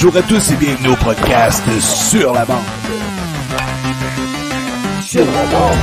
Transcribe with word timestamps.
Bonjour 0.00 0.16
à 0.16 0.22
tous 0.22 0.52
et 0.52 0.56
bienvenue 0.56 0.90
au 0.90 0.96
podcast 0.96 1.64
Sur 1.80 2.32
la 2.32 2.44
bande. 2.44 2.62
Sur 5.02 5.24
la 5.24 5.44
bande. 5.46 5.74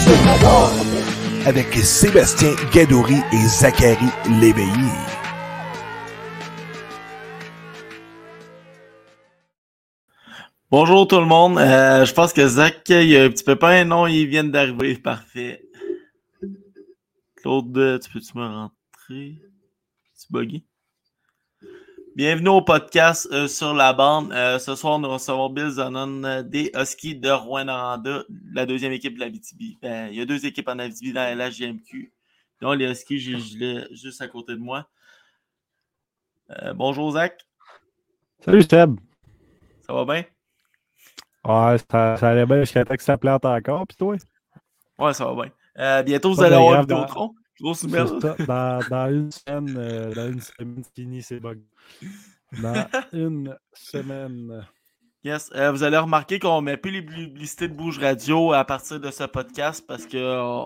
Sur 0.00 0.24
la 0.24 0.38
bande. 0.40 1.46
Avec 1.46 1.74
Sébastien 1.74 2.54
Gadouri 2.72 3.16
et 3.32 3.48
Zachary 3.48 4.06
Léveillé. 4.40 4.70
Bonjour 10.70 11.08
tout 11.08 11.18
le 11.18 11.26
monde. 11.26 11.58
Euh, 11.58 12.04
je 12.04 12.14
pense 12.14 12.32
que 12.32 12.46
Zach, 12.46 12.82
il 12.90 13.08
y 13.08 13.16
a 13.16 13.24
un 13.24 13.30
petit 13.30 13.42
pépin. 13.42 13.84
Non, 13.84 14.06
ils 14.06 14.26
viennent 14.26 14.52
d'arriver. 14.52 14.94
Parfait. 14.94 15.64
Claude, 17.34 17.98
tu 18.00 18.10
peux-tu 18.10 18.38
me 18.38 18.75
rentrer? 19.06 19.38
C'est 20.14 20.30
buggy. 20.30 20.64
Bienvenue 22.14 22.48
au 22.48 22.62
podcast 22.62 23.28
euh, 23.30 23.46
sur 23.46 23.74
la 23.74 23.92
bande. 23.92 24.32
Euh, 24.32 24.58
ce 24.58 24.74
soir, 24.74 24.98
nous 24.98 25.08
recevons 25.08 25.50
Bill 25.50 25.68
Zanon 25.68 26.24
euh, 26.24 26.42
des 26.42 26.72
Huskies 26.74 27.16
de 27.16 27.30
Rouen-Noranda, 27.30 28.24
la 28.52 28.64
deuxième 28.64 28.92
équipe 28.92 29.14
de 29.14 29.20
la 29.20 29.28
BTB. 29.28 29.78
Ben, 29.82 30.08
il 30.08 30.16
y 30.16 30.20
a 30.20 30.24
deux 30.24 30.46
équipes 30.46 30.68
en 30.68 30.78
Abitibi 30.78 31.12
dans 31.12 31.20
la 31.20 31.34
LHGMQ. 31.34 32.12
Non, 32.62 32.72
les 32.72 32.90
Huskies, 32.90 33.18
j'ai 33.18 33.38
je 33.38 33.58
l'ai 33.58 33.94
juste 33.94 34.22
à 34.22 34.28
côté 34.28 34.54
de 34.54 34.60
moi. 34.60 34.88
Bonjour 36.76 37.10
Zach, 37.10 37.44
Salut 38.38 38.62
Seb. 38.62 39.00
ça 39.84 39.92
va 39.92 40.04
bien? 40.04 40.24
Ouais, 41.44 41.76
ça, 41.90 42.16
ça 42.16 42.28
allait 42.28 42.46
bien 42.46 42.60
jusqu'à 42.60 42.84
temps 42.84 42.94
que 42.94 43.02
ça 43.02 43.18
plante 43.18 43.44
encore, 43.44 43.84
pis 43.86 43.96
toi? 43.96 44.14
Ouais, 44.96 45.12
ça 45.12 45.26
va 45.26 45.34
bien. 45.74 46.02
Bientôt, 46.02 46.32
vous 46.32 46.42
allez 46.42 46.54
avoir 46.54 46.80
Vidéotron. 46.80 47.34
Grosse 47.60 47.86
ça, 47.88 48.04
dans, 48.46 48.78
dans 48.90 49.08
une 49.10 49.30
semaine, 49.30 49.74
euh, 49.78 50.14
dans 50.14 50.30
une 50.32 50.40
semaine, 50.40 50.82
fini 50.94 51.22
ces 51.22 51.40
bugs. 51.40 51.54
Dans 52.62 52.86
une 53.12 53.56
semaine. 53.72 54.66
Yes. 55.24 55.50
Euh, 55.54 55.72
vous 55.72 55.82
allez 55.82 55.96
remarquer 55.96 56.38
qu'on 56.38 56.60
met 56.60 56.76
plus 56.76 56.90
les 56.92 57.02
publicités 57.02 57.68
de 57.68 57.74
Bouge 57.74 57.98
Radio 57.98 58.52
à 58.52 58.64
partir 58.64 59.00
de 59.00 59.10
ce 59.10 59.24
podcast 59.24 59.84
parce 59.86 60.06
que 60.06 60.16
euh, 60.16 60.64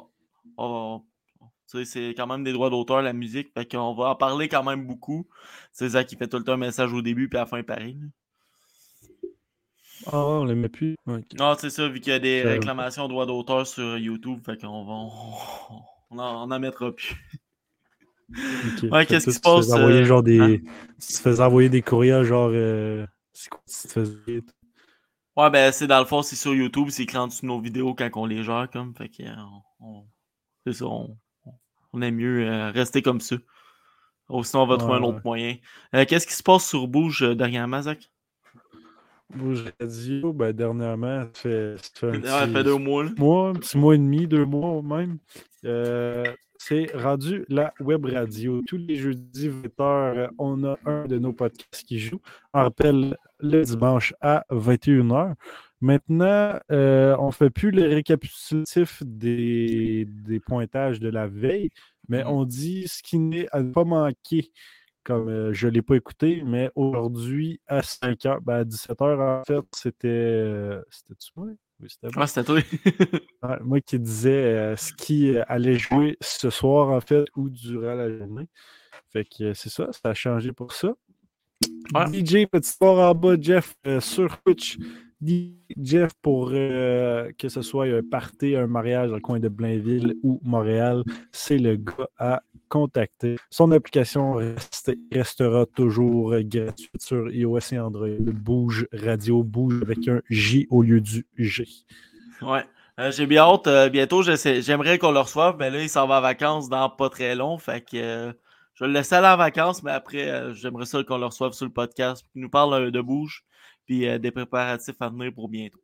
on- 0.58 1.02
c'est 1.84 2.14
quand 2.16 2.26
même 2.26 2.42
des 2.42 2.52
droits 2.52 2.68
d'auteur, 2.68 3.00
la 3.00 3.12
musique. 3.12 3.52
Fait 3.54 3.64
qu'on 3.70 3.94
va 3.94 4.08
en 4.10 4.16
parler 4.16 4.48
quand 4.48 4.64
même 4.64 4.86
beaucoup. 4.88 5.28
C'est 5.72 5.90
ça 5.90 6.02
qui 6.02 6.16
fait 6.16 6.26
tout 6.26 6.36
le 6.38 6.42
temps 6.44 6.54
un 6.54 6.56
message 6.56 6.92
au 6.92 7.00
début 7.00 7.28
puis 7.28 7.38
à 7.38 7.42
la 7.42 7.46
fin 7.46 7.62
pareil. 7.62 7.96
là. 8.00 8.06
Ah 10.06 10.18
ouais, 10.26 10.32
on 10.32 10.44
les 10.44 10.54
met 10.54 10.68
plus. 10.68 10.96
Non, 11.06 11.54
c'est 11.58 11.70
ça, 11.70 11.86
vu 11.88 12.00
qu'il 12.00 12.12
y 12.12 12.16
a 12.16 12.18
des 12.18 12.42
Ça- 12.42 12.48
réclamations 12.48 13.06
droits 13.06 13.26
d'auteur 13.26 13.66
sur 13.66 13.96
YouTube, 13.98 14.40
fait 14.44 14.60
qu'on 14.60 14.84
va. 14.84 15.76
On, 16.10 16.18
on 16.18 16.18
en, 16.18 16.48
on 16.48 16.50
en 16.50 16.58
mettra 16.60 16.92
plus. 16.92 17.16
Ouais, 18.90 19.06
qu'est-ce 19.06 19.26
que 19.26 19.30
qui 19.30 19.32
se 19.32 19.40
tu 19.40 19.42
passe, 19.42 19.54
te 19.66 19.72
faisais 19.72 19.72
envoyer 19.72 20.02
euh, 20.02 20.04
genre 20.04 20.22
des. 20.22 20.38
hein? 20.40 20.56
Tu 21.00 21.08
te 21.14 21.18
faisais 21.18 21.42
envoyer 21.42 21.68
des 21.68 21.82
courriels 21.82 22.24
genre. 22.24 22.50
euh, 22.52 23.06
tu 23.34 23.88
faisais. 23.88 24.42
Ouais, 25.36 25.50
ben 25.50 25.72
c'est 25.72 25.86
dans 25.86 26.00
le 26.00 26.04
fond, 26.04 26.22
c'est 26.22 26.36
sur 26.36 26.54
YouTube, 26.54 26.88
c'est 26.90 27.04
écrit 27.04 27.18
en 27.18 27.28
dessous 27.28 27.42
de 27.42 27.46
nos 27.46 27.60
vidéos 27.60 27.94
quand 27.94 28.10
on 28.16 28.26
les 28.26 28.42
gère 28.42 28.68
comme. 28.72 28.94
Fait 28.94 29.08
que 29.08 29.22
euh, 29.22 29.34
on, 29.80 30.04
c'est 30.66 30.74
ça, 30.74 30.86
on, 30.86 31.16
on 31.92 32.02
aime 32.02 32.16
mieux 32.16 32.46
euh, 32.48 32.70
rester 32.70 33.02
comme 33.02 33.20
ça. 33.20 33.36
Ou 34.28 34.44
sinon 34.44 34.64
on 34.64 34.66
va 34.66 34.76
trouver 34.76 34.96
un 34.96 35.02
autre 35.02 35.18
ouais. 35.18 35.22
moyen. 35.24 35.56
Qu'est-ce 35.92 36.26
qui 36.26 36.34
se 36.34 36.42
passe 36.42 36.68
sur 36.68 36.88
Bouge 36.88 37.22
euh, 37.22 37.34
dernièrement, 37.34 37.82
Bouge 39.36 39.64
Radio, 39.80 40.32
ben 40.32 40.52
dernièrement, 40.52 41.24
ça 41.24 41.30
fait. 41.34 41.76
Ça 41.78 41.90
fait 41.94 42.06
un 42.08 42.20
petit- 42.20 42.52
fait 42.52 42.64
deux 42.64 42.76
mois 42.78 43.04
là. 43.04 43.10
mois, 43.16 43.48
un 43.50 43.52
petit 43.54 43.78
mois 43.78 43.94
et 43.94 43.98
demi, 43.98 44.26
deux 44.26 44.44
mois 44.44 44.82
même. 44.82 45.18
Euh, 45.64 46.24
c'est 46.58 46.90
rendu 46.94 47.44
la 47.48 47.72
web 47.80 48.04
radio. 48.06 48.60
Tous 48.66 48.76
les 48.76 48.96
jeudis 48.96 49.48
20h, 49.48 50.30
on 50.38 50.64
a 50.64 50.76
un 50.84 51.06
de 51.06 51.18
nos 51.18 51.32
podcasts 51.32 51.84
qui 51.86 51.98
joue. 51.98 52.20
On 52.52 52.60
rappelle 52.62 53.16
le 53.38 53.62
dimanche 53.62 54.14
à 54.20 54.44
21h. 54.50 55.34
Maintenant, 55.80 56.58
euh, 56.70 57.16
on 57.18 57.28
ne 57.28 57.32
fait 57.32 57.48
plus 57.50 57.70
le 57.70 57.84
récapitulatif 57.88 59.02
des, 59.06 60.06
des 60.26 60.40
pointages 60.40 61.00
de 61.00 61.08
la 61.08 61.26
veille, 61.26 61.70
mais 62.08 62.22
Mhm. 62.24 62.30
on 62.30 62.44
dit 62.44 62.86
ce 62.88 63.02
qui 63.02 63.18
n'est 63.18 63.46
à 63.52 63.62
ne 63.62 63.72
pas 63.72 63.84
manquer. 63.84 64.50
Comme 65.04 65.28
euh, 65.28 65.52
je 65.52 65.66
ne 65.66 65.72
l'ai 65.72 65.82
pas 65.82 65.96
écouté, 65.96 66.42
mais 66.44 66.70
aujourd'hui, 66.74 67.60
à 67.66 67.82
5h, 67.82 68.40
ben 68.42 68.54
à 68.60 68.64
17h, 68.64 69.40
en 69.40 69.44
fait, 69.44 69.64
c'était. 69.74 70.08
euh, 70.08 70.82
C'était-tu 70.90 71.30
moi? 71.36 71.46
Oui, 71.80 71.88
c'était 71.88 72.14
moi. 72.14 72.26
C'était 72.26 72.44
toi. 72.44 72.60
Ouais, 73.42 73.56
moi 73.62 73.80
qui 73.80 73.98
disais 73.98 74.30
euh, 74.44 74.76
ce 74.76 74.92
qui 74.92 75.36
allait 75.48 75.78
jouer 75.78 76.18
ce 76.20 76.50
soir, 76.50 76.90
en 76.90 77.00
fait, 77.00 77.24
ou 77.36 77.48
durant 77.48 77.94
la 77.94 78.14
journée. 78.14 78.46
Fait 79.12 79.24
que 79.24 79.54
c'est 79.54 79.70
ça, 79.70 79.88
ça 79.92 80.10
a 80.10 80.14
changé 80.14 80.52
pour 80.52 80.72
ça. 80.72 80.94
Ouais. 81.94 82.06
DJ, 82.12 82.46
petite 82.46 82.78
part 82.78 82.98
en 82.98 83.14
bas, 83.14 83.36
Jeff, 83.40 83.74
euh, 83.86 84.00
sur 84.00 84.40
Twitch. 84.42 84.78
Jeff 85.22 86.12
pour 86.22 86.50
euh, 86.52 87.30
que 87.38 87.48
ce 87.48 87.62
soit 87.62 87.86
un 87.86 88.02
party, 88.02 88.56
un 88.56 88.66
mariage 88.66 89.10
dans 89.10 89.16
le 89.16 89.20
coin 89.20 89.38
de 89.38 89.48
Blainville 89.48 90.14
ou 90.22 90.40
Montréal, 90.42 91.02
c'est 91.32 91.58
le 91.58 91.76
gars 91.76 92.08
à 92.18 92.42
contacter. 92.68 93.36
Son 93.50 93.70
application 93.72 94.34
reste- 94.34 94.96
restera 95.12 95.66
toujours 95.66 96.32
euh, 96.32 96.42
gratuite 96.42 97.02
sur 97.02 97.30
iOS 97.30 97.58
et 97.72 97.78
Android. 97.78 98.08
Bouge 98.18 98.86
Radio, 98.92 99.42
bouge 99.42 99.82
avec 99.82 100.08
un 100.08 100.22
J 100.30 100.66
au 100.70 100.82
lieu 100.82 101.00
du 101.00 101.26
G. 101.36 101.66
Ouais. 102.42 102.64
Euh, 102.98 103.10
J'ai 103.12 103.26
bien 103.26 103.42
hâte. 103.42 103.66
euh, 103.66 103.88
bientôt, 103.88 104.22
j'aimerais 104.22 104.98
qu'on 104.98 105.12
le 105.12 105.20
reçoive, 105.20 105.56
mais 105.58 105.70
là, 105.70 105.82
il 105.82 105.88
s'en 105.88 106.06
va 106.06 106.18
en 106.18 106.22
vacances 106.22 106.68
dans 106.68 106.88
pas 106.90 107.08
très 107.08 107.34
long. 107.34 107.56
Fait 107.58 107.80
que 107.80 107.96
euh, 107.96 108.32
je 108.74 108.84
vais 108.84 108.88
le 108.88 108.94
laisser 108.94 109.14
aller 109.14 109.26
en 109.28 109.36
vacances, 109.36 109.82
mais 109.82 109.90
après, 109.90 110.30
euh, 110.30 110.54
j'aimerais 110.54 110.86
ça 110.86 111.02
qu'on 111.04 111.18
le 111.18 111.26
reçoive 111.26 111.52
sur 111.52 111.66
le 111.66 111.72
podcast. 111.72 112.24
Qu'il 112.32 112.42
nous 112.42 112.50
parle 112.50 112.74
euh, 112.74 112.90
de 112.90 113.00
bouge, 113.00 113.44
puis 113.90 114.06
euh, 114.06 114.18
des 114.20 114.30
préparatifs 114.30 114.94
à 115.00 115.08
venir 115.08 115.34
pour 115.34 115.48
bientôt. 115.48 115.80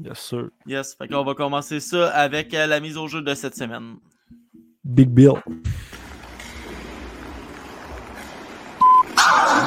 Yes, 0.00 0.18
sir. 0.18 0.50
Yes, 0.66 0.96
fait 0.96 1.06
qu'on 1.06 1.22
va 1.22 1.32
commencer 1.32 1.78
ça 1.78 2.10
avec 2.10 2.52
euh, 2.54 2.66
la 2.66 2.80
mise 2.80 2.96
au 2.96 3.06
jeu 3.06 3.22
de 3.22 3.34
cette 3.34 3.54
semaine. 3.54 3.98
Big 4.82 5.08
Bill. 5.08 5.34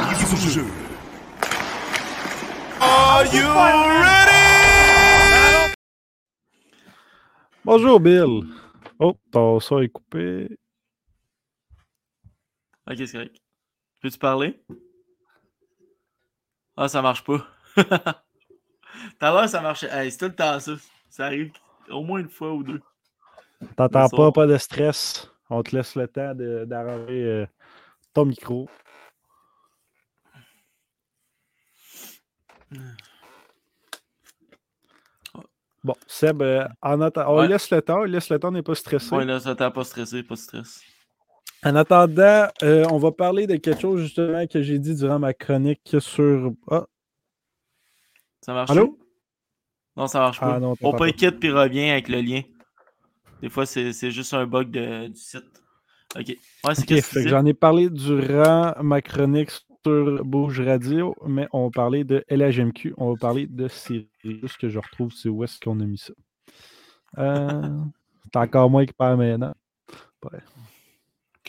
Mise 0.10 0.34
au 0.34 0.50
jeu. 0.50 0.66
Are 2.81 3.24
you 3.34 3.48
ready? 3.48 4.54
Bonjour, 7.63 8.01
Bill. 8.01 8.44
Oh, 9.00 9.16
ton 9.31 9.62
son 9.62 9.80
est 9.80 9.88
coupé. 9.88 10.50
Ok, 12.92 12.98
c'est 12.98 13.13
correct. 13.13 13.38
Peux-tu 14.01 14.18
parler? 14.18 14.60
Ah, 16.81 16.88
ça 16.88 17.02
marche 17.02 17.26
pas. 17.26 17.46
À 19.20 19.31
l'heure, 19.31 19.50
ça 19.50 19.60
marchait. 19.60 19.90
Hey, 19.92 20.10
c'est 20.10 20.18
tout 20.18 20.26
le 20.26 20.36
temps 20.36 20.58
ça. 20.62 20.72
Ça 21.10 21.26
arrive 21.26 21.52
au 21.90 22.04
moins 22.04 22.22
une 22.22 22.30
fois 22.30 22.54
ou 22.54 22.64
deux. 22.64 22.81
T'entends 23.76 24.04
Le 24.04 24.16
pas, 24.16 24.31
pas 24.31 24.48
de 24.48 24.58
stress. 24.58 25.30
On 25.50 25.62
te 25.62 25.76
laisse 25.76 25.96
le 25.96 26.08
temps 26.08 26.34
d'arranger 26.34 27.24
euh, 27.26 27.46
ton 28.14 28.24
micro. 28.26 28.70
Bon, 35.84 35.96
Seb, 36.08 36.42
euh, 36.42 36.66
en 36.82 37.02
on 37.02 37.38
Ouais. 37.40 37.48
laisse 37.50 37.70
le 37.72 37.82
temps, 37.82 38.00
on 38.00 38.04
laisse 38.04 38.30
le 38.30 38.40
temps, 38.40 38.50
on 38.50 38.52
n'est 38.52 38.62
pas 38.62 38.75
stressé. 38.75 39.14
Ouais, 39.14 39.25
là, 39.25 39.42
ça 39.42 39.54
t'a 39.54 39.70
pas 39.70 39.84
stressé, 39.84 40.24
pas 40.24 40.36
de 40.36 40.40
stress. 40.40 40.82
En 41.64 41.76
attendant, 41.76 42.48
euh, 42.64 42.86
on 42.90 42.98
va 42.98 43.12
parler 43.12 43.46
de 43.46 43.58
quelque 43.58 43.82
chose 43.82 44.02
justement 44.02 44.48
que 44.48 44.62
j'ai 44.62 44.80
dit 44.80 44.96
durant 44.96 45.20
ma 45.20 45.34
chronique 45.34 45.96
sur. 46.00 46.54
Ah, 46.72 46.86
Ça 48.42 48.54
marche 48.54 48.72
Allô? 48.72 48.98
Non, 49.98 50.08
ça 50.08 50.20
marche 50.20 50.40
pas. 50.40 50.56
Ah 50.56 50.60
non, 50.60 50.76
On 50.82 50.94
pas 50.94 51.12
quitte 51.12 51.40
puis 51.40 51.52
revient 51.52 51.90
avec 51.90 52.08
le 52.08 52.22
lien. 52.22 52.42
Des 53.42 53.50
fois, 53.50 53.66
c'est 53.66 53.92
juste 54.12 54.34
un 54.34 54.46
bug 54.46 54.72
de- 54.72 55.08
du 55.08 55.16
site. 55.20 55.44
Ok. 56.18 56.28
Ouais, 56.64 56.76
c'est 56.76 57.28
j'en 57.28 57.46
ai 57.46 57.54
parlé 57.54 57.90
durant 57.90 58.74
ma 58.82 59.02
chronique 59.02 59.52
sur 59.86 60.24
Bouge 60.26 60.60
Radio, 60.62 61.16
mais 61.28 61.48
on 61.52 61.66
va 61.66 61.72
parler 61.72 62.04
de 62.04 62.24
LHMQ, 62.30 62.94
on 62.98 63.12
va 63.12 63.16
parler 63.20 63.48
de 63.48 63.68
série. 63.68 64.10
Juste 64.24 64.58
que 64.58 64.70
je 64.70 64.80
retrouve, 64.80 65.12
c'est 65.12 65.30
où 65.30 65.44
est-ce 65.44 65.60
qu'on 65.60 65.80
a 65.82 65.86
mis 65.86 65.98
ça. 65.98 66.14
Euh, 67.18 67.78
c'est 68.34 68.40
encore 68.40 68.70
moi 68.70 68.86
qui 68.86 68.94
parle 68.94 69.18
maintenant. 69.18 69.54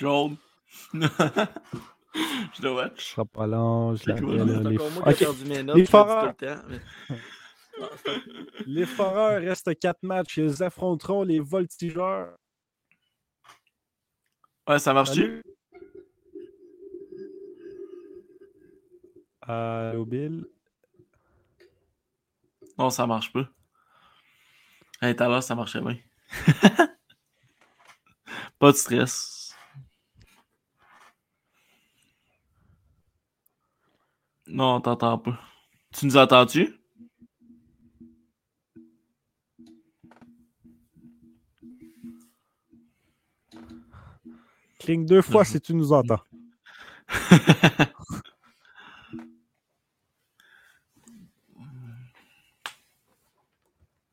Claude. 0.00 0.36
je 0.94 2.62
dois 2.62 2.90
Je 2.96 3.02
serai 3.02 3.24
pas 3.26 3.46
long, 3.46 3.94
je 3.94 4.02
C'est 4.02 4.10
la 4.10 4.16
C'est 4.16 4.22
les- 4.24 4.78
moi 4.78 5.12
qui 5.12 5.24
ai 5.24 5.26
Ok, 5.26 5.34
perdu 5.36 5.44
mes 5.44 5.62
notes. 5.62 5.76
Les 5.76 5.82
le 5.82 5.86
foreurs. 5.88 6.34
tout 6.36 6.44
le 6.46 6.54
temps, 6.56 6.62
mais- 6.68 6.80
Les 8.66 8.84
Foreurs 8.86 9.40
restent 9.42 9.78
quatre 9.78 10.02
matchs. 10.02 10.36
Ils 10.38 10.62
affronteront 10.62 11.22
les 11.22 11.38
Voltigeurs. 11.40 12.36
Ouais, 14.68 14.78
ça 14.78 14.92
marche-tu? 14.94 15.42
Allô, 19.42 20.04
Bill. 20.04 20.46
Non, 22.78 22.90
ça 22.90 23.06
marche 23.06 23.32
pas. 23.32 23.48
Hey, 25.02 25.16
tout 25.16 25.22
à 25.24 25.28
l'heure, 25.28 25.42
ça 25.42 25.54
marchait 25.54 25.80
bien. 25.80 25.96
pas 28.58 28.72
de 28.72 28.76
stress. 28.76 29.39
Non, 34.52 34.76
on 34.76 34.80
t'entend 34.80 35.16
pas. 35.18 35.38
Tu 35.94 36.06
nous 36.06 36.16
entends-tu? 36.16 36.74
Cligne 44.80 45.06
deux 45.06 45.22
fois 45.22 45.44
si 45.44 45.60
tu 45.60 45.72
nous 45.72 45.92
entends. 45.92 46.20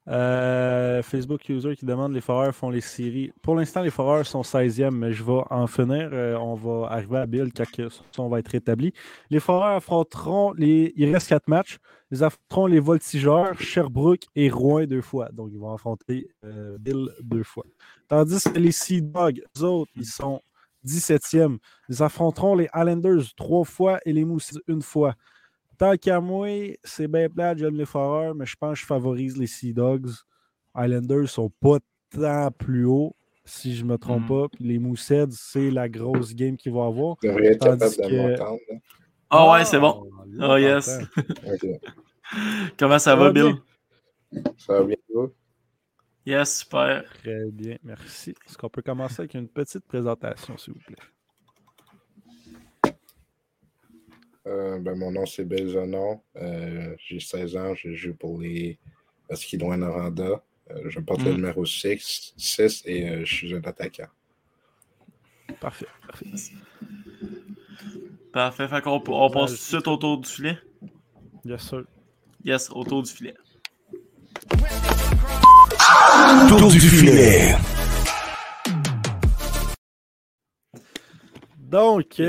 Euh, 0.10 1.04
Facebook 1.04 1.50
user 1.50 1.76
qui 1.76 1.86
demande 1.86 2.14
les 2.14 2.22
foreurs 2.22 2.56
font 2.56 2.70
les 2.70 2.82
séries. 2.82 3.32
Pour 3.42 3.56
l'instant, 3.56 3.82
les 3.82 3.90
foreurs 3.90 4.26
sont 4.26 4.42
16e, 4.42 4.92
mais 4.92 5.12
je 5.12 5.24
vais 5.24 5.42
en 5.50 5.68
finir. 5.68 6.10
Euh, 6.14 6.38
on 6.38 6.56
va 6.56 6.88
arriver 6.92 7.18
à 7.18 7.26
Bill 7.26 7.52
quand 7.54 7.66
ça 7.90 8.28
va 8.28 8.40
être 8.40 8.48
rétabli. 8.48 8.94
Les 9.30 9.40
foreurs 9.40 9.76
affronteront 9.76 10.54
les. 10.54 10.94
Il 10.96 11.14
reste 11.14 11.28
quatre 11.28 11.48
matchs. 11.50 11.78
Ils 12.12 12.24
affronteront 12.24 12.68
les 12.68 12.80
voltigeurs, 12.80 13.60
Sherbrooke 13.60 14.24
et 14.36 14.50
Rouen 14.50 14.86
deux 14.86 15.02
fois. 15.02 15.30
Donc, 15.34 15.50
ils 15.52 15.60
vont 15.60 15.74
affronter 15.74 16.30
euh, 16.46 16.78
Bill 16.80 17.10
deux 17.22 17.44
fois. 17.44 17.66
Tandis 18.08 18.44
que 18.44 18.58
les 18.58 18.72
Sea 18.72 19.02
Dogs, 19.02 19.42
eux 19.58 19.64
autres, 19.64 19.92
ils 19.98 20.06
sont 20.06 20.42
17e. 20.86 21.58
Ils 21.90 22.02
affronteront 22.02 22.56
les 22.56 22.70
Islanders 22.74 23.36
trois 23.36 23.66
fois 23.66 24.00
et 24.06 24.14
les 24.14 24.24
Mousses 24.24 24.58
une 24.68 24.82
fois. 24.82 25.16
Tant 25.78 25.96
qu'à 25.96 26.20
moi, 26.20 26.48
c'est 26.84 27.08
bien 27.08 27.30
plat, 27.30 27.56
j'aime 27.56 27.76
les 27.78 27.86
Foreurs, 27.86 28.34
mais 28.34 28.46
je 28.46 28.56
pense 28.56 28.74
que 28.74 28.80
je 28.82 28.86
favorise 28.86 29.38
les 29.38 29.48
Sea 29.48 29.74
Dogs. 29.74 30.10
Islanders 30.76 31.30
sont 31.30 31.50
pas 31.62 31.78
tant 32.10 32.50
plus 32.52 32.86
hauts, 32.86 33.16
si 33.46 33.76
je 33.76 33.84
me 33.86 33.98
trompe 33.98 34.24
Mhm. 34.24 34.28
pas. 34.28 34.48
Puis 34.50 34.64
les 34.66 34.80
Mooseheads, 34.80 35.32
c'est 35.32 35.70
la 35.70 35.88
grosse 35.88 36.34
game 36.34 36.58
qu'ils 36.58 36.72
vont 36.72 36.88
avoir. 36.88 37.16
Vous 37.22 37.28
être 37.30 37.60
capable 37.60 37.80
de 37.80 38.08
que- 38.10 38.38
là. 38.40 38.52
Ah 39.30 39.52
ouais, 39.52 39.66
c'est 39.66 39.80
bon. 39.80 40.10
Oh, 40.42 40.56
yes. 40.58 41.00
Comment 42.78 43.00
ça 43.00 43.12
Ça 43.12 43.16
va, 43.16 43.26
va 43.26 43.32
Bill? 43.32 43.44
bien. 44.32 44.44
Ça 44.58 44.74
va 44.80 44.84
bien, 44.86 44.98
vous? 45.14 45.32
Yes, 46.26 46.60
super. 46.60 47.06
Très 47.24 47.46
bien, 47.52 47.78
merci. 47.84 48.32
Est-ce 48.46 48.58
qu'on 48.58 48.70
peut 48.70 48.82
commencer 48.82 49.22
avec 49.22 49.34
une 49.34 49.48
petite 49.48 49.86
présentation, 49.86 50.58
s'il 50.58 50.74
vous 50.74 50.80
plaît? 50.80 50.96
Euh, 54.48 54.80
ben, 54.80 54.96
mon 54.98 55.12
nom, 55.12 55.26
c'est 55.26 55.44
Belzonon. 55.44 56.22
Euh, 56.38 56.96
j'ai 57.06 57.20
16 57.20 57.58
ans. 57.58 57.76
Je 57.76 57.94
joue 57.94 58.14
pour 58.14 58.40
les 58.40 58.78
de 59.30 59.64
Rwanda. 59.64 60.42
Euh, 60.72 60.90
je 60.90 61.00
porte 61.00 61.22
le 61.24 61.32
Mm. 61.32 61.36
numéro 61.36 61.66
6, 61.66 62.34
6 62.38 62.84
et 62.86 63.10
euh, 63.10 63.26
je 63.26 63.34
suis 63.34 63.54
un 63.56 63.62
attaquant. 63.64 64.08
Parfait. 65.60 65.86
parfait. 66.06 66.26
Parfait. 68.34 68.68
Fait 68.68 68.82
qu'on 68.82 69.02
on 69.08 69.30
passe 69.30 69.52
tout 69.52 69.56
de 69.58 69.62
suite 69.62 69.88
autour 69.88 70.18
du 70.20 70.30
filet. 70.30 70.58
Yes, 71.46 71.62
sir. 71.70 71.84
Yes, 72.44 72.70
autour 72.72 73.04
du 73.04 73.12
filet. 73.12 73.34
Tour 76.50 76.70
du 76.70 76.80
filet. 76.80 77.56
Donc, 81.58 82.22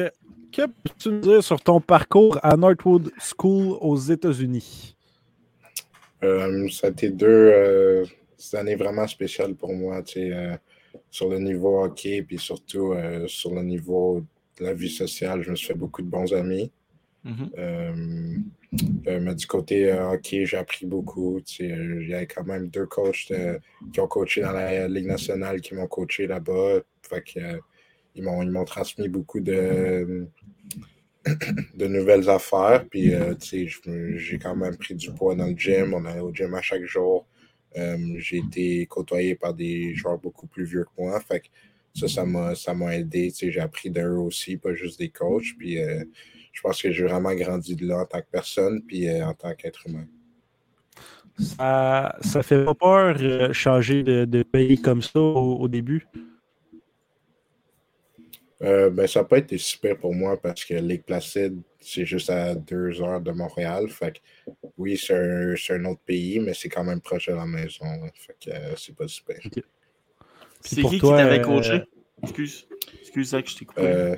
que 0.59 0.67
peux-tu 0.67 1.09
nous 1.11 1.21
dire 1.21 1.43
sur 1.43 1.61
ton 1.61 1.81
parcours 1.81 2.39
à 2.43 2.57
Northwood 2.57 3.13
School 3.21 3.77
aux 3.81 3.97
États-Unis? 3.97 4.97
Euh, 6.25 6.69
ça 6.69 6.89
a 6.89 6.91
été 6.91 7.11
deux 7.11 7.27
euh, 7.29 8.05
années 8.55 8.75
vraiment 8.75 9.07
spéciales 9.07 9.55
pour 9.55 9.73
moi, 9.73 10.03
tu 10.03 10.15
sais, 10.15 10.33
euh, 10.33 10.57
sur 11.11 11.29
le 11.29 11.39
niveau 11.39 11.85
hockey, 11.85 12.23
puis 12.23 12.39
surtout 12.39 12.93
euh, 12.93 13.29
sur 13.29 13.55
le 13.55 13.63
niveau 13.63 14.25
de 14.59 14.65
la 14.65 14.75
vie 14.75 14.91
sociale. 14.91 15.43
Je 15.43 15.51
me 15.51 15.57
suis 15.57 15.69
fait 15.69 15.75
beaucoup 15.75 16.03
de 16.03 16.09
bons 16.09 16.33
amis. 16.35 16.73
Euh, 17.59 17.95
mais 19.05 19.35
du 19.35 19.47
côté 19.47 19.93
euh, 19.93 20.11
hockey, 20.13 20.45
j'ai 20.45 20.57
appris 20.57 20.87
beaucoup. 20.87 21.41
tu 21.41 21.57
sais, 21.57 21.69
Il 21.69 22.09
y 22.09 22.15
avait 22.15 22.27
quand 22.27 22.45
même 22.45 22.69
deux 22.69 22.87
coachs 22.87 23.31
de- 23.31 23.61
qui 23.93 24.01
ont 24.01 24.09
coaché 24.09 24.41
dans 24.41 24.53
la 24.53 24.89
Ligue 24.89 25.07
nationale 25.07 25.61
qui 25.61 25.75
m'ont 25.75 25.87
coaché 25.87 26.27
là-bas. 26.27 26.81
Fait 27.03 27.23
que, 27.23 27.39
euh, 27.39 27.59
ils 28.19 28.51
m'ont 28.51 28.65
transmis 28.65 29.09
beaucoup 29.09 29.41
de, 29.41 30.29
de 31.75 31.87
nouvelles 31.87 32.29
affaires. 32.29 32.85
Puis, 32.91 33.15
euh, 33.15 33.35
tu 33.35 33.69
sais, 33.69 34.17
j'ai 34.17 34.39
quand 34.39 34.57
même 34.57 34.77
pris 34.77 34.95
du 34.95 35.11
poids 35.13 35.35
dans 35.35 35.47
le 35.47 35.57
gym. 35.57 35.95
On 35.95 36.05
allait 36.05 36.21
au 36.21 36.33
gym 36.33 36.55
à 36.55 36.63
chaque 36.63 36.85
jour. 36.85 37.27
Euh, 37.77 37.97
j'ai 38.17 38.39
été 38.39 38.87
côtoyé 38.87 39.35
par 39.35 39.55
des 39.55 39.95
joueurs 39.95 40.19
beaucoup 40.19 40.47
plus 40.47 40.65
vieux 40.65 40.85
que 40.85 41.03
moi. 41.03 41.21
Ça, 41.95 42.09
ça 42.55 42.75
m'a 42.75 42.97
aidé. 42.97 43.31
Tu 43.31 43.39
sais, 43.39 43.51
j'ai 43.51 43.61
appris 43.61 43.91
d'eux 43.91 44.17
aussi, 44.17 44.57
pas 44.57 44.75
juste 44.75 44.99
des 44.99 45.11
coachs. 45.11 45.57
Puis, 45.59 45.83
euh, 45.83 46.05
je 46.53 46.61
pense 46.61 46.81
que 46.81 46.91
j'ai 46.91 47.05
vraiment 47.05 47.35
grandi 47.35 47.77
de 47.77 47.87
là 47.87 47.99
en 47.99 48.07
tant 48.07 48.21
que 48.21 48.31
personne, 48.31 48.83
puis 48.83 49.11
en 49.23 49.35
tant 49.35 49.55
qu'être 49.55 49.87
humain. 49.87 50.07
Ça, 51.39 52.17
ça 52.21 52.43
fait 52.43 52.65
pas 52.65 52.75
peur 52.75 53.55
changer 53.55 54.03
de, 54.03 54.43
pays 54.43 54.81
comme 54.81 55.03
ça 55.03 55.21
au 55.21 55.69
début? 55.69 56.05
Euh, 58.61 58.91
ben, 58.91 59.07
ça 59.07 59.21
n'a 59.21 59.25
pas 59.25 59.39
été 59.39 59.57
super 59.57 59.97
pour 59.97 60.13
moi 60.15 60.37
parce 60.37 60.65
que 60.65 60.75
Lake 60.75 61.05
Placide, 61.05 61.61
c'est 61.79 62.05
juste 62.05 62.29
à 62.29 62.57
deux 62.57 63.01
heures 63.01 63.21
de 63.21 63.31
Montréal. 63.31 63.89
Fait 63.89 64.13
que 64.13 64.19
oui, 64.77 64.97
c'est 64.97 65.15
un, 65.15 65.55
c'est 65.57 65.75
un 65.75 65.85
autre 65.85 66.01
pays, 66.05 66.41
mais 66.41 66.55
c'est 66.55 66.69
quand 66.69 66.83
même 66.83 67.01
proche 67.01 67.29
de 67.29 67.35
la 67.35 67.47
maison. 67.47 67.85
hein. 67.85 68.11
Fait 68.15 68.37
que 68.45 68.51
euh, 68.51 68.75
c'est 68.77 68.97
pas 68.97 69.07
super. 69.07 69.37
C'est 70.61 70.83
qui 70.83 70.99
toi, 70.99 71.19
qui 71.19 71.23
t'avait 71.23 71.39
euh, 71.39 71.45
coaché? 71.45 71.83
Excuse. 72.25 72.67
Excuse 73.01 73.29
ça 73.31 73.41
que 73.43 73.49
je 73.49 73.57
t'ai 73.59 73.65
coupé. 73.65 73.81
Euh, 73.83 74.17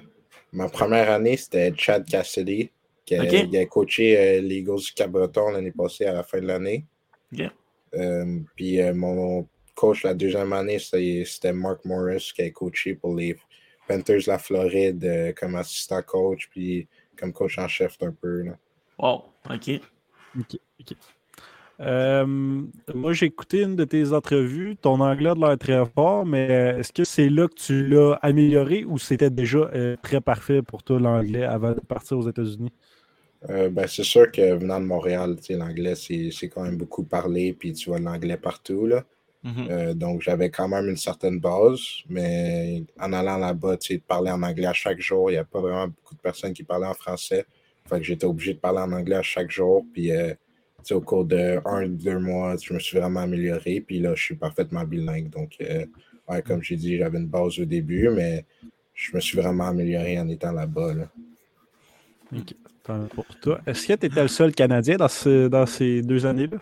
ma 0.52 0.70
première 0.70 1.11
année, 1.11 1.37
c'était 1.37 1.70
Chad 1.76 2.09
Cassidy, 2.09 2.70
qui 3.04 3.16
a, 3.16 3.25
il 3.25 3.56
a 3.59 3.66
coaché 3.66 4.16
euh, 4.18 4.40
les 4.40 4.56
Eagles 4.56 4.80
du 4.80 4.92
Cap-Breton 4.94 5.50
l'année 5.50 5.73
passée 5.73 6.06
à 6.06 6.14
la 6.14 6.23
fin 6.23 6.40
de 6.40 6.47
l'année. 6.47 6.87
Euh, 7.94 8.38
puis 8.56 8.80
euh, 8.80 8.94
mon 8.94 9.47
coach 9.75 10.04
la 10.04 10.14
deuxième 10.14 10.52
année, 10.54 10.78
c'était 10.78 11.52
Mark 11.52 11.85
Morris 11.85 12.32
qui 12.35 12.40
a 12.40 12.50
coaché 12.50 12.94
pour 12.94 13.14
les 13.14 13.37
Panthers 13.90 14.23
de 14.23 14.28
la 14.28 14.38
Floride 14.38 15.04
euh, 15.04 15.32
comme 15.32 15.56
assistant 15.56 16.02
coach, 16.02 16.49
puis 16.50 16.87
comme 17.18 17.32
coach 17.32 17.59
en 17.59 17.66
chef 17.66 17.97
un 18.02 18.12
peu. 18.12 18.42
là. 18.42 18.52
Wow, 18.99 19.25
ok. 19.49 19.80
Ok, 20.38 20.56
ok. 20.80 20.97
Euh, 21.80 22.26
moi, 22.94 23.12
j'ai 23.14 23.26
écouté 23.26 23.62
une 23.62 23.75
de 23.75 23.85
tes 23.85 24.12
entrevues. 24.12 24.76
Ton 24.76 25.00
anglais 25.00 25.30
a 25.30 25.35
l'air 25.35 25.59
très 25.59 25.82
fort, 25.87 26.26
mais 26.26 26.50
euh, 26.50 26.78
est-ce 26.78 26.92
que 26.92 27.04
c'est 27.04 27.30
là 27.30 27.49
que 27.49 27.54
tu 27.54 27.87
l'as 27.87 28.18
amélioré 28.23 28.85
ou 28.85 28.99
c'était 28.99 29.30
déjà 29.30 29.70
euh, 29.75 29.97
très 30.02 30.20
parfait 30.20 30.61
pour 30.62 30.82
toi 30.82 31.00
l'anglais 31.00 31.44
avant 31.44 31.73
de 31.73 31.80
partir 31.80 32.18
aux 32.18 32.28
États-Unis? 32.28 32.73
Euh, 33.49 33.70
ben, 33.70 33.87
c'est 33.87 34.04
sûr 34.04 34.30
que 34.30 34.54
venant 34.54 34.78
de 34.78 34.85
Montréal, 34.85 35.37
l'anglais, 35.49 35.94
c'est 35.94 36.30
c'est 36.30 36.50
quand 36.50 36.62
même 36.62 36.76
beaucoup 36.76 37.04
parlé, 37.04 37.54
puis 37.54 37.73
tu 37.73 37.88
vois 37.88 37.99
l'anglais 37.99 38.37
partout. 38.37 38.87
Là. 38.87 39.04
Mhm. 39.42 39.66
Euh, 39.70 39.94
donc, 39.94 40.20
j'avais 40.20 40.50
quand 40.50 40.68
même 40.68 40.88
une 40.88 40.97
certaine 40.99 41.40
base, 41.40 41.80
mais 42.09 42.82
en 43.00 43.12
allant 43.12 43.38
là-bas, 43.38 43.78
tu 43.78 43.87
sais, 43.88 43.97
de 43.97 44.02
parler 44.02 44.30
en 44.30 44.42
anglais 44.42 44.66
à 44.66 44.75
chaque 44.75 45.00
jour, 45.00 45.30
il 45.30 45.35
n'y 45.35 45.38
a 45.38 45.44
pas 45.44 45.61
vraiment 45.61 45.88
beaucoup 45.88 46.14
de 46.14 46.20
personnes 46.20 46.52
qui 46.52 46.62
parlaient 46.62 46.87
en 46.87 46.94
français. 46.94 47.47
Fait 47.88 47.99
que 47.99 48.04
j'étais 48.04 48.26
obligé 48.26 48.52
de 48.54 48.59
parler 48.59 48.80
en 48.80 48.92
anglais 48.92 49.16
à 49.16 49.23
chaque 49.23 49.50
jour. 49.50 49.85
Puis, 49.94 50.12
euh, 50.12 50.30
tu 50.30 50.37
sais, 50.85 50.94
au 50.94 51.00
cours 51.00 51.25
de 51.25 51.59
un, 51.64 51.88
deux 51.88 52.18
mois, 52.18 52.54
je 52.62 52.75
me 52.75 52.78
suis 52.78 52.99
vraiment 52.99 53.20
amélioré. 53.20 53.80
Puis 53.80 53.99
là, 54.00 54.14
je 54.14 54.23
suis 54.23 54.35
parfaitement 54.37 54.85
bilingue. 54.85 55.30
Donc, 55.30 55.56
euh, 55.62 55.87
ouais, 56.28 56.42
comme 56.42 56.62
j'ai 56.62 56.76
dit, 56.76 56.99
j'avais 56.99 57.18
une 57.18 57.26
base 57.26 57.59
au 57.59 57.64
début, 57.64 58.11
mais 58.11 58.44
je 58.94 59.14
me 59.16 59.20
suis 59.20 59.38
vraiment 59.38 59.68
amélioré 59.68 60.18
en 60.20 60.28
étant 60.28 60.52
là-bas. 60.52 60.92
là. 60.94 61.09
Ok, 62.37 62.54
pour 63.14 63.25
toi. 63.40 63.61
Est-ce 63.66 63.88
que 63.88 63.94
tu 63.94 64.06
étais 64.06 64.23
le 64.23 64.28
seul 64.28 64.54
Canadien 64.54 64.97
dans, 64.97 65.09
ce- 65.09 65.49
dans 65.49 65.64
ces 65.66 66.02
deux 66.02 66.26
années-là? 66.26 66.59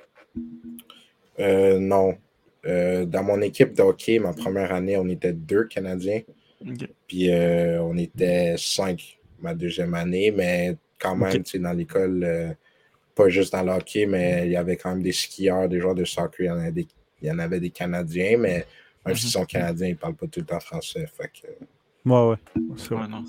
Non. 1.79 2.17
Euh, 2.69 3.05
dans 3.07 3.23
mon 3.23 3.41
équipe 3.41 3.75
de 3.75 3.83
hockey, 3.83 4.19
ma 4.19 4.33
première 4.33 4.73
année, 4.73 4.97
on 4.97 5.09
était 5.09 5.33
deux 5.33 5.65
Canadiens. 5.65 6.21
Puis 7.07 7.31
euh, 7.31 7.83
on 7.83 7.97
était 7.97 8.57
cinq 8.59 9.19
ma 9.41 9.55
deuxième 9.55 9.95
année, 9.95 10.31
mais 10.31 10.77
quand 10.99 11.17
même, 11.17 11.43
tu 11.43 11.53
sais, 11.53 11.59
dans 11.59 11.73
l'école, 11.73 12.25
euh, 12.25 12.53
pas 13.15 13.29
juste 13.29 13.53
dans 13.53 13.63
le 13.63 13.71
hockey, 13.71 14.07
mais 14.07 14.43
il 14.47 14.53
y 14.53 14.57
avait 14.57 14.77
quand 14.77 14.91
même 14.91 15.03
des 15.03 15.13
skieurs, 15.13 15.69
des 15.69 15.81
joueurs 15.81 15.95
de 15.95 16.05
soccer, 16.05 16.41
il 16.41 16.47
y 16.47 16.51
en 16.51 16.59
avait 16.59 16.73
des, 16.73 16.89
il 17.23 17.29
y 17.29 17.31
en 17.31 17.39
avait 17.39 17.61
des 17.61 17.71
Canadiens, 17.71 18.37
mais 18.39 18.67
même 19.07 19.17
s'ils 19.17 19.31
sont 19.31 19.45
Canadiens, 19.45 19.87
ils 19.87 19.93
ne 19.93 19.97
parlent 19.97 20.17
pas 20.17 20.27
tout 20.27 20.41
le 20.41 20.47
temps 20.47 20.61
français. 20.61 21.07
Fait 21.07 21.29
que, 21.29 21.49
Ouais, 22.05 22.29
ouais. 22.31 22.37
C'est 22.77 22.95
vrai. 22.95 23.03
Ouais, 23.03 23.09
non. 23.09 23.25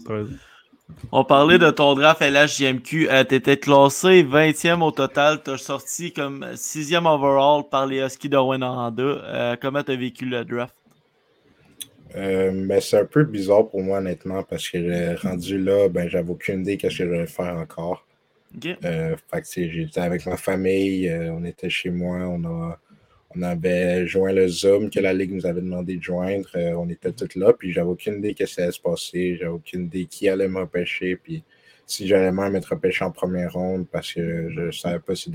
On 1.12 1.24
parlait 1.24 1.58
de 1.58 1.70
ton 1.70 1.96
draft 1.96 2.22
LHJMQ. 2.22 3.10
Euh, 3.10 3.24
tu 3.24 3.36
étais 3.36 3.58
classé 3.58 4.24
20e 4.24 4.82
au 4.82 4.92
total. 4.92 5.42
Tu 5.44 5.52
as 5.52 5.58
sorti 5.58 6.12
comme 6.12 6.46
6e 6.54 7.08
overall 7.08 7.64
par 7.70 7.86
les 7.86 8.00
Huskies 8.00 8.30
de 8.30 8.38
Rwanda. 8.38 8.92
Euh, 9.00 9.56
comment 9.62 9.84
tu 9.84 9.92
as 9.92 9.96
vécu 9.96 10.26
le 10.26 10.44
draft? 10.44 10.76
Euh, 12.16 12.80
c'est 12.82 13.00
un 13.00 13.06
peu 13.06 13.24
bizarre 13.24 13.68
pour 13.68 13.82
moi, 13.82 14.00
honnêtement, 14.00 14.44
parce 14.44 14.68
que 14.70 14.82
j'ai 14.82 15.14
rendu 15.16 15.60
là, 15.60 15.90
ben, 15.90 16.10
j'avais 16.10 16.32
aucune 16.32 16.62
idée 16.62 16.78
de 16.78 16.82
ce 16.82 16.88
que 16.88 16.94
je 16.94 17.04
vais 17.04 17.28
faire 17.28 17.56
encore. 17.56 18.06
Euh, 18.84 19.16
j'étais 19.46 20.00
avec 20.00 20.26
ma 20.26 20.38
famille, 20.38 21.08
euh, 21.08 21.32
on 21.32 21.46
était 21.46 21.70
chez 21.70 21.92
moi, 21.92 22.18
on, 22.18 22.44
a, 22.46 22.80
on 23.36 23.42
avait 23.44 24.08
joint 24.08 24.32
le 24.34 24.48
Zoom 24.48 24.90
que 24.90 25.00
la 25.00 25.14
Ligue 25.14 25.34
nous 25.34 25.46
avait 25.46 25.62
demandé 25.62 25.98
de 25.98 26.04
joindre. 26.04 26.50
euh, 26.56 26.74
on 26.74 26.90
était 26.90 27.12
tous 27.12 27.36
là, 27.36 27.54
puis 27.54 27.72
j'avais 27.72 27.90
aucune 27.90 28.16
idée 28.20 28.34
que 28.34 28.46
ça 28.46 28.64
allait 28.64 28.72
se 28.72 28.80
passer. 28.82 29.36
J'avais 29.36 29.52
aucune 29.52 29.86
idée 29.86 30.06
qui 30.06 30.28
allait 30.30 30.48
me 30.48 30.60
repêcher, 30.60 31.16
puis 31.16 31.44
si 31.86 32.08
j'allais 32.08 32.32
même 32.32 32.56
être 32.56 32.66
repêché 32.72 33.04
en 33.06 33.12
première 33.12 33.54
ronde, 33.54 33.88
parce 33.92 34.14
que 34.14 34.50
je 34.50 34.62
ne 34.62 34.72
savais 34.72 35.00
pas 35.00 35.16
si 35.16 35.32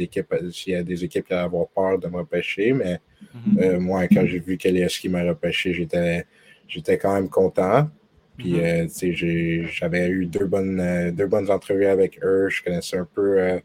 s'il 0.52 0.72
y 0.72 0.76
a 0.76 0.82
des 0.82 1.04
équipes 1.04 1.26
qui 1.26 1.32
allaient 1.34 1.42
avoir 1.44 1.68
peur 1.68 1.98
de 1.98 2.08
me 2.08 2.18
repêcher, 2.18 2.72
mais 2.72 2.98
Mhm. 3.46 3.58
euh, 3.60 3.80
moi, 3.80 4.06
quand 4.08 4.24
j'ai 4.26 4.38
vu 4.40 4.56
Huskies 4.62 5.08
m'a 5.08 5.22
repêché, 5.24 5.72
j'étais, 5.72 6.24
j'étais 6.68 6.98
quand 6.98 7.14
même 7.14 7.28
content. 7.28 7.88
Puis, 8.36 8.60
euh, 8.60 8.84
tu 8.84 8.90
sais, 8.90 9.12
j'ai- 9.12 9.66
j'avais 9.72 10.08
eu 10.08 10.26
deux 10.26 10.46
bonnes, 10.46 10.80
euh, 10.80 11.12
deux 11.12 11.26
bonnes 11.26 11.50
entrevues 11.50 11.86
avec 11.86 12.18
eux. 12.24 12.48
Je 12.50 12.62
connaissais 12.62 12.96
un 12.98 13.08
peu, 13.14 13.40
euh, 13.40 13.58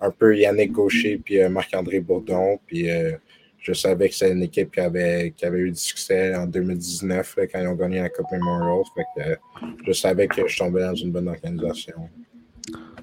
un 0.00 0.10
peu 0.10 0.36
Yannick 0.36 0.72
Gaucher 0.72 1.18
puis 1.22 1.38
Marc-André 1.48 2.00
Bourdon. 2.00 2.58
Puis, 2.66 2.90
euh, 2.90 3.12
je 3.58 3.72
savais 3.72 4.08
que 4.08 4.14
c'était 4.14 4.32
une 4.32 4.42
équipe 4.42 4.72
qui 4.72 4.80
avait, 4.80 5.32
qui 5.36 5.44
avait 5.44 5.58
eu 5.58 5.70
du 5.70 5.78
succès 5.78 6.34
en 6.36 6.46
2019 6.46 7.36
là, 7.36 7.46
quand 7.46 7.60
ils 7.60 7.66
ont 7.66 7.74
gagné 7.74 8.00
la 8.00 8.08
Coupe 8.08 8.30
Memorial. 8.30 8.82
Fait 8.94 9.04
que, 9.16 9.30
euh, 9.30 9.66
je 9.86 9.92
savais 9.92 10.28
que 10.28 10.46
je 10.46 10.56
tombais 10.58 10.82
dans 10.82 10.94
une 10.94 11.10
bonne 11.10 11.28
organisation. 11.28 12.08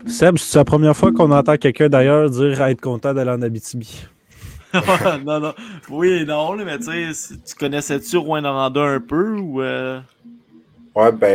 Seb, 0.08 0.38
c'est 0.38 0.58
la 0.58 0.66
première 0.66 0.96
fois 0.96 1.12
qu'on 1.12 1.32
entend 1.32 1.58
quelqu'un 1.58 1.90
d'ailleurs 1.90 2.30
dire 2.30 2.62
être 2.62 2.82
content 2.82 3.14
d'aller 3.14 3.32
en 3.32 3.42
Abitibi. 3.42 4.06
non, 5.26 5.40
non. 5.40 5.54
Oui 5.90 6.10
et 6.10 6.26
non, 6.26 6.56
mais 6.56 6.80
tu 6.80 7.14
sais, 7.14 7.36
tu 7.46 7.56
connaissais-tu 7.56 8.18
Rwanda 8.18 8.50
un 8.52 9.00
peu 9.00 9.38
ou. 9.38 9.62
euh, 9.62 10.00
Ouais, 10.96 11.12
ben, 11.12 11.28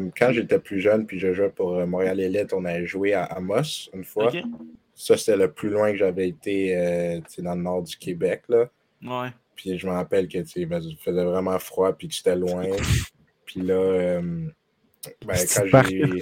euh, 0.00 0.10
quand 0.18 0.32
j'étais 0.32 0.58
plus 0.58 0.80
jeune, 0.80 1.06
puis 1.06 1.18
je 1.18 1.32
jouais 1.32 1.48
pour 1.48 1.74
Montréal 1.86 2.20
Elite, 2.20 2.52
on 2.52 2.64
avait 2.66 2.86
joué 2.86 3.14
à 3.14 3.24
Amos 3.24 3.88
une 3.94 4.04
fois. 4.04 4.26
Ok. 4.26 4.42
Ça, 5.00 5.16
c'était 5.16 5.36
le 5.36 5.52
plus 5.52 5.70
loin 5.70 5.92
que 5.92 5.96
j'avais 5.98 6.28
été 6.28 6.76
euh, 6.76 7.18
tu 7.20 7.34
sais, 7.34 7.42
dans 7.42 7.54
le 7.54 7.62
nord 7.62 7.82
du 7.84 7.96
Québec. 7.96 8.42
Là. 8.48 8.68
Ouais. 9.02 9.28
Puis 9.54 9.78
je 9.78 9.86
me 9.86 9.92
rappelle 9.92 10.26
que 10.26 10.38
tu 10.38 10.46
sais, 10.46 10.66
ben, 10.66 10.80
il 10.82 10.96
faisait 10.96 11.24
vraiment 11.24 11.56
froid 11.60 11.92
puis 11.92 12.08
que 12.08 12.14
c'était 12.14 12.34
loin. 12.36 12.64
Puis 13.44 13.60
là, 13.60 13.74
euh, 13.74 14.20
ben, 15.24 15.36
quand 15.54 15.84
j'ai. 15.88 16.18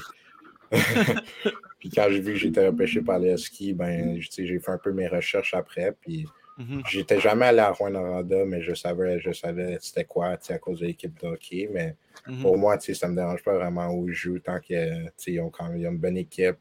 puis 1.78 1.90
quand 1.90 2.06
j'ai 2.10 2.20
vu 2.20 2.32
que 2.32 2.38
j'étais 2.38 2.66
repêché 2.66 3.00
par 3.00 3.18
les 3.18 3.32
Huskies, 3.32 3.72
ben, 3.74 4.16
tu 4.16 4.22
sais, 4.30 4.46
j'ai 4.46 4.58
fait 4.58 4.70
un 4.72 4.78
peu 4.78 4.92
mes 4.92 5.08
recherches 5.08 5.54
après. 5.54 5.92
Puis 6.00 6.26
Mhm. 6.58 6.82
j'étais 6.88 7.20
jamais 7.20 7.46
allé 7.46 7.58
à 7.58 7.70
Rwanda, 7.70 8.44
mais 8.46 8.62
je 8.62 8.72
savais, 8.74 9.20
je 9.20 9.30
savais 9.32 9.76
c'était 9.80 10.04
quoi 10.04 10.36
tu 10.38 10.46
sais, 10.46 10.52
à 10.54 10.58
cause 10.58 10.80
de 10.80 10.86
l'équipe 10.86 11.18
de 11.20 11.26
hockey. 11.28 11.68
Mais 11.72 11.96
Mhm. 12.26 12.40
pour 12.42 12.56
moi, 12.56 12.78
tu 12.78 12.86
sais, 12.86 12.94
ça 12.94 13.08
me 13.08 13.14
dérange 13.16 13.42
pas 13.44 13.54
vraiment 13.54 13.90
où 13.92 14.08
ils 14.08 14.14
jouent 14.14 14.38
tant 14.38 14.58
qu'ils 14.60 15.40
ont, 15.40 15.50
quand- 15.50 15.72
ils 15.74 15.86
ont 15.86 15.90
une 15.92 15.98
bonne 15.98 16.16
équipe. 16.16 16.56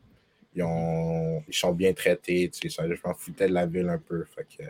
Ils, 0.56 0.64
ont, 0.64 1.44
ils 1.48 1.54
sont 1.54 1.74
bien 1.74 1.94
traités. 1.94 2.50
tu 2.50 2.70
sais, 2.70 2.76
Ça, 2.76 2.88
je 2.88 2.96
m'en 3.06 3.14
foutais 3.14 3.48
de 3.48 3.54
la 3.54 3.66
ville 3.66 3.90
un 3.90 3.98
peu. 4.00 4.24
Fait 4.24 4.46
que, 4.58 4.64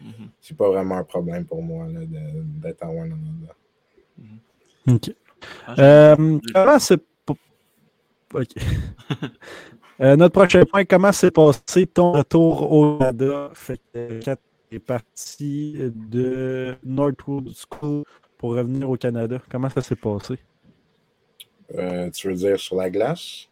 Mhm. 0.00 0.30
c'est 0.40 0.56
pas 0.56 0.68
vraiment 0.68 0.96
un 0.98 1.04
problème 1.04 1.44
pour 1.44 1.62
moi 1.62 1.86
là, 1.88 2.00
de- 2.00 2.42
d'être 2.60 2.82
à 2.82 2.86
Rwanda. 2.86 3.14
OK. 4.88 5.14
Ah, 5.66 5.74
Euh, 5.78 6.38
comment 6.54 6.78
c'est. 6.78 7.00
po- 7.26 7.36
OK. 8.34 8.54
Euh, 10.00 10.16
notre 10.16 10.32
prochain 10.32 10.64
point, 10.64 10.84
comment 10.84 11.12
s'est 11.12 11.30
passé 11.30 11.86
ton 11.86 12.12
retour 12.12 12.72
au 12.72 12.98
Canada? 12.98 13.50
Fait 13.54 13.78
que 13.92 14.20
quand 14.24 14.34
tu 14.68 14.76
es 14.76 14.78
parti 14.80 15.74
de 15.94 16.74
Northwood 16.82 17.52
School 17.54 18.02
pour 18.36 18.54
revenir 18.56 18.88
au 18.90 18.96
Canada, 18.96 19.40
comment 19.48 19.68
ça 19.70 19.80
s'est 19.82 19.94
passé? 19.94 20.38
Euh, 21.74 22.10
tu 22.10 22.28
veux 22.28 22.34
dire 22.34 22.58
sur 22.58 22.76
la 22.76 22.90
glace? 22.90 23.48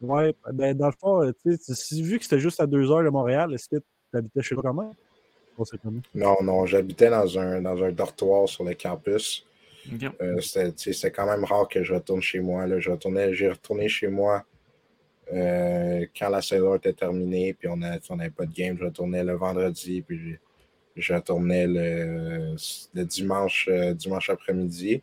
Ouais, 0.00 0.34
ben 0.52 0.76
dans 0.76 0.86
le 0.86 0.94
fond, 1.00 1.22
euh, 1.22 1.32
tu 1.42 1.56
sais, 1.56 2.02
vu 2.02 2.18
que 2.18 2.24
c'était 2.24 2.38
juste 2.38 2.60
à 2.60 2.66
deux 2.66 2.90
heures 2.90 3.02
de 3.02 3.08
Montréal, 3.08 3.54
est-ce 3.54 3.68
que 3.68 3.76
tu 3.76 4.16
habitais 4.18 4.42
chez 4.42 4.54
toi 4.54 4.64
quand 4.64 4.74
même? 4.74 4.92
Non, 6.14 6.36
non, 6.42 6.66
j'habitais 6.66 7.08
dans 7.08 7.38
un, 7.38 7.62
dans 7.62 7.82
un 7.82 7.90
dortoir 7.90 8.46
sur 8.48 8.62
le 8.64 8.74
campus. 8.74 9.46
Ok. 9.90 10.10
Euh, 10.20 10.40
C'était 10.40 11.10
quand 11.10 11.26
même 11.26 11.44
rare 11.44 11.66
que 11.68 11.82
je 11.82 11.94
retourne 11.94 12.20
chez 12.20 12.40
moi. 12.40 12.66
là. 12.66 12.78
Je 12.78 12.90
retournais, 12.90 13.32
j'ai 13.34 13.48
retourné 13.48 13.88
chez 13.88 14.08
moi 14.08 14.44
euh, 15.32 16.04
quand 16.18 16.28
la 16.28 16.42
saison 16.42 16.74
était 16.74 16.92
terminée, 16.92 17.54
puis 17.54 17.68
on 17.68 17.76
n'avait 17.76 18.30
pas 18.30 18.44
de 18.44 18.52
game. 18.52 18.76
Je 18.78 18.84
retournais 18.84 19.24
le 19.24 19.32
vendredi, 19.34 20.02
puis 20.02 20.18
je, 20.96 21.00
je 21.00 21.14
retournais 21.14 21.66
le, 21.66 22.54
le 22.94 23.04
dimanche, 23.04 23.68
euh, 23.70 23.94
dimanche 23.94 24.28
après-midi. 24.28 25.02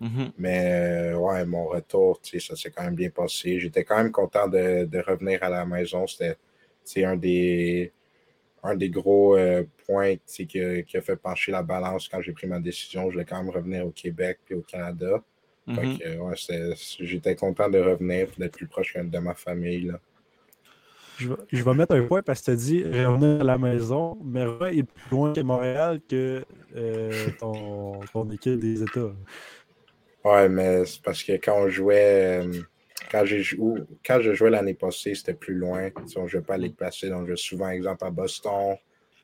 Mhm. 0.00 0.32
Mais 0.38 1.12
euh, 1.12 1.16
ouais, 1.18 1.44
mon 1.44 1.66
retour, 1.66 2.20
tu 2.22 2.40
sais, 2.40 2.46
ça 2.48 2.56
s'est 2.56 2.70
quand 2.70 2.82
même 2.84 2.94
bien 2.94 3.10
passé. 3.10 3.60
J'étais 3.60 3.84
quand 3.84 3.96
même 3.98 4.10
content 4.10 4.48
de, 4.48 4.84
de 4.84 4.98
revenir 5.00 5.42
à 5.42 5.50
la 5.50 5.66
maison. 5.66 6.06
C'était 6.06 6.36
un 7.04 7.16
des, 7.16 7.92
un 8.62 8.74
des 8.76 8.88
gros 8.88 9.36
euh, 9.36 9.62
points 9.86 10.14
qui, 10.26 10.42
a, 10.60 10.82
qui 10.82 10.96
a 10.96 11.02
fait 11.02 11.16
pencher 11.16 11.52
la 11.52 11.62
balance 11.62 12.08
quand 12.08 12.20
j'ai 12.22 12.32
pris 12.32 12.46
ma 12.46 12.60
décision. 12.60 13.08
Je 13.08 13.12
voulais 13.12 13.24
quand 13.26 13.42
même 13.42 13.50
revenir 13.54 13.86
au 13.86 13.90
Québec 13.90 14.38
puis 14.46 14.54
au 14.54 14.62
Canada. 14.62 15.22
Ouais, 16.18 16.34
c'était- 16.36 16.72
j'étais 17.04 17.36
content 17.36 17.68
de 17.68 17.78
revenir 17.78 18.28
d'être 18.38 18.56
plus 18.56 18.66
proche 18.66 18.96
de 18.96 19.18
ma 19.18 19.34
famille. 19.34 19.82
Là. 19.82 20.00
Je 21.18 21.28
vais, 21.28 21.36
je 21.52 21.62
vais 21.62 21.74
mettre 21.74 21.94
un 21.94 22.02
point 22.06 22.22
parce 22.22 22.40
que 22.40 22.46
tu 22.46 22.50
as 22.52 22.56
dit 22.56 22.82
revenir 22.82 23.42
à 23.42 23.44
la 23.44 23.58
maison, 23.58 24.16
mais 24.24 24.46
est 24.72 24.82
plus 24.84 25.10
loin 25.10 25.32
que 25.34 25.40
Montréal 25.42 26.00
que 26.08 26.42
euh, 26.74 27.26
ton, 27.38 28.00
ton 28.12 28.30
équipe 28.30 28.58
des 28.58 28.82
États. 28.82 29.12
Ouais, 30.24 30.48
mais 30.48 30.84
c'est 30.84 31.02
parce 31.02 31.22
que 31.22 31.32
quand 31.32 31.56
on 31.64 31.68
jouait, 31.68 32.42
euh, 32.44 32.62
quand 33.10 33.24
j'ai 33.24 33.42
jou- 33.42 33.78
quand 34.04 34.20
je 34.20 34.34
jouais 34.34 34.50
l'année 34.50 34.74
passée, 34.74 35.14
c'était 35.14 35.34
plus 35.34 35.54
loin. 35.54 35.90
On 36.16 36.22
ne 36.24 36.28
jouait 36.28 36.42
pas 36.42 36.54
à 36.54 36.58
Ligue 36.58 36.76
placée, 36.76 37.08
donc 37.08 37.22
je 37.22 37.28
jouais 37.28 37.36
souvent, 37.36 37.68
exemple, 37.70 38.04
à 38.04 38.10
Boston, 38.10 38.76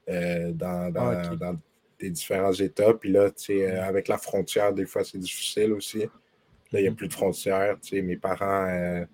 euh, 0.08 0.52
dans, 0.52 0.90
dans, 0.90 1.10
Ah, 1.12 1.36
dans 1.36 1.60
des 2.00 2.10
différents 2.10 2.52
États. 2.52 2.94
Puis 2.94 3.10
là, 3.12 3.30
euh, 3.50 3.82
avec 3.82 4.08
la 4.08 4.18
frontière, 4.18 4.72
des 4.72 4.86
fois, 4.86 5.04
c'est 5.04 5.18
difficile 5.18 5.72
aussi. 5.72 6.00
Là, 6.72 6.80
il 6.80 6.82
n'y 6.82 6.88
a 6.88 6.90
Mhm. 6.90 6.96
plus 6.96 7.08
de 7.08 7.12
frontière. 7.14 7.76
Mes 7.92 8.16
parents, 8.16 8.66
euh, 8.68 9.04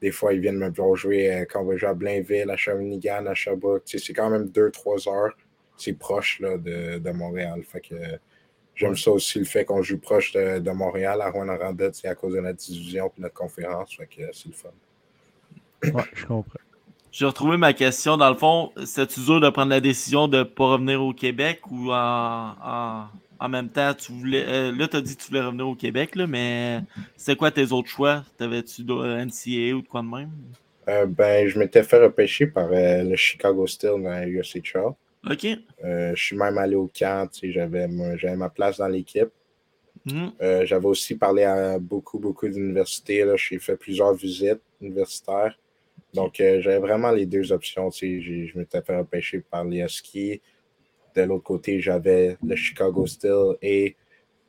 des 0.00 0.12
fois, 0.12 0.34
ils 0.34 0.40
viennent 0.40 0.58
me 0.58 0.70
voir 0.70 0.96
jouer 0.96 1.46
quand 1.50 1.62
on 1.62 1.66
va 1.66 1.76
jouer 1.76 1.88
à 1.90 1.94
Blainville, 1.94 2.50
à 2.50 2.56
Shawinigan, 2.56 3.26
à 3.26 3.34
Sherbrooke. 3.34 3.84
C'est 3.86 4.12
quand 4.14 4.30
même 4.30 4.48
deux, 4.50 4.70
trois 4.70 5.08
heures. 5.08 5.36
C'est 5.76 5.94
proche 5.94 6.40
là, 6.40 6.58
de, 6.58 6.98
de 6.98 7.10
Montréal. 7.10 7.62
Fait 7.64 7.80
que 7.80 7.94
j'aime 8.80 8.96
ça 8.96 9.10
aussi, 9.10 9.38
le 9.38 9.44
fait 9.44 9.64
qu'on 9.64 9.82
joue 9.82 9.98
proche 9.98 10.32
de, 10.32 10.58
de 10.58 10.70
Montréal, 10.70 11.20
à 11.20 11.30
Rwanda, 11.30 11.58
à 12.04 12.14
cause 12.14 12.34
de 12.34 12.40
notre 12.40 12.58
division 12.58 13.12
et 13.16 13.20
notre 13.20 13.34
conférence. 13.34 13.94
Fait 13.94 14.06
que 14.06 14.22
euh, 14.22 14.30
c'est 14.32 14.48
le 14.48 14.54
fun. 14.54 14.70
Ouais, 15.96 16.04
je 16.14 16.26
comprends. 16.26 16.58
J'ai 17.12 17.26
retrouvé 17.26 17.56
ma 17.56 17.72
question. 17.72 18.16
Dans 18.16 18.30
le 18.30 18.36
fond, 18.36 18.72
c'était-tu 18.84 19.20
dur 19.20 19.40
de 19.40 19.50
prendre 19.50 19.70
la 19.70 19.80
décision 19.80 20.28
de 20.28 20.38
ne 20.38 20.42
pas 20.44 20.72
revenir 20.72 21.02
au 21.02 21.12
Québec 21.12 21.60
ou 21.70 21.90
en, 21.90 22.54
en, 22.62 23.04
en 23.38 23.48
même 23.48 23.68
temps, 23.68 23.92
tu 23.94 24.12
voulais. 24.12 24.44
euh, 24.46 24.72
là, 24.72 24.86
tu 24.88 24.96
as 24.96 25.00
dit 25.00 25.16
que 25.16 25.22
tu 25.22 25.28
voulais 25.28 25.42
revenir 25.42 25.68
au 25.68 25.74
Québec, 25.74 26.14
là, 26.14 26.26
mais 26.26 26.80
c'est 27.16 27.36
quoi 27.36 27.50
tes 27.50 27.72
autres 27.72 27.88
choix? 27.88 28.24
T'avais-tu 28.38 28.84
de 28.84 28.94
NCA 29.24 29.76
ou 29.76 29.82
de 29.82 29.88
quoi 29.88 30.02
de 30.02 30.06
même? 30.06 30.30
Euh, 30.88 31.06
ben, 31.06 31.48
je 31.48 31.58
m'étais 31.58 31.82
fait 31.82 31.98
repêcher 32.02 32.46
par 32.46 32.68
euh, 32.72 33.02
le 33.02 33.16
Chicago 33.16 33.66
Steel 33.66 34.02
dans 34.02 34.10
la 34.10 34.26
USHL. 34.26 34.92
Ok. 35.28 35.44
Euh, 35.84 36.14
je 36.14 36.22
suis 36.24 36.36
même 36.36 36.56
allé 36.58 36.76
au 36.76 36.88
camp, 36.88 37.28
tu 37.30 37.40
sais, 37.40 37.52
j'avais 37.52 37.88
ma- 37.88 38.16
j'avais 38.16 38.36
ma 38.36 38.48
place 38.50 38.78
dans 38.78 38.88
l'équipe. 38.88 39.28
Mhm. 40.06 40.32
Euh, 40.40 40.64
j'avais 40.66 40.86
aussi 40.86 41.14
parlé 41.16 41.44
à 41.44 41.78
beaucoup, 41.78 42.18
beaucoup 42.18 42.48
d'universités. 42.48 43.24
là. 43.24 43.34
J'ai 43.36 43.58
fait 43.58 43.76
plusieurs 43.76 44.14
visites 44.14 44.62
universitaires. 44.80 45.58
Donc, 46.14 46.40
euh, 46.40 46.60
j'avais 46.60 46.78
vraiment 46.78 47.10
les 47.10 47.26
deux 47.26 47.52
options. 47.52 47.90
tu 47.90 47.98
sais. 47.98 48.22
J'ai- 48.22 48.46
Je 48.46 48.58
m'étais 48.58 48.80
fait 48.82 48.96
repêcher 48.96 49.40
par 49.40 49.64
les 49.64 49.80
Huskies. 49.80 50.40
De 51.14 51.22
l'autre 51.22 51.44
côté, 51.44 51.80
j'avais 51.80 52.36
le 52.46 52.56
Chicago 52.56 53.06
Steel 53.06 53.56
et 53.60 53.96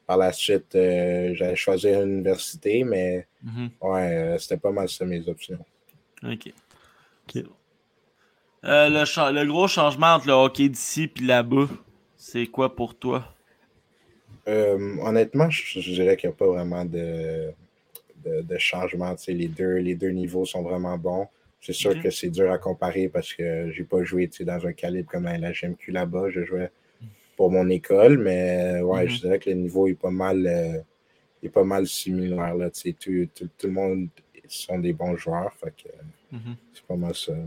par 0.08 0.18
la 0.18 0.32
suite, 0.32 0.76
euh, 0.76 1.34
j'allais 1.36 1.56
choisir 1.56 2.02
une 2.02 2.12
université, 2.14 2.84
mais 2.84 3.28
Mhm. 3.44 3.70
ouais, 3.82 4.36
c'était 4.40 4.58
pas 4.58 4.72
mal 4.72 4.88
ça 4.90 5.06
mes 5.06 5.28
options. 5.28 5.64
Ok. 6.24 6.54
Euh, 8.64 8.90
le, 8.90 9.06
cha- 9.06 9.32
le 9.32 9.46
gros 9.46 9.68
changement 9.68 10.14
entre 10.16 10.28
le 10.28 10.34
hockey 10.34 10.70
d'ici 10.70 11.12
et 11.16 11.22
là-bas, 11.24 11.68
c'est 12.16 12.46
quoi 12.48 12.76
pour 12.76 12.94
toi? 12.96 13.26
Euh, 14.48 14.98
honnêtement, 15.02 15.50
je, 15.50 15.80
je 15.80 15.92
dirais 15.94 16.16
qu'il 16.18 16.30
n'y 16.30 16.34
a 16.36 16.38
pas 16.38 16.48
vraiment 16.48 16.86
de, 16.86 17.52
de, 18.24 18.42
de 18.42 18.58
changement. 18.58 19.16
tu 19.16 19.24
sais, 19.26 19.34
Les 19.34 19.48
deux, 19.48 19.76
les 19.78 19.96
deux 19.96 20.10
niveaux 20.10 20.46
sont 20.46 20.62
vraiment 20.62 20.98
bons. 20.98 21.28
C'est 21.60 21.74
sûr 21.74 22.00
que 22.00 22.10
c'est 22.10 22.30
dur 22.30 22.52
à 22.52 22.58
comparer 22.58 23.08
parce 23.08 23.34
que 23.34 23.70
j'ai 23.72 23.84
pas 23.84 24.04
joué 24.04 24.28
tu 24.28 24.38
sais, 24.38 24.46
dans 24.46 24.66
un 24.66 24.74
calibre 24.74 25.10
comme 25.12 25.26
la 25.26 25.52
GMQ 25.54 25.92
là-bas. 25.92 26.30
Je 26.30 26.44
jouais 26.44 26.72
pour 27.38 27.52
mon 27.52 27.68
école, 27.70 28.18
mais 28.20 28.82
ouais, 28.82 29.04
Mhm. 29.04 29.10
je 29.10 29.20
dirais 29.22 29.40
que 29.40 29.50
le 29.50 29.56
niveau 29.56 29.88
est 29.88 29.94
pas 29.96 30.10
mal, 30.12 30.46
euh, 30.48 30.80
est 31.44 31.50
pas 31.50 31.64
mal 31.64 31.88
similaire. 31.88 32.56
Là, 32.56 32.70
tu 32.72 32.82
sais, 32.82 32.94
tout, 32.94 33.28
tout, 33.36 33.50
tout 33.58 33.68
le 33.68 33.74
monde 33.74 34.08
sont 34.48 34.80
des 34.80 34.94
bons 34.94 35.16
joueurs. 35.18 35.54
Fait 35.54 35.72
que, 35.76 35.90
Mhm. 36.32 36.56
c'est 36.74 36.84
pas 36.86 36.96
mal 36.96 37.16
ça. 37.16 37.32
là. 37.34 37.46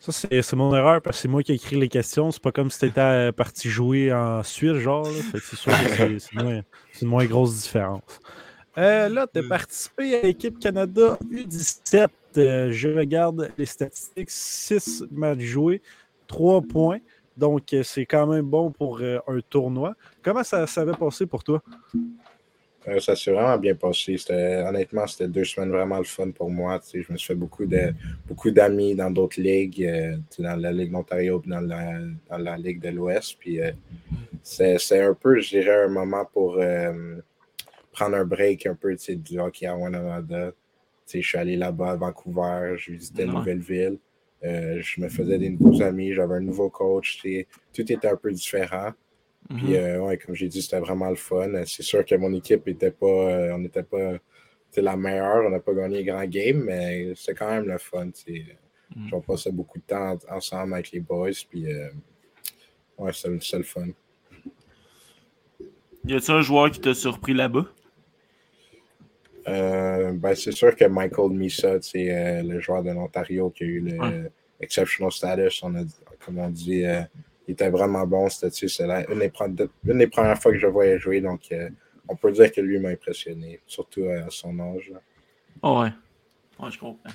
Ça, 0.00 0.12
c'est 0.12 0.52
mon 0.54 0.74
erreur 0.74 1.02
parce 1.02 1.18
que 1.18 1.22
c'est 1.22 1.28
moi 1.28 1.42
qui 1.42 1.52
ai 1.52 1.56
écrit 1.56 1.78
les 1.78 1.88
questions. 1.88 2.30
C'est 2.30 2.42
pas 2.42 2.52
comme 2.52 2.70
si 2.70 2.78
t'étais 2.80 3.00
euh, 3.00 3.32
parti 3.32 3.68
jouer 3.68 4.12
en 4.12 4.42
Suisse, 4.42 4.78
genre. 4.78 5.06
c'est 5.30 5.56
sûr 5.56 5.72
que 5.72 5.76
c'est- 6.18 7.02
une 7.02 7.08
moins 7.08 7.26
grosse 7.26 7.60
différence. 7.62 8.02
Euh, 8.78 9.08
là, 9.08 9.26
tu 9.32 9.40
as 9.40 9.42
Mm. 9.42 9.48
participé 9.48 10.18
à 10.18 10.22
l'équipe 10.22 10.58
Canada 10.58 11.18
U17. 11.30 12.08
Euh, 12.38 12.70
je 12.72 12.88
regarde 12.88 13.50
les 13.58 13.66
statistiques 13.66 14.30
6 14.30 15.04
matchs 15.10 15.40
joués, 15.40 15.82
3 16.26 16.62
points. 16.62 16.98
Donc, 17.36 17.72
euh, 17.74 17.82
c'est 17.82 18.06
quand 18.06 18.26
même 18.26 18.46
bon 18.46 18.70
pour 18.70 19.00
euh, 19.00 19.18
un 19.26 19.40
tournoi. 19.50 19.94
Comment 20.22 20.44
ça, 20.44 20.66
ça 20.66 20.80
avait 20.82 20.92
passé 20.94 21.26
pour 21.26 21.44
toi? 21.44 21.62
Euh, 22.88 22.98
ça 22.98 23.14
s'est 23.14 23.30
vraiment 23.30 23.58
bien 23.58 23.74
passé. 23.74 24.16
Honnêtement, 24.30 25.06
c'était 25.06 25.28
deux 25.28 25.44
semaines 25.44 25.70
vraiment 25.70 25.98
le 25.98 26.04
fun 26.04 26.30
pour 26.30 26.50
moi. 26.50 26.78
Tu 26.80 26.86
sais, 26.88 27.02
je 27.06 27.12
me 27.12 27.18
suis 27.18 27.28
fait 27.28 27.34
beaucoup 27.34 27.66
de 27.66 27.92
beaucoup 28.26 28.50
d'amis 28.50 28.94
dans 28.94 29.10
d'autres 29.10 29.40
ligues, 29.40 29.84
euh, 29.84 30.16
dans 30.38 30.56
la 30.58 30.72
Ligue 30.72 30.90
d'Ontario 30.92 31.42
dans 31.46 31.60
la, 31.60 31.98
dans 32.30 32.38
la 32.38 32.56
Ligue 32.56 32.80
de 32.80 32.88
l'Ouest. 32.88 33.36
Puis 33.38 33.60
euh, 33.60 33.72
c'est 34.42 35.00
un 35.02 35.14
peu, 35.14 35.38
je 35.40 35.50
dirais, 35.50 35.84
un 35.84 35.88
moment 35.88 36.24
pour 36.24 36.56
euh, 36.58 37.16
prendre 37.92 38.16
un 38.16 38.24
break 38.24 38.66
un 38.66 38.74
peu 38.74 38.96
tu 38.96 39.04
sais, 39.04 39.14
du 39.16 39.38
hockey 39.38 39.66
à 39.66 39.76
Canada. 39.76 40.52
Je 41.12 41.20
suis 41.20 41.38
allé 41.38 41.56
là-bas 41.56 41.90
à 41.92 41.96
Vancouver, 41.96 42.76
j'ai 42.78 42.92
visité 42.92 43.24
une 43.24 43.30
Ouais. 43.32 43.36
nouvelle 43.38 43.58
ville. 43.58 43.98
Euh, 44.42 44.78
je 44.80 45.00
me 45.02 45.08
faisais 45.10 45.36
des 45.38 45.50
nouveaux 45.50 45.82
amis, 45.82 46.14
j'avais 46.14 46.36
un 46.36 46.40
nouveau 46.40 46.70
coach. 46.70 47.20
Tout 47.74 47.92
était 47.92 48.08
un 48.08 48.16
peu 48.16 48.30
différent. 48.32 48.92
Puis, 49.56 49.66
Mhm. 49.68 49.74
euh, 49.74 49.98
ouais, 50.00 50.16
comme 50.16 50.34
j'ai 50.34 50.46
dit, 50.48 50.62
c'était 50.62 50.78
vraiment 50.78 51.10
le 51.10 51.16
fun. 51.16 51.50
C'est 51.66 51.82
sûr 51.82 52.04
que 52.04 52.14
mon 52.14 52.32
équipe 52.32 52.66
était 52.68 52.92
pas, 52.92 53.06
euh, 53.06 53.52
on 53.54 53.58
n'était 53.58 53.82
pas 53.82 54.14
c'était 54.68 54.82
la 54.82 54.96
meilleure. 54.96 55.44
On 55.44 55.50
n'a 55.50 55.58
pas 55.58 55.74
gagné 55.74 56.04
grand 56.04 56.24
game, 56.26 56.62
mais 56.64 57.12
c'est 57.16 57.34
quand 57.34 57.50
même 57.50 57.66
le 57.66 57.76
fun. 57.78 58.10
tu 58.12 58.44
sais. 58.44 58.56
On 59.12 59.20
passait 59.20 59.50
beaucoup 59.50 59.78
de 59.78 59.84
temps 59.84 60.12
en- 60.28 60.36
ensemble 60.36 60.74
avec 60.74 60.92
les 60.92 61.00
boys. 61.00 61.30
Puis, 61.50 61.72
euh, 61.72 61.88
ouais, 62.98 63.10
c'est 63.12 63.56
le 63.58 63.64
fun. 63.64 63.88
Y 66.04 66.14
a-t-il 66.14 66.30
un 66.32 66.42
joueur 66.42 66.70
qui 66.70 66.80
t'a 66.80 66.94
surpris 66.94 67.34
là-bas? 67.34 67.66
Euh, 69.48 70.12
ben, 70.12 70.34
c'est 70.34 70.52
sûr 70.52 70.76
que 70.76 70.84
Michael 70.84 71.30
Misa, 71.30 71.80
c'est 71.80 72.10
euh, 72.14 72.42
le 72.42 72.60
joueur 72.60 72.82
de 72.82 72.90
l'Ontario 72.90 73.50
qui 73.50 73.64
a 73.64 73.66
eu 73.66 73.80
le 73.80 73.98
Ouais. 73.98 74.30
exceptional 74.60 75.10
status, 75.10 75.62
on 75.62 75.74
a, 75.74 75.82
comme 76.24 76.38
on 76.38 76.48
dit. 76.50 76.84
euh, 76.84 77.02
il 77.50 77.54
était 77.54 77.68
vraiment 77.70 78.06
bon. 78.06 78.28
C'était 78.28 78.86
la- 78.86 79.10
une, 79.10 79.18
des 79.18 79.68
une 79.84 79.98
des 79.98 80.06
premières 80.06 80.40
fois 80.40 80.52
que 80.52 80.58
je 80.58 80.66
le 80.66 80.72
voyais 80.72 80.98
jouer. 81.00 81.20
Donc, 81.20 81.40
euh, 81.50 81.68
on 82.08 82.14
peut 82.14 82.30
dire 82.30 82.50
que 82.52 82.60
lui 82.60 82.78
m'a 82.78 82.90
impressionné, 82.90 83.58
surtout 83.66 84.04
à 84.04 84.30
son 84.30 84.58
âge. 84.60 84.92
Ah 85.62 85.80
ouais. 85.80 85.88
Ouais, 86.60 86.70
je 86.70 86.78
comprends. 86.78 87.10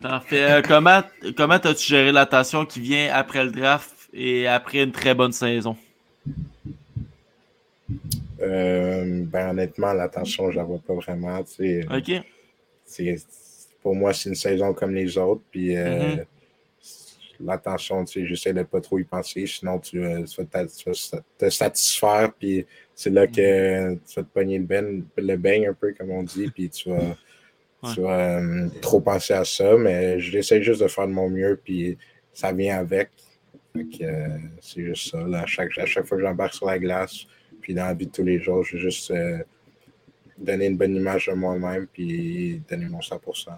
Parfait. 0.00 0.42
Euh, 0.50 0.62
comment 0.62 1.02
comment 1.36 1.54
as-tu 1.54 1.86
géré 1.88 2.12
la 2.12 2.24
tension 2.24 2.64
qui 2.64 2.80
vient 2.80 3.12
après 3.12 3.44
le 3.44 3.50
draft 3.50 4.08
et 4.12 4.46
après 4.46 4.82
une 4.84 4.92
très 4.92 5.14
bonne 5.14 5.32
saison? 5.32 5.76
Euh, 8.40 9.24
ben, 9.24 9.50
honnêtement, 9.50 9.92
l'attention, 9.92 10.50
je 10.50 10.56
la 10.56 10.64
vois 10.64 10.78
pas 10.78 10.94
vraiment. 10.94 11.42
tu 11.44 11.52
sais. 11.54 11.86
OK. 11.92 12.24
C'est- 12.84 13.26
pour 13.82 13.94
moi, 13.96 14.12
c'est 14.14 14.28
une 14.28 14.34
saison 14.36 14.72
comme 14.72 14.94
les 14.94 15.18
autres. 15.18 15.42
Puis 15.50 15.76
euh, 15.76 16.16
Mhm. 16.16 16.24
L'attention, 17.40 18.04
tu 18.04 18.20
sais, 18.20 18.26
j'essaie 18.26 18.52
de 18.52 18.62
pas 18.62 18.80
trop 18.80 18.98
y 18.98 19.04
penser. 19.04 19.46
Sinon, 19.46 19.78
tu, 19.78 20.02
euh, 20.04 20.22
tu 20.24 20.42
vas 20.42 20.64
te, 20.66 20.76
tu 20.76 20.84
vas 20.88 20.94
sa- 20.94 21.22
te 21.38 21.48
satisfaire. 21.50 22.32
Puis 22.38 22.66
c'est 22.94 23.10
là 23.10 23.26
que 23.26 23.94
tu 23.94 24.14
vas 24.16 24.22
te 24.22 24.28
pogner 24.32 24.58
le, 24.58 24.64
ben, 24.64 25.04
le 25.16 25.36
beigne 25.36 25.68
un 25.68 25.74
peu, 25.74 25.92
comme 25.92 26.10
on 26.10 26.22
dit. 26.22 26.48
Puis 26.50 26.68
tu 26.70 26.90
vas, 26.90 27.16
tu 27.94 28.00
vas 28.02 28.38
euh, 28.40 28.68
trop 28.80 29.00
penser 29.00 29.34
à 29.34 29.44
ça. 29.44 29.76
Mais 29.76 30.20
j'essaie 30.20 30.62
juste 30.62 30.82
de 30.82 30.88
faire 30.88 31.06
de 31.08 31.12
mon 31.12 31.28
mieux. 31.30 31.60
Puis 31.62 31.98
ça 32.32 32.52
vient 32.52 32.78
avec. 32.78 33.10
Euh, 33.76 34.28
c'est 34.60 34.84
juste 34.84 35.10
ça. 35.10 35.22
là. 35.26 35.42
À, 35.42 35.46
chaque, 35.46 35.76
à 35.78 35.86
chaque 35.86 36.06
fois 36.06 36.18
que 36.18 36.22
j'embarque 36.22 36.54
sur 36.54 36.66
la 36.66 36.78
glace, 36.78 37.26
puis 37.60 37.74
dans 37.74 37.86
la 37.86 37.94
vie 37.94 38.06
de 38.06 38.12
tous 38.12 38.24
les 38.24 38.38
jours, 38.38 38.62
je 38.64 38.76
veux 38.76 38.82
juste 38.82 39.12
donner 40.38 40.66
une 40.66 40.76
bonne 40.76 40.94
image 40.94 41.26
de 41.28 41.32
moi-même. 41.32 41.86
Puis 41.92 42.62
donner 42.68 42.86
mon 42.86 43.00
100%. 43.00 43.50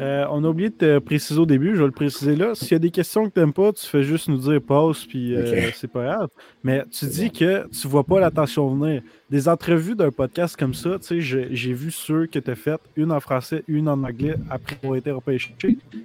Euh, 0.00 0.26
on 0.30 0.44
a 0.44 0.48
oublié 0.48 0.70
de 0.70 0.74
te 0.74 0.98
préciser 0.98 1.38
au 1.38 1.46
début, 1.46 1.74
je 1.74 1.80
vais 1.80 1.86
le 1.86 1.92
préciser 1.92 2.36
là. 2.36 2.54
S'il 2.54 2.72
y 2.72 2.74
a 2.74 2.78
des 2.78 2.90
questions 2.90 3.26
que 3.26 3.34
tu 3.34 3.40
n'aimes 3.40 3.52
pas, 3.52 3.72
tu 3.72 3.86
fais 3.86 4.02
juste 4.02 4.28
nous 4.28 4.38
dire 4.38 4.60
pause, 4.60 5.04
puis 5.06 5.34
euh, 5.34 5.70
c'est 5.74 5.90
pas 5.90 6.04
grave. 6.04 6.28
Mais 6.62 6.84
tu 6.90 7.06
dis 7.06 7.30
que 7.30 7.68
tu 7.68 7.86
vois 7.86 8.04
pas 8.04 8.20
l'attention 8.20 8.68
venir. 8.74 9.02
Des 9.30 9.48
entrevues 9.48 9.94
d'un 9.94 10.10
podcast 10.10 10.56
comme 10.56 10.74
ça, 10.74 10.98
tu 10.98 11.22
sais, 11.22 11.48
j'ai 11.50 11.72
vu 11.72 11.90
ceux 11.90 12.26
que 12.26 12.38
tu 12.38 12.50
as 12.50 12.54
faites, 12.54 12.80
une 12.96 13.12
en 13.12 13.20
français, 13.20 13.62
une 13.68 13.88
en 13.88 14.02
anglais, 14.02 14.36
après 14.50 14.76
avoir 14.82 14.96
été 14.96 15.10
repêché. 15.10 15.54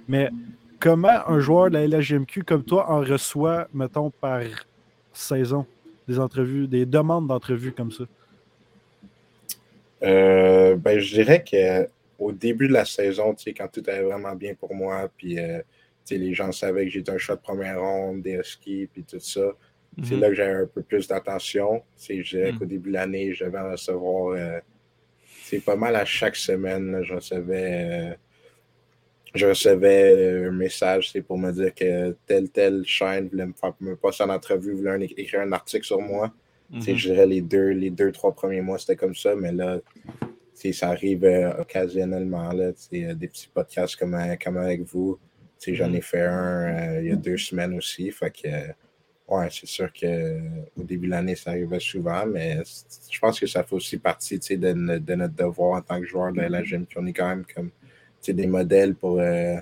Mais 0.08 0.30
comment 0.78 1.26
un 1.28 1.40
joueur 1.40 1.70
de 1.70 1.74
la 1.74 1.86
LHGMQ 1.86 2.44
comme 2.44 2.64
toi 2.64 2.90
en 2.90 3.00
reçoit, 3.00 3.68
mettons, 3.72 4.10
par 4.10 4.42
saison, 5.12 5.66
des 6.08 6.18
entrevues, 6.18 6.66
des 6.66 6.86
demandes 6.86 7.28
d'entrevues 7.28 7.72
comme 7.72 7.92
ça? 7.92 8.04
Euh, 10.02 10.76
ben, 10.76 10.98
je 10.98 11.14
dirais 11.14 11.44
que 11.44 11.86
au 12.20 12.30
début 12.32 12.68
de 12.68 12.72
la 12.74 12.84
saison, 12.84 13.34
tu 13.34 13.44
sais, 13.44 13.52
quand 13.54 13.66
tout 13.68 13.82
allait 13.88 14.02
vraiment 14.02 14.34
bien 14.36 14.54
pour 14.54 14.74
moi, 14.74 15.10
puis 15.16 15.38
euh, 15.38 15.58
tu 16.04 16.14
sais, 16.14 16.16
les 16.18 16.34
gens 16.34 16.52
savaient 16.52 16.84
que 16.84 16.90
j'étais 16.92 17.10
un 17.10 17.18
choix 17.18 17.34
de 17.36 17.40
première 17.40 17.80
ronde, 17.80 18.22
des 18.22 18.34
Huskies, 18.34 18.88
puis 18.92 19.02
tout 19.02 19.18
ça, 19.20 19.52
c'est 20.02 20.14
Mhm. 20.14 20.20
là 20.20 20.28
que 20.28 20.34
j'avais 20.34 20.52
un 20.62 20.66
peu 20.66 20.82
plus 20.82 21.08
d'attention. 21.08 21.82
Je 21.98 22.22
dirais 22.22 22.52
Mhm. 22.52 22.58
qu'au 22.58 22.64
début 22.66 22.90
de 22.90 22.94
l'année, 22.94 23.34
je 23.34 23.44
devais 23.44 23.58
en 23.58 23.70
recevoir 23.72 24.34
euh, 24.36 24.60
c'est 25.42 25.64
pas 25.64 25.76
mal 25.76 25.96
à 25.96 26.04
chaque 26.04 26.36
semaine. 26.36 26.92
là, 26.92 27.02
je 27.02 27.14
recevais, 27.14 28.12
euh, 28.12 28.14
je 29.34 29.46
recevais 29.46 30.44
un 30.46 30.50
message 30.52 31.12
pour 31.26 31.38
me 31.38 31.50
dire 31.52 31.74
que 31.74 32.14
telle, 32.26 32.50
telle 32.50 32.84
chaîne 32.84 33.28
voulait 33.28 33.46
me 33.46 33.52
faire 33.52 33.74
me 33.80 33.96
passer 33.96 34.22
en 34.24 34.28
entrevue, 34.28 34.74
voulait 34.74 34.90
un- 34.90 35.00
écrire 35.00 35.40
un 35.40 35.52
article 35.52 35.84
sur 35.86 36.00
moi. 36.00 36.32
Mhm. 36.70 36.82
Je 36.82 36.92
dirais 37.08 37.26
les 37.26 37.40
deux, 37.40 37.70
les 37.70 37.90
deux, 37.90 38.12
trois 38.12 38.32
premiers 38.32 38.60
mois, 38.60 38.78
c'était 38.78 38.96
comme 38.96 39.14
ça, 39.14 39.34
mais 39.34 39.52
là, 39.52 39.80
ça 40.72 40.90
arrive 40.90 41.24
euh, 41.24 41.60
occasionnellement, 41.60 42.52
là, 42.52 42.72
euh, 42.92 43.14
des 43.14 43.28
petits 43.28 43.48
podcasts 43.52 43.96
comme, 43.96 44.14
euh, 44.14 44.36
comme 44.42 44.56
avec 44.56 44.82
vous. 44.82 45.18
J'en 45.66 45.92
ai 45.92 46.00
fait 46.00 46.22
un 46.22 47.00
il 47.00 47.08
y 47.08 47.12
a 47.12 47.16
deux 47.16 47.36
semaines 47.36 47.74
aussi. 47.74 48.10
Fait 48.10 48.30
que, 48.30 48.48
ouais, 49.28 49.48
c'est 49.50 49.66
sûr 49.66 49.92
qu'au 49.92 50.82
début 50.82 51.06
de 51.06 51.10
l'année, 51.10 51.36
ça 51.36 51.50
arrivait 51.50 51.80
souvent, 51.80 52.24
mais 52.26 52.58
je 53.10 53.18
pense 53.18 53.38
que 53.38 53.46
ça 53.46 53.62
fait 53.62 53.74
aussi 53.74 53.98
partie 53.98 54.38
de, 54.38 54.98
de 54.98 55.14
notre 55.14 55.34
devoir 55.34 55.78
en 55.78 55.82
tant 55.82 56.00
que 56.00 56.06
joueur 56.06 56.32
de 56.32 56.40
la 56.40 56.64
gym. 56.64 56.86
Puis 56.86 56.96
on 56.98 57.06
est 57.06 57.12
quand 57.12 57.28
même 57.28 57.44
comme 57.54 57.70
des 58.26 58.46
modèles 58.46 58.94
pour 58.94 59.20
euh, 59.20 59.56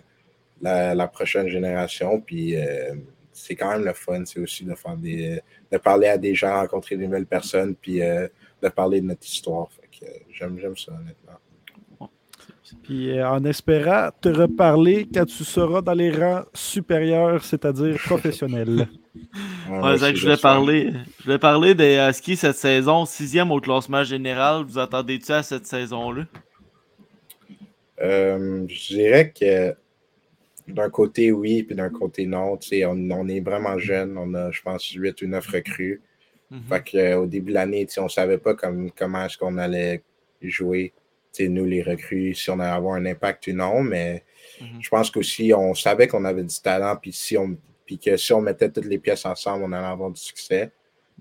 la, 0.61 0.95
la 0.95 1.09
prochaine 1.09 1.49
génération. 1.49 2.21
Puis 2.21 2.57
euh, 2.57 2.95
c'est 3.33 3.55
quand 3.55 3.71
même 3.71 3.85
le 3.85 3.93
fun, 3.93 4.25
c'est 4.25 4.41
aussi 4.41 4.65
de 4.65 4.75
faire 4.75 4.97
des 4.97 5.41
de 5.71 5.79
parler 5.79 6.09
à 6.09 6.19
des 6.19 6.35
gens, 6.35 6.55
rencontrer 6.55 6.97
de 6.97 7.05
nouvelles 7.05 7.27
personnes, 7.27 7.75
puis 7.75 8.03
euh, 8.03 8.27
de 8.63 8.69
parler 8.69 9.01
de 9.01 9.07
notre 9.07 9.27
histoire. 9.27 9.71
Fait 9.73 9.88
que, 9.99 10.07
euh, 10.07 10.19
j'aime, 10.31 10.59
j'aime 10.59 10.77
ça, 10.77 10.93
honnêtement. 10.93 11.39
Puis 12.83 13.11
euh, 13.19 13.29
en 13.29 13.45
espérant 13.45 14.11
te 14.21 14.29
reparler 14.29 15.09
quand 15.13 15.25
tu 15.25 15.45
seras 15.45 15.81
dans 15.81 15.95
les 15.95 16.11
rangs 16.11 16.45
supérieurs, 16.55 17.45
c'est-à-dire 17.45 17.97
professionnels. 18.05 18.89
Ouais, 19.69 19.79
Ouais, 19.79 19.81
ouais, 19.81 19.97
Zach, 19.99 20.11
c'est 20.11 20.17
je 20.17 20.23
voulais 20.23 20.37
parler, 20.37 20.93
je 21.19 21.25
voulais 21.25 21.39
parler 21.39 21.75
des 21.75 21.97
Huskies 21.97 22.37
cette 22.37 22.57
saison, 22.57 23.05
sixième 23.05 23.51
au 23.51 23.61
classement 23.61 24.05
général. 24.05 24.65
Vous 24.65 24.79
attendez-tu 24.79 25.33
à 25.33 25.43
cette 25.43 25.67
saison-là? 25.67 26.25
Euh, 28.01 28.65
je 28.69 28.95
dirais 28.95 29.33
que 29.33 29.75
d'un 30.69 30.91
côté, 30.91 31.33
oui, 31.33 31.63
puis 31.63 31.75
d'un 31.75 31.91
côté, 31.91 32.27
non. 32.27 32.57
Tu 32.59 32.69
sais, 32.69 32.85
on, 32.85 32.93
on 32.93 33.29
est 33.29 33.41
vraiment 33.41 33.79
jeune. 33.79 34.17
On 34.17 34.33
a, 34.35 34.51
je 34.51 34.63
pense, 34.63 34.89
8 34.89 35.23
ou 35.23 35.27
9 35.27 35.47
recrues. 35.49 36.01
Mhm. 36.51 36.63
Fait 36.69 36.95
euh, 36.95 37.17
au 37.21 37.27
début 37.27 37.51
de 37.51 37.55
l'année, 37.55 37.87
on 37.99 38.05
ne 38.05 38.09
savait 38.09 38.39
pas 38.39 38.55
comme, 38.55 38.91
comment 38.93 39.25
est-ce 39.25 39.37
qu'on 39.39 39.59
allait 39.59 40.03
jouer. 40.43 40.93
Nous, 41.41 41.67
les 41.67 41.83
recrues, 41.83 42.35
si 42.35 42.51
on 42.51 42.59
allait 42.59 42.73
avoir 42.73 42.95
un 42.97 43.07
impact 43.07 43.47
ou 43.49 43.53
non. 43.53 43.83
Mais 43.83 44.25
Mhm. 44.61 44.81
je 44.81 44.89
pense 44.89 45.11
qu'aussi, 45.11 45.53
on 45.55 45.73
savait 45.75 46.09
qu'on 46.09 46.25
avait 46.25 46.43
du 46.43 46.61
talent. 46.61 46.97
Puis, 47.01 47.13
si 47.13 47.37
on, 47.37 47.57
puis 47.87 47.97
que 47.99 48.17
si 48.17 48.33
on 48.33 48.41
mettait 48.41 48.71
toutes 48.71 48.87
les 48.87 48.99
pièces 48.99 49.25
ensemble, 49.25 49.63
on 49.65 49.73
allait 49.73 49.87
avoir 49.87 50.11
du 50.11 50.21
succès. 50.21 50.71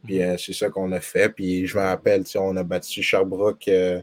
Puis 0.04 0.22
euh, 0.22 0.38
c'est 0.38 0.54
ça 0.54 0.70
qu'on 0.70 0.92
a 0.92 1.00
fait. 1.02 1.30
Puis 1.30 1.68
je 1.68 1.78
me 1.78 1.84
rappelle, 1.84 2.24
on 2.36 2.56
a 2.58 2.64
battu 2.64 3.04
Sherbrooke, 3.04 3.68
euh, 3.68 4.02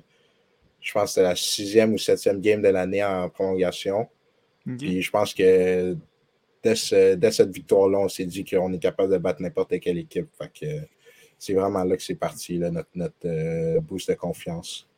je 0.80 0.92
pense 0.92 1.04
que 1.04 1.08
c'était 1.14 1.22
la 1.22 1.36
sixième 1.36 1.92
ou 1.94 1.98
septième 1.98 2.40
game 2.40 2.60
de 2.62 2.68
l'année 2.68 3.02
en 3.02 3.28
prolongation. 3.30 4.08
Puis 4.78 5.02
je 5.02 5.10
pense 5.10 5.32
que 5.34 5.96
dès, 6.62 6.74
ce- 6.74 7.14
dès 7.14 7.30
cette 7.32 7.50
victoire-là, 7.50 7.98
on 7.98 8.08
s'est 8.08 8.24
dit 8.26 8.44
qu'on 8.44 8.72
est 8.72 8.78
capable 8.78 9.12
de 9.12 9.18
battre 9.18 9.40
n'importe 9.42 9.78
quelle 9.80 9.98
équipe. 9.98 10.28
Fait 10.36 10.50
que 10.52 10.66
c'est 11.44 11.54
vraiment 11.54 11.84
là 11.84 11.96
que 11.96 12.02
c'est 12.02 12.14
parti, 12.14 12.58
là, 12.58 12.70
notre, 12.70 12.88
notre 12.94 13.14
euh, 13.26 13.80
boost 13.80 14.08
de 14.08 14.14
confiance. 14.14 14.88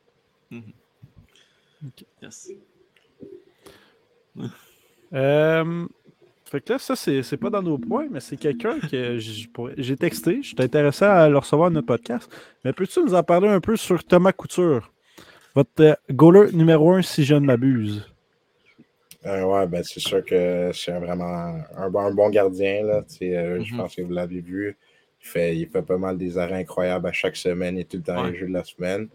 Yes. 2.22 2.50
Euh, 5.14 5.86
Fait 6.46 6.60
que 6.60 6.72
là, 6.72 6.78
ça, 6.80 6.96
c'est 6.96 7.36
pas 7.36 7.48
dans 7.48 7.62
nos 7.62 7.78
points, 7.78 8.08
mais 8.10 8.18
c'est 8.20 8.36
quelqu'un 8.36 8.78
que 8.80 9.18
j'ai 9.18 9.96
texté. 9.96 10.42
Je 10.42 10.48
suis 10.48 10.56
intéressé 10.58 11.04
à 11.04 11.28
le 11.28 11.38
recevoir 11.38 11.68
à 11.68 11.70
notre 11.70 11.86
podcast. 11.86 12.28
Mais 12.64 12.72
peux-tu 12.72 13.00
nous 13.04 13.14
en 13.14 13.22
parler 13.22 13.48
un 13.48 13.60
peu 13.60 13.76
sur 13.76 14.02
Thomas 14.04 14.32
Couture? 14.32 14.92
Votre 15.54 15.80
euh, 15.82 15.94
goaler 16.10 16.52
numéro 16.52 16.92
un, 16.92 17.02
si 17.02 17.24
je 17.24 17.34
ne 17.34 17.40
m'abuse? 17.46 18.04
Euh, 19.24 19.44
ouais, 19.44 19.66
ben 19.68 19.82
c'est 19.84 20.00
sûr 20.00 20.24
que 20.24 20.70
c'est 20.74 20.98
vraiment 20.98 21.56
un, 21.76 21.88
bon- 21.88 22.00
un 22.00 22.12
bon 22.14 22.28
gardien. 22.28 22.82
Là, 22.84 23.04
Je 23.20 23.58
Mhm. 23.72 23.76
pense 23.78 23.94
que 23.94 24.02
vous 24.02 24.12
l'avez 24.12 24.40
vu. 24.40 24.76
Il 25.26 25.28
fait, 25.28 25.56
il 25.56 25.68
fait 25.68 25.82
pas 25.82 25.98
mal 25.98 26.16
des 26.16 26.38
arrêts 26.38 26.60
incroyables 26.60 27.08
à 27.08 27.12
chaque 27.12 27.34
semaine 27.36 27.76
et 27.78 27.84
tout 27.84 27.96
le 27.96 28.02
temps 28.04 28.22
Ouais. 28.22 28.30
les 28.30 28.38
jeux 28.38 28.46
de 28.46 28.52
la 28.52 28.62
semaine. 28.62 29.08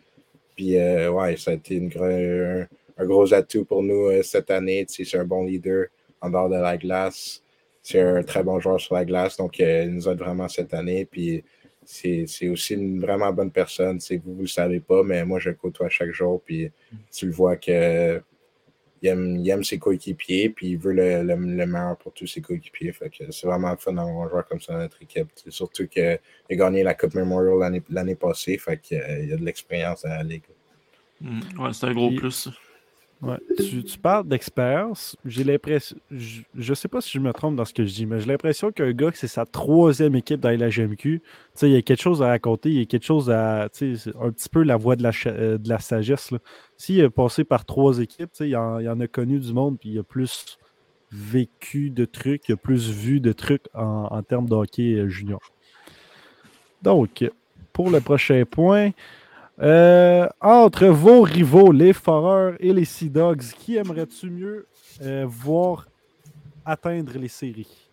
Puis 0.58 0.76
ouais, 0.76 1.08
ouais, 1.08 1.38
ça 1.38 1.52
a 1.52 1.54
été 1.54 1.76
une 1.76 1.89
un, 1.97 2.67
un 2.97 3.06
gros 3.06 3.34
atout 3.34 3.63
pour 3.63 3.82
nous 3.82 4.08
euh, 4.10 4.21
cette 4.21 4.52
année. 4.52 4.86
C'est 4.89 5.17
un 5.17 5.24
bon 5.24 5.45
leader 5.45 5.86
en 6.19 6.30
dehors 6.30 6.50
de 6.50 6.56
la 6.58 6.76
glace. 6.78 7.41
C'est 7.82 8.02
un 8.02 8.24
très 8.24 8.43
bon 8.43 8.60
joueur 8.60 8.80
sur 8.82 8.95
la 8.95 9.06
glace. 9.06 9.38
Donc 9.38 9.58
euh, 9.62 9.86
il 9.86 9.93
nous 9.95 10.10
aide 10.10 10.19
vraiment 10.19 10.50
cette 10.50 10.74
année. 10.74 11.06
Puis 11.10 11.43
c'est 11.86 12.26
c'est 12.28 12.50
aussi 12.50 12.74
une 12.74 13.00
vraiment 13.00 13.32
bonne 13.32 13.50
personne. 13.52 14.00
Sais, 14.02 14.21
Vous 14.24 14.36
ne 14.36 14.41
le 14.41 14.47
savez 14.47 14.82
pas, 14.82 15.04
mais 15.04 15.24
moi 15.24 15.39
je 15.39 15.50
le 15.50 15.56
côtoie 15.56 15.88
chaque 15.88 16.12
jour. 16.12 16.41
Puis 16.45 16.69
tu 17.12 17.26
le 17.28 17.32
vois 17.32 17.56
que 17.56 18.21
il 19.02 19.08
aime, 19.10 19.38
il 19.38 19.50
aime 19.50 19.64
ses 19.64 19.80
coéquipiers, 19.80 20.50
puis 20.50 20.70
il 20.72 20.78
veut 20.78 20.94
le, 20.94 21.24
le- 21.24 21.36
le 21.36 21.66
meilleur 21.66 21.98
pour 21.98 22.14
tous 22.14 22.28
ses 22.28 22.42
coéquipiers. 22.42 22.94
C'est 23.32 23.48
vraiment 23.48 23.72
le 23.72 23.78
fun 23.78 23.94
d'avoir 23.94 24.26
un 24.26 24.30
joueur 24.30 24.48
comme 24.48 24.62
ça 24.62 24.74
dans 24.74 24.80
notre 24.80 25.02
équipe. 25.02 25.28
Surtout 25.50 25.88
qu'il 25.88 26.04
a 26.04 26.56
gagné 26.56 26.84
la 26.84 26.94
Coupe 26.94 27.16
Memorial 27.16 27.58
l'année- 27.60 27.84
l'année 27.90 28.16
passée, 28.16 28.58
fait 28.58 28.78
qu'il 28.80 28.98
a 28.98 29.38
de 29.38 29.44
l'expérience 29.46 30.04
dans 30.04 30.10
la 30.10 30.24
ligue. 30.24 30.44
Mm. 31.20 31.40
Ouais, 31.60 31.74
c'est 31.74 31.86
un 31.88 31.94
gros 31.94 32.10
Puis- 32.10 32.18
plus. 32.20 32.50
Ouais. 33.21 33.38
Tu, 33.55 33.99
parles 33.99 34.27
d'expérience. 34.27 35.15
J'ai 35.25 35.43
l'impression. 35.43 35.95
Je, 36.10 36.41
je 36.55 36.73
sais 36.73 36.88
pas 36.88 37.01
si 37.01 37.12
je 37.12 37.19
me 37.19 37.31
trompe 37.31 37.55
dans 37.55 37.65
ce 37.65 37.73
que 37.73 37.86
je 37.86 37.93
dis, 37.93 38.05
mais 38.07 38.19
j'ai 38.19 38.25
l'impression 38.25 38.71
qu'un 38.71 38.91
gars 38.93 39.12
c'est 39.13 39.27
sa 39.27 39.45
troisième 39.45 40.15
équipe 40.15 40.39
dans 40.39 40.49
la 40.49 40.69
GMQ, 40.69 41.21
il 41.62 41.69
y 41.69 41.75
a 41.75 41.81
quelque 41.84 42.01
chose 42.01 42.23
à 42.23 42.29
raconter, 42.29 42.69
il 42.69 42.79
y 42.79 42.81
a 42.81 42.86
quelque 42.86 43.05
chose 43.05 43.29
à. 43.29 43.65
un 43.65 43.67
petit 43.67 44.49
peu 44.51 44.63
la 44.63 44.75
voie 44.75 44.95
de 44.95 45.03
la, 45.03 45.12
euh, 45.27 45.60
de 45.60 45.69
la 45.69 45.77
sagesse. 45.77 46.34
S'il 46.77 46.99
est 46.99 47.10
passé 47.12 47.43
par 47.43 47.65
trois 47.65 47.99
équipes, 47.99 48.31
il, 48.39 48.55
en, 48.57 48.79
il 48.79 48.89
en 48.89 48.99
a 48.99 49.07
connu 49.07 49.39
du 49.39 49.53
monde, 49.53 49.77
puis 49.79 49.89
il 49.89 49.99
a 49.99 50.03
plus 50.03 50.57
vécu 51.12 51.91
de 51.91 52.05
trucs, 52.05 52.49
il 52.49 52.53
a 52.53 52.57
plus 52.57 52.89
vu 52.89 53.19
de 53.19 53.34
trucs 53.34 53.65
en, 53.75 54.07
en 54.10 54.23
termes 54.23 54.49
de 54.49 54.55
hockey 54.55 54.95
euh, 54.95 55.10
junior. 55.10 55.41
Donc, 56.81 57.29
pour 57.71 57.91
le 57.91 58.01
prochain 58.01 58.43
point, 58.49 58.91
euh, 59.60 60.28
entre 60.40 60.88
vos 60.88 61.22
rivaux, 61.22 61.72
les 61.72 61.94
Foreurs 61.94 62.56
et 62.60 62.74
les 62.74 62.86
Sea 62.86 63.10
Dogs, 63.10 63.44
qui 63.58 63.76
aimerais-tu 63.76 64.30
mieux 64.30 64.68
euh, 65.02 65.26
voir 65.28 65.88
atteindre 66.66 67.18
les 67.18 67.28
séries? 67.28 67.90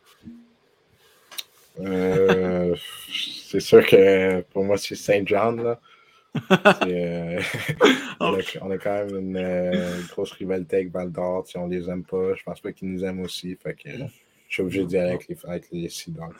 Euh, 1.80 2.74
c'est 3.12 3.60
sûr 3.60 3.86
que 3.86 4.40
pour 4.52 4.64
moi, 4.64 4.76
c'est 4.76 4.94
Saint 4.94 5.22
John. 5.24 5.62
Là. 5.62 5.80
Euh, 6.86 7.40
on, 8.20 8.34
a, 8.34 8.40
on 8.62 8.70
a 8.70 8.78
quand 8.78 9.06
même 9.06 9.16
une, 9.16 10.06
grosse 10.10 10.32
rivalité 10.32 10.76
avec 10.76 10.90
Val 10.90 11.10
d'Or. 11.10 11.46
Si 11.46 11.56
on 11.56 11.66
les 11.66 11.88
aime 11.88 12.04
pas, 12.04 12.34
je 12.34 12.42
pense 12.42 12.60
pas 12.60 12.72
qu'ils 12.72 12.90
nous 12.90 13.04
aiment 13.04 13.20
aussi. 13.20 13.56
Fait 13.56 13.74
que 13.74 13.90
je 14.48 14.54
suis 14.54 14.62
obligé 14.62 14.84
d'y 14.84 14.98
aller 14.98 15.10
avec 15.10 15.28
les, 15.28 15.36
avec 15.44 15.66
les 15.70 15.88
Sea 15.88 16.12
Dogs. 16.12 16.34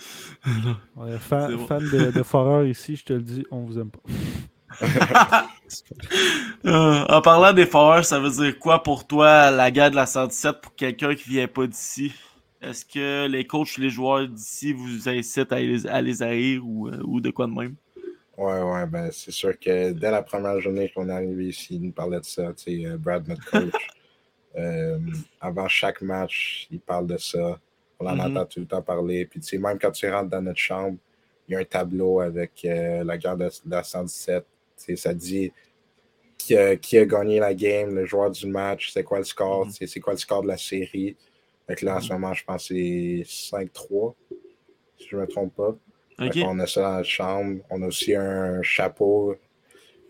On 0.97 1.07
est 1.07 1.19
fan, 1.19 1.57
bon. 1.57 1.67
fan 1.67 1.83
de, 1.91 2.11
de 2.11 2.23
Foreurs 2.23 2.67
ici, 2.67 2.97
je 2.97 3.05
te 3.05 3.13
le 3.13 3.23
dis, 3.23 3.45
on 3.51 3.61
vous 3.61 3.79
aime 3.79 3.91
pas. 3.91 4.01
Euh, 6.65 7.05
en 7.09 7.21
parlant 7.23 7.53
des 7.53 7.67
Foreurs, 7.67 8.05
ça 8.05 8.19
veut 8.19 8.31
dire 8.31 8.59
quoi 8.59 8.83
pour 8.83 9.07
toi 9.07 9.51
la 9.51 9.71
guerre 9.71 9.91
de 9.91 9.97
la 9.97 10.07
117 10.07 10.61
pour 10.61 10.75
quelqu'un 10.75 11.15
qui 11.15 11.29
vient 11.31 11.49
pas 11.49 11.67
d'ici? 11.67 12.13
Est-ce 12.61 12.85
que 12.85 13.27
les 13.29 13.47
coachs, 13.47 13.77
les 13.79 13.91
joueurs 13.91 14.27
d'ici 14.29 14.73
vous 14.73 15.09
incitent 15.09 15.53
à 15.53 15.61
les, 15.61 15.87
à 15.87 16.01
les 16.01 16.23
haïr 16.23 16.63
ou, 16.67 16.89
euh, 16.89 17.01
ou 17.05 17.21
de 17.21 17.31
quoi 17.31 17.47
de 17.47 17.53
même? 17.53 17.75
Ouais, 18.37 18.61
ouais, 18.63 18.87
ben 18.87 19.11
c'est 19.13 19.31
sûr 19.33 19.59
que 19.59 19.93
dès 19.93 20.11
la 20.11 20.23
première 20.23 20.61
journée 20.61 20.91
qu'on 20.95 21.09
est 21.09 21.13
arrivé 21.13 21.49
ici, 21.49 21.77
il 21.77 21.83
nous 21.83 21.93
parlait 21.93 22.21
de 22.21 22.25
ça. 22.25 22.53
Tu 22.55 22.83
sais, 22.83 22.87
euh, 22.87 22.97
Brad, 22.97 23.27
notre 23.29 23.45
coach, 23.45 23.93
euh, 24.57 24.99
avant 25.41 25.69
chaque 25.69 26.03
match, 26.03 26.67
il 26.71 26.81
parle 26.81 27.07
de 27.07 27.17
ça. 27.19 27.59
On 28.01 28.07
en 28.07 28.15
Mhm. 28.15 28.21
entend 28.21 28.47
tout 28.47 28.61
le 28.61 28.67
temps 28.67 28.83
parler. 28.83 29.27
Puis, 29.27 29.41
tu 29.41 29.47
sais, 29.49 29.59
même 29.59 29.79
quand 29.79 29.91
tu 29.91 30.09
rentres 30.11 30.31
dans 30.31 30.43
notre 30.43 30.59
chambre, 30.61 30.99
il 31.49 31.53
y 31.55 31.57
a 31.57 31.61
un 31.61 31.65
tableau 31.65 32.21
avec 32.21 32.61
la 32.65 33.19
guerre 33.19 33.37
de, 33.37 33.47
de 33.47 33.71
la 33.71 33.83
117. 33.83 34.47
Ça 34.97 35.15
dit 35.15 35.53
qui 36.39 36.57
a, 36.57 36.77
qui 36.77 36.97
a 36.99 37.05
gagné 37.05 37.41
la 37.41 37.53
game, 37.55 37.95
le 37.95 38.05
joueur 38.07 38.31
du 38.31 38.47
match, 38.47 38.91
c'est 38.93 39.03
quoi 39.05 39.19
le 39.19 39.25
score, 39.25 39.67
Mhm. 39.67 39.73
c'est 39.87 40.01
quoi 40.01 40.13
le 40.13 40.19
score 40.19 40.43
de 40.43 40.49
la 40.49 40.57
série. 40.57 41.17
Fait 41.67 41.75
que 41.75 41.85
là, 41.85 41.97
en 41.97 42.01
ce 42.01 42.13
moment, 42.13 42.33
je 42.33 42.45
pense 42.45 42.69
que 42.69 42.75
c'est 42.75 43.25
5-3, 43.27 44.15
si 44.99 45.09
je 45.11 45.17
ne 45.17 45.21
me 45.23 45.27
trompe 45.27 45.55
pas. 45.55 45.77
Qu'on 46.43 46.59
a 46.61 46.67
ça 46.67 46.81
dans 46.83 46.97
la 46.97 47.03
chambre. 47.05 47.61
On 47.71 47.83
a 47.83 47.87
aussi 47.87 48.15
un 48.15 48.63
chapeau, 48.63 49.37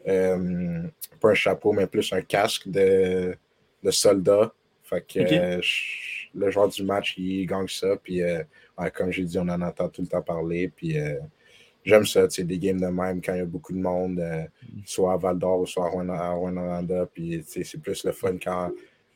euh, 0.06 0.82
pas 1.20 1.30
un 1.30 1.34
chapeau, 1.34 1.72
mais 1.72 1.86
plus 1.86 2.12
un 2.12 2.22
casque 2.22 2.68
de, 2.68 3.36
de 3.82 3.90
soldat. 3.90 4.52
Fait 4.84 5.04
que 5.06 5.18
euh, 5.38 5.60
je- 5.60 6.28
le 6.34 6.50
joueur 6.50 6.68
du 6.68 6.82
match, 6.84 7.14
il 7.18 7.44
gagne 7.46 7.68
ça. 7.68 7.96
Puis, 7.96 8.22
euh, 8.22 8.42
ouais, 8.78 8.90
comme 8.90 9.10
j'ai 9.10 9.24
dit, 9.24 9.38
on 9.38 9.48
en 9.48 9.60
entend 9.60 9.88
tout 9.88 10.02
le 10.02 10.08
temps 10.08 10.22
parler. 10.22 10.68
Puis, 10.68 10.98
euh, 10.98 11.18
j'aime 11.88 12.06
ça, 12.06 12.28
tu 12.28 12.36
sais, 12.36 12.44
des 12.44 12.58
games 12.58 12.80
de 12.80 12.86
même 12.86 13.20
quand 13.22 13.32
il 13.34 13.38
y 13.38 13.42
a 13.42 13.46
beaucoup 13.46 13.72
de 13.72 13.78
monde, 13.80 14.20
euh, 14.20 14.44
soit 14.84 15.14
à 15.14 15.16
Val 15.16 15.38
d'Or 15.38 15.60
ou 15.60 15.66
soit 15.66 15.86
à 15.86 15.88
Rwanda-. 16.32 17.06
Puis, 17.12 17.38
tu 17.44 17.44
sais, 17.50 17.64
c'est 17.64 17.78
plus 17.78 18.04
le 18.04 18.12
fun 18.12 18.34
quand, 18.42 18.70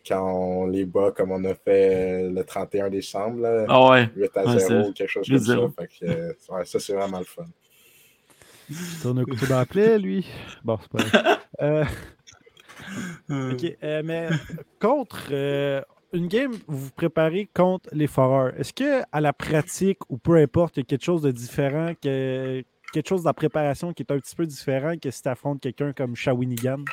quand 0.06 0.22
on 0.34 0.66
les 0.66 0.84
bat 0.84 1.12
comme 1.14 1.30
on 1.32 1.44
a 1.44 1.54
fait 1.54 2.24
euh, 2.24 2.30
le 2.30 2.42
31 2.44 2.88
décembre. 2.90 3.40
Là. 3.42 3.66
Ah 3.68 3.90
ouais. 3.90 4.08
8 4.16 4.36
à 4.36 4.44
Ouais, 4.46 4.58
0 4.58 4.68
c'est- 4.82 4.88
ou 4.88 4.92
quelque 4.92 5.08
chose 5.10 5.26
8 5.28 5.34
comme 5.36 5.44
ça. 5.44 5.52
zéro. 5.52 5.68
Fait 5.78 5.86
que, 5.86 6.04
euh, 6.06 6.32
ouais, 6.48 6.64
ça, 6.64 6.80
c'est 6.80 6.94
vraiment 6.94 7.18
le 7.18 7.24
fun. 7.24 7.44
Tourne 9.02 9.18
un 9.18 9.24
couteau 9.24 9.46
dans 9.46 9.58
la 9.58 9.66
plaie, 9.66 9.98
lui? 9.98 10.26
Bon, 10.64 10.78
c'est 10.80 10.90
pas 10.90 11.04
grave. 11.08 11.38
Euh, 11.60 11.84
Euh, 13.30 13.52
ok, 13.52 13.76
euh, 13.84 14.02
mais 14.04 14.28
contre 14.80 15.28
euh, 15.30 15.80
une 16.12 16.28
game, 16.28 16.52
vous 16.66 16.78
vous 16.78 16.90
préparez 16.90 17.48
contre 17.54 17.88
les 17.92 18.06
Foreurs. 18.06 18.52
Est-ce 18.58 18.72
que 18.72 19.02
à 19.12 19.20
la 19.20 19.32
pratique 19.32 19.98
ou 20.10 20.18
peu 20.18 20.36
importe, 20.36 20.76
il 20.76 20.80
y 20.80 20.82
a 20.82 20.84
quelque 20.84 21.04
chose 21.04 21.22
de 21.22 21.30
différent, 21.30 21.92
que, 22.00 22.62
quelque 22.92 23.08
chose 23.08 23.22
dans 23.22 23.30
la 23.30 23.34
préparation 23.34 23.92
qui 23.92 24.02
est 24.02 24.12
un 24.12 24.18
petit 24.18 24.36
peu 24.36 24.46
différent 24.46 24.94
que 24.98 25.10
si 25.10 25.22
tu 25.22 25.28
affrontes 25.28 25.60
quelqu'un 25.60 25.92
comme 25.92 26.14
Shawinigan? 26.14 26.84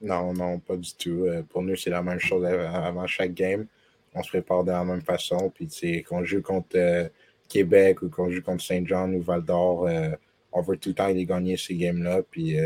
Non, 0.00 0.32
non, 0.34 0.58
pas 0.58 0.76
du 0.76 0.94
tout. 0.94 1.24
Euh, 1.24 1.42
pour 1.42 1.62
nous, 1.62 1.74
c'est 1.74 1.90
la 1.90 2.02
même 2.02 2.20
chose 2.20 2.44
av- 2.44 2.74
avant 2.74 3.06
chaque 3.06 3.34
game. 3.34 3.66
On 4.14 4.22
se 4.22 4.28
prépare 4.28 4.62
de 4.62 4.70
la 4.70 4.84
même 4.84 5.02
façon. 5.02 5.50
Puis, 5.54 6.02
qu'on 6.04 6.22
joue 6.24 6.42
contre 6.42 6.76
euh, 6.76 7.08
Québec 7.48 8.02
ou 8.02 8.08
qu'on 8.08 8.30
joue 8.30 8.42
contre 8.42 8.62
Saint-Jean 8.62 9.12
ou 9.12 9.22
Val 9.22 9.42
d'Or, 9.42 9.86
euh, 9.86 10.10
on 10.52 10.60
veut 10.60 10.76
tout 10.76 10.90
le 10.90 10.94
temps 10.94 11.04
aller 11.06 11.24
gagner 11.24 11.56
ces 11.56 11.74
games-là. 11.74 12.22
Puis, 12.30 12.56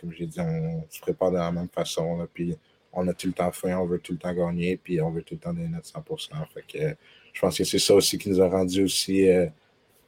comme 0.00 0.12
j'ai 0.12 0.26
dit, 0.26 0.40
on 0.40 0.84
se 0.88 1.00
prépare 1.00 1.30
de 1.30 1.36
la 1.36 1.52
même 1.52 1.68
façon. 1.68 2.26
Puis, 2.32 2.56
on 2.98 3.08
a 3.08 3.14
tout 3.14 3.28
le 3.28 3.32
temps 3.32 3.52
faim, 3.52 3.78
on 3.78 3.86
veut 3.86 3.98
tout 3.98 4.12
le 4.12 4.18
temps 4.18 4.34
gagner. 4.34 4.76
Puis, 4.76 5.00
on 5.00 5.10
veut 5.10 5.22
tout 5.22 5.34
le 5.34 5.40
temps 5.40 5.52
donner 5.52 5.68
notre 5.68 5.88
100%. 5.88 6.30
Fait 6.52 6.64
que, 6.66 6.96
je 7.32 7.40
pense 7.40 7.56
que 7.56 7.64
c'est 7.64 7.78
ça 7.78 7.94
aussi 7.94 8.18
qui 8.18 8.28
nous 8.28 8.40
a 8.40 8.48
rendu 8.48 8.82
aussi, 8.82 9.28
euh, 9.28 9.46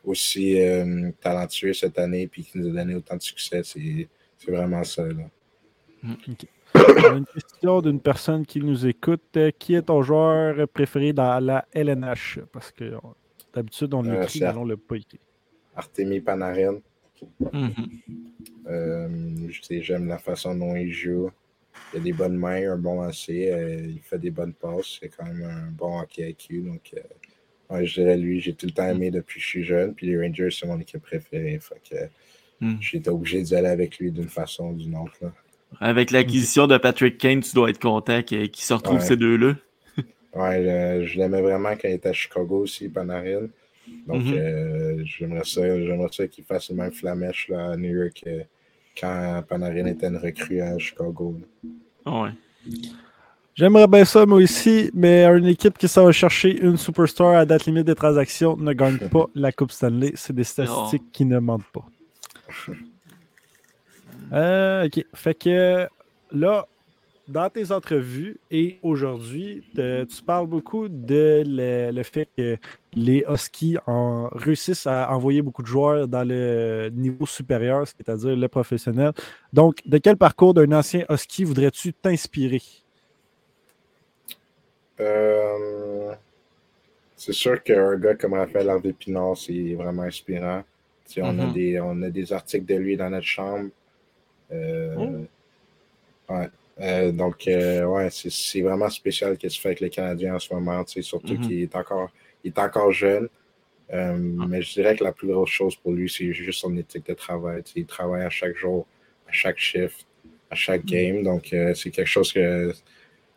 aussi 0.05 0.61
euh, 0.61 1.11
talentueux 1.21 1.73
cette 1.73 1.99
année. 1.99 2.27
Puis, 2.27 2.45
qui 2.45 2.59
nous 2.59 2.69
a 2.69 2.73
donné 2.73 2.95
autant 2.95 3.17
de 3.17 3.23
succès. 3.23 3.63
C'est 3.65 4.09
vraiment 4.51 4.85
ça. 4.85 5.07
Là. 5.07 5.25
On 6.75 7.13
a 7.13 7.17
une 7.17 7.27
question 7.27 7.81
d'une 7.81 8.01
personne 8.01 8.45
qui 8.45 8.61
nous 8.61 8.87
écoute. 8.87 9.23
Euh, 9.37 9.51
Qui 9.57 9.75
est 9.75 9.83
ton 9.83 10.03
joueur 10.03 10.67
préféré 10.69 11.13
dans 11.13 11.39
la 11.45 11.67
LNH? 11.73 12.41
Parce 12.53 12.71
que 12.73 12.95
d'habitude, 13.55 13.95
on 13.95 14.03
l'écrit, 14.03 14.41
mais 14.41 14.49
on 14.57 14.65
ne 14.65 14.71
l'a 14.71 14.77
pas 14.77 14.97
écrit. 14.97 15.21
Artemi 15.77 16.21
Panarin. 16.21 16.79
Euh, 18.67 19.09
je 19.49 19.63
sais, 19.63 19.83
J'aime 19.83 20.07
la 20.07 20.19
façon 20.19 20.55
dont 20.55 20.75
il 20.75 20.93
joue. 20.93 21.31
Il 21.93 21.97
a 21.99 22.01
des 22.01 22.13
bonnes 22.13 22.37
mains, 22.37 22.73
un 22.73 22.77
bon 22.77 23.03
lancer. 23.03 23.51
euh, 23.51 23.81
il 23.89 24.01
fait 24.01 24.19
des 24.19 24.31
bonnes 24.31 24.53
passes. 24.55 24.99
C'est 25.01 25.09
quand 25.09 25.25
même 25.25 25.43
un 25.43 25.71
bon 25.73 26.01
hockey 26.01 26.31
IQ. 26.31 26.61
Donc, 26.63 26.93
euh, 26.97 27.01
ouais, 27.75 27.87
je 27.87 27.95
dirais 28.01 28.17
lui, 28.17 28.41
j'ai 28.41 28.55
tout 28.55 28.67
le 28.67 28.73
temps 28.73 28.89
aimé 28.89 29.11
depuis 29.11 29.41
que 29.41 29.45
je 29.45 29.49
suis 29.49 29.65
jeune. 29.65 29.95
Puis 29.95 30.07
les 30.07 30.17
Rangers, 30.21 30.51
c'est 30.51 30.67
mon 30.67 30.79
équipe 30.81 31.03
préférée. 31.03 31.59
Fait 31.61 31.81
que 31.91 31.97
Mm. 32.63 32.77
j'ai 32.81 32.99
été 32.99 33.09
obligé 33.09 33.41
d'y 33.43 33.55
aller 33.57 33.69
avec 33.69 33.99
lui 33.99 34.11
d'une 34.13 34.29
façon 34.29 34.69
ou 34.71 34.75
d'une 34.75 34.95
autre. 34.95 35.15
là. 35.23 35.33
Avec 35.81 36.11
l'acquisition 36.11 36.67
de 36.67 36.77
Patrick 36.77 37.17
Kane, 37.17 37.41
tu 37.41 37.55
dois 37.55 37.71
être 37.71 37.81
content 37.81 38.23
qu'il 38.23 38.51
se 38.55 38.75
retrouve 38.75 38.99
Ouais. 38.99 39.05
ces 39.07 39.17
deux-là. 39.17 39.57
Ouais, 40.35 41.01
je, 41.03 41.07
je 41.07 41.19
l'aimais 41.19 41.41
vraiment 41.41 41.71
quand 41.71 41.89
il 41.89 41.93
était 41.95 42.11
à 42.11 42.13
Chicago 42.13 42.59
aussi, 42.59 42.89
Panarin. 42.91 43.49
Donc, 44.07 44.23
Mhm. 44.25 44.35
euh, 44.35 45.03
j'aimerais 45.05 45.45
ça, 45.45 46.29
qu'il 46.29 46.45
fasse 46.45 46.69
le 46.71 46.77
même 46.77 46.93
flamèche 46.93 47.49
là, 47.49 47.71
à 47.73 47.77
New 47.79 47.97
York 47.97 48.25
quand 48.99 49.43
Panarin 49.49 49.87
était 49.87 50.09
une 50.09 50.17
recrue 50.17 50.61
à 50.61 50.79
Chicago. 50.79 51.37
ouais. 52.07 52.31
J'aimerais 53.55 53.89
bien 53.89 54.07
ça, 54.07 54.25
moi 54.25 54.39
aussi, 54.39 54.91
mais 54.95 55.25
une 55.25 55.45
équipe 55.47 55.77
qui 55.77 55.87
s'en 55.87 56.07
va 56.07 56.13
chercher 56.13 56.59
une 56.63 56.79
superstar 56.79 57.35
à 57.35 57.45
date 57.45 57.67
limite 57.67 57.85
des 57.85 57.95
transactions 57.95 58.57
ne 58.57 58.73
gagne 58.73 58.97
pas 59.11 59.27
la 59.35 59.53
Coupe 59.53 59.73
Stanley. 59.73 60.13
C'est 60.15 60.33
des 60.33 60.45
statistiques 60.45 61.13
qui 61.13 61.27
ne 61.27 61.39
mentent 61.39 61.67
pas. 61.73 61.85
Euh, 64.33 64.87
ok. 64.87 65.05
Fait 65.15 65.35
que 65.35 65.87
là, 66.33 66.67
dans 67.29 67.49
tes 67.49 67.71
entrevues 67.73 68.39
et 68.51 68.79
aujourd'hui, 68.83 69.63
te- 69.75 70.05
tu 70.05 70.23
parles 70.23 70.49
beaucoup 70.49 70.89
de 70.89 71.43
le, 71.47 71.91
le 71.93 72.03
fait 72.03 72.29
que 72.37 72.57
les 72.95 73.25
Huskies 73.29 73.77
en- 73.87 74.29
réussissent 74.33 74.87
à 74.87 75.13
envoyer 75.15 75.41
beaucoup 75.43 75.63
de 75.63 75.69
joueurs 75.69 76.09
dans 76.09 76.25
le 76.27 76.91
niveau 76.93 77.27
supérieur, 77.27 77.87
c'est-à-dire 77.87 78.35
le 78.37 78.49
professionnel. 78.49 79.13
Donc, 79.53 79.77
de 79.87 79.99
quel 79.99 80.17
parcours 80.17 80.55
d'un 80.55 80.73
ancien 80.73 81.05
Husky 81.09 81.45
voudrais-tu 81.45 81.93
t'inspirer? 81.93 82.63
Euh, 85.01 86.13
c'est 87.17 87.33
sûr 87.33 87.63
qu'un 87.63 87.97
gars 87.97 88.15
comme 88.15 88.35
Raphaël 88.35 88.69
Harvey 88.69 88.93
Pinard, 88.93 89.37
c'est 89.37 89.75
vraiment 89.75 90.03
inspirant. 90.03 90.63
Tu 91.07 91.15
sais, 91.15 91.23
on, 91.23 91.39
a 91.39 91.47
Mhm. 91.47 91.53
des, 91.53 91.81
on 91.81 92.03
a 92.03 92.11
des 92.11 92.33
articles 92.33 92.67
de 92.67 92.75
lui 92.77 92.97
dans 92.97 93.11
notre 93.11 93.27
chambre. 93.27 93.71
Euh, 94.53 94.97
Oh. 94.99 96.35
ouais. 96.35 96.49
Euh, 96.81 97.13
donc, 97.13 97.47
euh, 97.47 97.85
ouais, 97.85 98.09
c'est, 98.11 98.63
vraiment 98.63 98.89
spécial 98.89 99.35
ce 99.35 99.39
qu'il 99.39 99.51
fait 99.51 99.69
avec 99.69 99.81
les 99.81 99.91
Canadiens 99.91 100.37
en 100.37 100.39
ce 100.39 100.53
moment. 100.55 100.83
tu 100.85 100.95
sais, 100.95 101.03
surtout 101.03 101.35
Mhm. 101.35 101.41
qu'il 101.41 101.63
est 101.63 101.77
encore, 101.77 102.11
il 102.45 102.49
est 102.49 102.59
encore 102.59 102.93
jeune. 102.93 103.29
Euh, 103.93 104.17
Mais 104.17 104.63
je 104.63 104.73
dirais 104.75 104.97
que 104.97 105.05
la 105.05 105.13
plus 105.13 105.29
grosse 105.29 105.51
chose 105.51 105.77
pour 105.77 105.93
lui, 105.93 106.09
c'est 106.09 106.33
juste 106.33 106.61
son 106.61 106.77
éthique 106.77 107.07
de 107.07 107.15
travail. 107.15 107.63
tu 107.65 107.73
sais, 107.73 107.81
il 107.81 107.87
travaille 107.87 108.23
à 108.23 108.31
chaque 108.31 108.57
jour, 108.57 108.87
à 109.29 109.33
chaque 109.33 109.59
shift, 109.59 110.07
à 110.51 110.55
chaque 110.55 110.85
game. 110.85 111.23
Donc, 111.23 111.55
c'est 111.75 111.91
quelque 111.91 112.07
chose 112.09 112.33
que, 112.33 112.73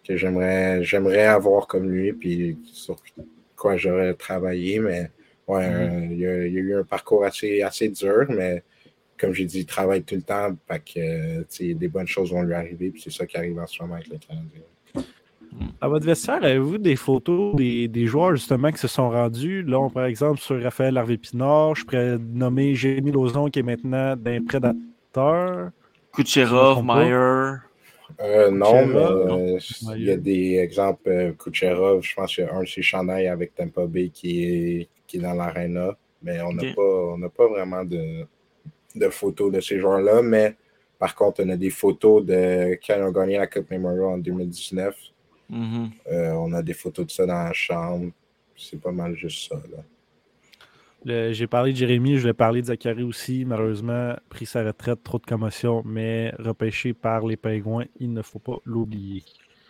que 0.07 0.15
j'aimerais, 0.17 0.83
j'aimerais 0.83 1.25
avoir 1.25 1.67
comme 1.67 1.89
lui, 1.89 2.13
puis 2.13 2.57
sur 2.65 2.97
quoi 3.55 3.77
j'aurais 3.77 4.13
travaillé. 4.13 4.79
Mais 4.79 5.09
ouais, 5.47 5.69
Mhm. 5.69 6.11
il, 6.13 6.19
y 6.19 6.27
a, 6.27 6.45
il 6.47 6.53
y 6.53 6.57
a 6.57 6.61
eu 6.61 6.75
un 6.75 6.83
parcours 6.83 7.25
assez, 7.25 7.61
assez 7.61 7.89
dur, 7.89 8.25
mais 8.29 8.63
comme 9.17 9.33
j'ai 9.33 9.45
dit, 9.45 9.59
il 9.59 9.65
travaille 9.65 10.03
tout 10.03 10.15
le 10.15 10.21
temps. 10.21 10.49
Fait 10.67 10.79
que, 10.79 10.99
euh, 10.99 11.73
des 11.73 11.87
bonnes 11.87 12.07
choses 12.07 12.31
vont 12.31 12.41
lui 12.43 12.53
arriver, 12.53 12.89
puis 12.91 13.01
c'est 13.01 13.11
ça 13.11 13.25
qui 13.25 13.37
arrive 13.37 13.57
en 13.59 13.67
ce 13.67 13.81
moment 13.81 13.95
avec 13.95 14.07
les 14.07 14.17
Canadiens. 14.19 14.61
À 15.79 15.87
votre 15.87 16.05
vestiaire, 16.05 16.43
avez-vous 16.43 16.79
des 16.79 16.95
photos 16.95 17.55
des, 17.55 17.87
des 17.87 18.07
joueurs 18.07 18.35
justement 18.35 18.71
qui 18.71 18.79
se 18.79 18.87
sont 18.87 19.09
rendus? 19.11 19.61
Là, 19.61 19.79
on, 19.79 19.89
par 19.89 20.05
exemple, 20.05 20.39
sur 20.39 20.61
Raphaël 20.61 20.97
Harvey 20.97 21.17
Pinard, 21.17 21.75
je 21.75 21.85
pourrais 21.85 22.17
nommer 22.17 22.73
Jérémy 22.73 23.11
Lauzon 23.11 23.49
qui 23.49 23.59
est 23.59 23.63
maintenant 23.63 24.15
d'un 24.15 24.43
prédateur. 24.43 25.69
Kucherov. 26.11 26.83
Meyer. 26.83 27.57
Euh, 28.21 28.51
non, 28.51 28.85
mais 28.87 28.95
euh, 28.95 29.59
il 29.95 30.03
y 30.03 30.11
a 30.11 30.17
des 30.17 30.55
exemples. 30.57 31.07
euh, 31.09 31.31
Kucherov, 31.33 32.03
je 32.03 32.13
pense 32.15 32.35
qu'il 32.35 32.43
y 32.43 32.47
a 32.47 32.53
un 32.53 32.61
de 32.61 32.67
ses 32.67 32.81
chandails 32.81 33.27
avec 33.27 33.55
Tampa 33.55 33.85
Bay 33.87 34.09
qui 34.09 34.43
est, 34.43 34.89
qui 35.07 35.17
est 35.17 35.21
dans 35.21 35.33
l'arena. 35.33 35.95
Mais 36.21 36.41
on 36.41 36.53
n'a 36.53 36.63
Ok. 36.63 36.75
pas, 36.75 36.81
on 37.13 37.17
n'a 37.17 37.29
pas 37.29 37.47
vraiment 37.47 37.83
de, 37.83 38.25
de 38.95 39.09
photos 39.09 39.51
de 39.51 39.59
ces 39.59 39.79
joueurs-là. 39.79 40.21
Mais 40.21 40.55
par 40.99 41.15
contre, 41.15 41.43
on 41.43 41.49
a 41.49 41.57
des 41.57 41.69
photos 41.69 42.25
de 42.25 42.79
quand 42.85 42.95
ils 42.95 43.03
ont 43.03 43.11
gagné 43.11 43.37
la 43.37 43.47
Coupe 43.47 43.69
Memorial 43.71 44.05
en 44.05 44.17
2019. 44.17 44.95
Mhm. 45.49 45.91
Euh, 46.11 46.31
on 46.31 46.53
a 46.53 46.61
des 46.61 46.73
photos 46.73 47.05
de 47.07 47.11
ça 47.11 47.25
dans 47.25 47.43
la 47.43 47.53
chambre. 47.53 48.11
C'est 48.55 48.79
pas 48.79 48.91
mal 48.91 49.15
juste 49.15 49.49
ça. 49.49 49.61
J'ai 51.05 51.47
parlé 51.47 51.73
de 51.73 51.77
Jérémy, 51.77 52.17
je 52.17 52.27
vais 52.27 52.33
parler 52.33 52.61
de 52.61 52.67
Zachary 52.67 53.03
aussi. 53.03 53.43
Malheureusement, 53.43 54.15
pris 54.29 54.45
sa 54.45 54.63
retraite, 54.63 55.03
trop 55.03 55.19
de 55.19 55.25
commotion, 55.25 55.83
mais 55.85 56.33
repêché 56.39 56.93
par 56.93 57.25
les 57.25 57.35
Pingouins, 57.35 57.85
il 57.99 58.13
ne 58.13 58.21
faut 58.21 58.39
pas 58.39 58.57
l'oublier. 58.63 59.23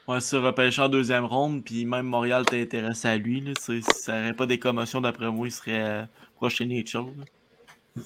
Ouais, 0.07 0.19
c'est 0.19 0.37
repêché 0.37 0.81
en 0.81 0.89
deuxième 0.89 1.25
ronde, 1.25 1.63
puis 1.63 1.85
même 1.85 2.05
Montréal 2.05 2.45
t'est 2.45 2.61
intéressé 2.61 3.07
à 3.07 3.17
lui. 3.17 3.41
Là, 3.41 3.53
si 3.59 3.81
ça 3.81 4.19
n'aurait 4.19 4.35
pas 4.35 4.45
des 4.45 4.59
commotions, 4.59 5.01
d'après 5.01 5.31
moi, 5.31 5.47
il 5.47 5.51
serait 5.51 5.81
euh, 5.81 6.03
prochain 6.35 6.65
NHL. 6.65 7.05
là. 7.17 8.03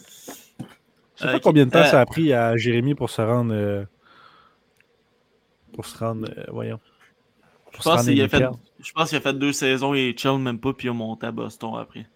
Je 1.17 1.23
sais 1.23 1.27
pas 1.32 1.36
Ok. 1.38 1.41
combien 1.43 1.65
de 1.65 1.71
temps 1.71 1.80
Euh, 1.80 1.86
ça 1.86 1.99
a 2.01 2.06
pris 2.06 2.32
à 2.34 2.56
Jérémy 2.58 2.95
pour 2.95 3.10
se 3.10 3.21
rendre. 3.21 3.53
euh, 3.53 3.84
pour 5.73 5.86
se 5.86 5.97
rendre. 5.97 6.27
euh, 6.38 6.43
voyons. 6.49 6.80
Je 7.73 7.84
pense 7.84 8.06
qu'il 8.06 8.21
a 8.21 8.27
fait, 8.30 9.27
a 9.27 9.34
deux 9.34 9.51
saisons 9.53 9.93
et 9.93 10.15
chill 10.17 10.38
même 10.39 10.60
pas, 10.60 10.73
puis 10.73 10.88
il 10.88 10.91
a 10.91 10.93
monté 10.93 11.27
à 11.27 11.32
Boston 11.32 11.73
après. 11.80 12.08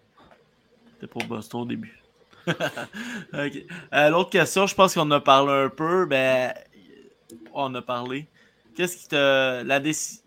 C'était 0.94 1.06
pour 1.06 1.24
Boston 1.24 1.60
au 1.62 1.66
début. 1.66 1.98
Euh, 3.34 4.10
L'autre 4.10 4.30
question, 4.30 4.66
je 4.66 4.74
pense 4.74 4.94
qu'on 4.94 5.02
en 5.02 5.10
a 5.12 5.20
parlé 5.20 5.52
un 5.52 5.68
peu. 5.68 6.06
Ben, 6.06 6.52
on 7.54 7.72
a 7.74 7.82
parlé. 7.82 8.26
Qu'est-ce 8.74 8.96
qui 8.96 9.08
te 9.08 9.62
la 9.62 9.80
déci- 9.80 10.22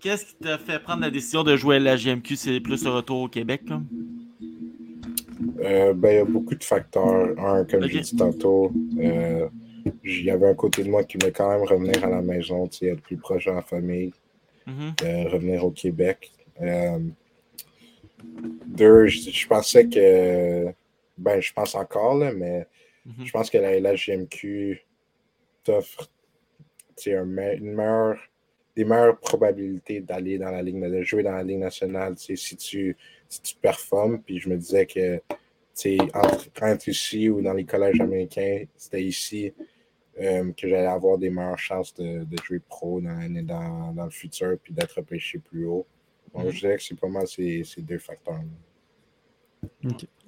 Qu'est-ce 0.00 0.26
qui 0.26 0.34
t'a 0.34 0.58
fait 0.58 0.78
prendre 0.80 1.00
la 1.02 1.10
décision 1.10 1.42
de 1.42 1.56
jouer 1.56 1.76
à 1.76 1.78
la 1.78 1.96
GMQ? 1.96 2.36
C'est 2.36 2.60
plus 2.60 2.84
le 2.84 2.90
retour 2.90 3.20
au 3.20 3.28
Québec, 3.28 3.62
comme? 3.66 3.86
Euh, 5.60 5.92
ben, 5.92 6.10
il 6.10 6.14
y 6.16 6.18
a 6.18 6.24
beaucoup 6.24 6.54
de 6.54 6.64
facteurs. 6.64 7.38
Un, 7.38 7.64
comme 7.64 7.84
Ok. 7.84 7.90
j'ai 7.90 8.00
dit 8.00 8.16
tantôt, 8.16 8.72
euh, 8.98 9.48
il 10.04 10.24
y 10.24 10.30
avait 10.30 10.48
un 10.48 10.54
côté 10.54 10.82
de 10.84 10.90
moi 10.90 11.04
qui 11.04 11.18
voulait 11.18 11.32
quand 11.32 11.50
même 11.50 11.62
revenir 11.66 12.02
à 12.04 12.08
la 12.08 12.22
maison, 12.22 12.68
être 12.82 13.00
plus 13.02 13.16
proche 13.16 13.46
de 13.46 13.52
la 13.52 13.62
famille, 13.62 14.12
Mhm. 14.66 14.94
euh, 15.04 15.28
revenir 15.28 15.64
au 15.64 15.70
Québec. 15.70 16.30
Deux, 18.66 19.06
je, 19.06 19.30
je 19.30 19.46
pensais 19.46 19.86
que, 19.88 20.66
ben, 21.18 21.40
je 21.40 21.52
pense 21.52 21.74
encore, 21.74 22.16
là, 22.16 22.32
mais 22.32 22.66
Mhm. 23.06 23.24
je 23.26 23.30
pense 23.32 23.50
que 23.50 23.58
la 23.58 23.72
LHGMQ 23.78 24.80
t'offre 25.64 26.08
un 27.06 27.24
me- 27.24 27.54
une 27.56 27.72
meilleure, 27.74 28.18
des 28.76 28.84
meilleures 28.84 29.18
probabilités 29.18 30.00
d'aller 30.00 30.36
dans 30.38 30.50
la 30.50 30.62
ligue, 30.62 30.78
de 30.82 31.02
jouer 31.02 31.22
dans 31.22 31.32
la 31.32 31.42
ligue 31.42 31.58
nationale, 31.58 32.14
si 32.18 32.34
tu, 32.56 32.96
si 33.28 33.40
tu 33.42 33.56
performes. 33.56 34.20
Puis 34.20 34.38
je 34.38 34.48
me 34.50 34.56
disais 34.56 34.84
que 34.86 35.20
entre, 36.14 36.48
entre 36.62 36.88
ici 36.88 37.28
ou 37.28 37.40
dans 37.42 37.52
les 37.52 37.64
collèges 37.64 38.00
américains, 38.00 38.64
c'était 38.76 39.02
ici 39.02 39.52
euh, 40.20 40.52
que 40.52 40.68
j'allais 40.68 40.86
avoir 40.86 41.16
des 41.18 41.30
meilleures 41.30 41.58
chances 41.58 41.94
de, 41.94 42.24
de 42.24 42.36
jouer 42.44 42.60
pro 42.60 43.00
dans, 43.00 43.28
dans, 43.44 43.92
dans 43.94 44.04
le 44.04 44.10
futur 44.10 44.56
puis 44.62 44.72
d'être 44.74 44.92
repêché 44.96 45.38
plus 45.38 45.64
haut. 45.66 45.86
Donc, 46.34 46.44
Mhm. 46.44 46.50
je 46.52 46.60
dirais 46.60 46.76
que 46.76 46.82
c'est 46.82 46.98
pas 47.00 47.08
mal 47.08 47.26
ces, 47.26 47.64
ces 47.64 47.82
deux 47.82 47.98
facteurs. 47.98 48.40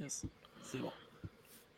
Yes. 0.01 0.27
C'est 0.65 0.79
bon. 0.79 0.91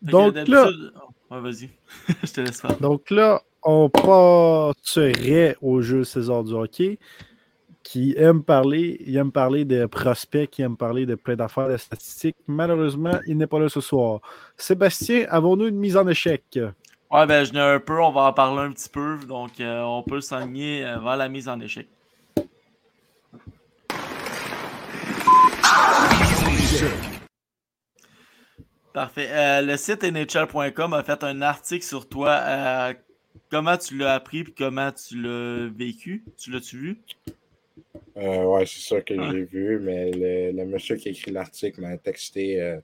Donc 0.03 0.35
là, 0.49 0.71
oh, 0.97 1.35
ouais, 1.35 1.41
vas-y. 1.41 1.71
je 2.23 2.33
te 2.33 2.41
laisse 2.41 2.61
faire. 2.61 2.79
donc 2.79 3.11
là, 3.11 3.43
on 3.63 3.89
passerait 3.89 5.57
au 5.63 5.81
jeu 5.81 6.05
César 6.05 6.45
du 6.45 6.53
hockey 6.53 6.99
qui 7.85 8.15
aime 8.17 8.43
parler, 8.43 8.97
il 9.07 9.17
aime 9.17 9.31
parler 9.31 9.65
de 9.65 9.85
prospects, 9.87 10.51
qui 10.51 10.63
aime 10.63 10.77
parler 10.77 11.05
de 11.05 11.15
plein 11.15 11.37
d'affaires, 11.37 11.69
de 11.69 11.77
statistiques. 11.77 12.37
Malheureusement, 12.49 13.21
il 13.27 13.37
n'est 13.37 13.47
pas 13.47 13.61
là 13.61 13.69
ce 13.69 13.81
soir. 13.81 14.21
Sébastien, 14.57 15.27
avons-nous 15.29 15.69
une 15.69 15.77
mise 15.77 15.97
en 15.97 16.09
échec? 16.09 16.59
Ouais, 17.11 17.27
ben, 17.27 17.45
je 17.45 17.53
n'ai 17.53 17.61
un 17.61 17.79
peu, 17.79 18.03
on 18.03 18.11
va 18.11 18.23
en 18.23 18.33
parler 18.33 18.63
un 18.63 18.73
petit 18.73 18.89
peu. 18.89 19.19
Donc, 19.29 19.61
euh, 19.61 19.83
on 19.83 20.03
peut 20.03 20.23
s'enligner 20.23 20.85
euh, 20.85 20.99
vers 20.99 21.17
la 21.17 21.29
mise 21.29 21.47
en 21.49 21.61
échec. 21.61 21.87
Parfait. 28.95 29.29
Euh, 29.31 29.61
le 29.61 29.77
site 29.77 30.05
NHL.com 30.05 30.95
a 30.95 31.03
fait 31.03 31.23
un 31.23 31.43
article 31.43 31.85
sur 31.85 32.09
toi. 32.09 32.95
comment 33.51 33.77
tu 33.77 33.99
l'as 33.99 34.15
appris 34.15 34.41
et 34.41 34.45
comment 34.57 34.91
tu 34.91 35.21
l'as 35.21 35.69
vécu? 35.69 36.25
Tu 36.39 36.51
l'as-tu 36.51 36.79
vu? 36.79 37.01
Euh, 38.17 38.45
ouais, 38.45 38.65
c'est 38.67 38.79
sûr 38.81 39.05
que 39.05 39.15
Ouais. 39.15 39.29
j'ai 39.33 39.45
vu, 39.45 39.79
mais 39.81 40.11
le, 40.13 40.53
le 40.57 40.65
monsieur 40.67 40.97
qui 40.97 41.09
a 41.09 41.11
écrit 41.11 41.33
l'article 41.33 41.81
m'a 41.81 41.97
texté, 41.99 42.61
euh, 42.61 42.79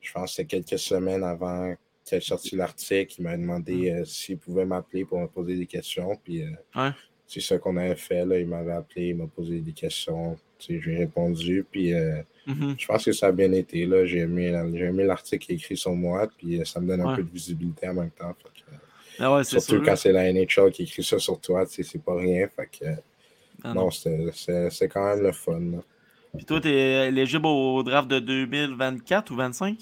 je 0.00 0.12
pense 0.12 0.30
que 0.30 0.36
c'était 0.42 0.60
quelques 0.62 0.78
semaines 0.78 1.24
avant 1.24 1.74
qu'il 2.04 2.18
ait 2.18 2.20
sorti 2.20 2.56
l'article. 2.56 3.14
Il 3.18 3.22
m'a 3.22 3.36
demandé 3.36 3.90
euh, 3.90 4.04
s'il 4.04 4.36
pouvait 4.38 4.66
m'appeler 4.66 5.04
pour 5.04 5.18
me 5.20 5.26
poser 5.26 5.56
des 5.56 5.66
questions. 5.66 6.14
Puis 6.22 6.42
euh, 6.42 6.50
Ouais. 6.76 6.90
c'est 7.26 7.40
ça 7.40 7.58
qu'on 7.58 7.76
avait 7.78 7.96
fait. 7.96 8.24
Là. 8.26 8.38
Il 8.38 8.46
m'avait 8.48 8.72
appelé, 8.72 9.08
il 9.08 9.16
m'a 9.16 9.26
posé 9.26 9.60
des 9.60 9.72
questions. 9.72 10.36
Tu 10.58 10.74
sais, 10.76 10.80
J'ai 10.82 10.96
répondu. 10.98 11.64
Puis 11.70 11.92
Mhm. 12.46 12.74
je 12.78 12.86
pense 12.86 13.04
que 13.04 13.12
ça 13.12 13.28
a 13.28 13.32
bien 13.32 13.52
été. 13.52 13.88
J'ai 14.06 14.18
aimé, 14.18 14.48
aimé 14.48 15.04
l'article 15.04 15.46
qui 15.46 15.52
est 15.52 15.56
écrit 15.56 15.76
sur 15.76 15.94
moi. 15.94 16.28
Puis 16.36 16.60
ça 16.66 16.80
me 16.80 16.86
donne 16.88 17.00
un 17.00 17.10
Ouais. 17.10 17.16
peu 17.16 17.22
de 17.22 17.30
visibilité 17.30 17.88
en 17.88 17.94
même 17.94 18.10
temps. 18.10 18.34
Que, 18.34 18.60
Ah 19.18 19.40
c'est 19.42 19.58
surtout 19.60 19.76
sûr. 19.76 19.82
quand 19.84 19.96
c'est 19.96 20.12
la 20.12 20.30
NHL 20.32 20.70
qui 20.70 20.82
écrit 20.82 21.02
ça 21.02 21.18
sur 21.18 21.40
toi, 21.40 21.64
c'est 21.66 22.02
pas 22.02 22.16
rien. 22.16 22.46
Fait 22.48 22.66
que, 22.78 22.84
Ah 23.64 23.74
non. 23.74 23.82
non, 23.84 23.90
c'est- 23.90 24.88
quand 24.88 25.04
même 25.04 25.22
le 25.22 25.32
fun. 25.32 25.60
là. 25.60 25.78
Puis 26.36 26.44
toi, 26.44 26.60
t'es 26.60 27.08
éligible 27.08 27.46
au 27.46 27.82
draft 27.82 28.08
de 28.08 28.18
2024 28.18 29.30
ou 29.30 29.36
25? 29.36 29.78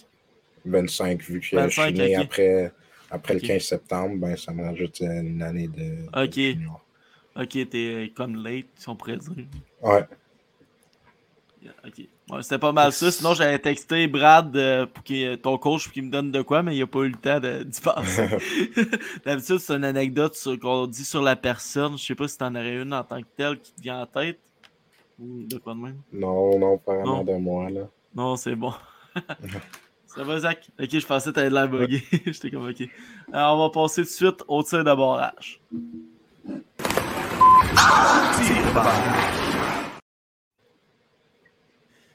25, 0.65 1.23
vu 1.23 1.41
que 1.41 1.47
je 1.47 1.57
25, 1.57 1.83
suis 1.83 1.93
né 1.95 2.15
après, 2.17 2.73
après 3.11 3.35
le 3.35 3.41
15 3.41 3.63
septembre, 3.63 4.17
ben, 4.17 4.37
ça 4.37 4.53
me 4.53 4.63
rajoute 4.65 5.01
une 5.01 5.43
année 5.43 5.69
de, 5.69 5.79
de 5.79 6.09
Ok. 6.15 6.33
junior. 6.35 6.85
Ok, 7.37 7.69
t'es 7.71 8.13
comme 8.17 8.43
late, 8.43 8.67
si 8.77 8.89
on 8.89 8.97
pourrait 8.97 9.17
dire. 9.19 9.45
Ouais, 9.83 10.05
Yeah, 11.63 11.73
Ok. 11.85 12.09
Ouais, 12.31 12.43
C'était 12.43 12.59
pas 12.59 12.73
mal 12.73 12.93
ça. 12.93 13.11
Sinon, 13.11 13.33
j'avais 13.35 13.59
texté 13.59 14.07
Brad 14.07 14.55
euh, 14.57 14.85
pour 14.87 15.03
qu'il- 15.03 15.39
ton 15.39 15.57
coach 15.57 15.85
pour 15.85 15.93
qu'il 15.95 16.05
me 16.05 16.11
donne 16.11 16.31
de 16.31 16.43
quoi, 16.43 16.63
mais 16.63 16.77
il 16.77 16.83
a 16.83 16.87
pas 16.87 16.99
eu 17.01 17.09
le 17.09 17.17
temps 17.17 17.41
de- 17.41 17.63
d'y 17.63 17.81
penser. 17.81 18.29
D'habitude, 19.25 19.59
c'est 19.59 19.75
une 19.75 19.85
anecdote 19.85 20.35
sur- 20.35 20.59
qu'on 20.59 20.87
dit 20.87 21.05
sur 21.05 21.23
la 21.23 21.37
personne. 21.37 21.97
Je 21.97 22.05
sais 22.05 22.15
pas 22.15 22.29
si 22.29 22.37
t'en 22.37 22.55
aurais 22.55 22.77
une 22.83 22.93
en 22.93 23.03
tant 23.03 23.21
que 23.21 23.27
telle 23.37 23.59
qui 23.61 23.73
te 23.73 23.81
vient 23.81 24.03
en 24.03 24.07
tête. 24.07 24.39
Ou 25.19 25.43
de 25.49 25.57
quoi 25.59 25.75
de 25.75 25.79
même? 25.81 25.97
non, 26.13 26.59
non, 26.59 26.79
pas 26.79 26.95
vraiment 26.97 27.25
Non. 27.25 27.25
de 27.25 27.39
moi. 27.39 27.71
Là. 27.71 27.81
Non, 28.15 28.37
c'est 28.37 28.55
bon. 28.55 28.73
Ça 30.07 30.23
va, 30.25 30.39
Zach? 30.41 30.69
Ok, 30.81 30.89
je 30.99 31.07
pensais 31.07 31.31
que 31.31 31.35
t'avais 31.35 31.49
de 31.51 31.55
l'air 31.55 31.69
bugué. 31.69 32.03
J'étais 32.27 32.51
comme 32.51 32.69
ok. 32.69 32.83
Alors, 33.33 33.57
on 33.59 33.63
va 33.65 33.71
passer 33.71 34.03
tout 34.03 34.09
de 34.09 34.13
suite 34.13 34.45
au 34.49 34.63
tir 34.63 34.79
de 34.85 34.95
barrage. 34.95 35.61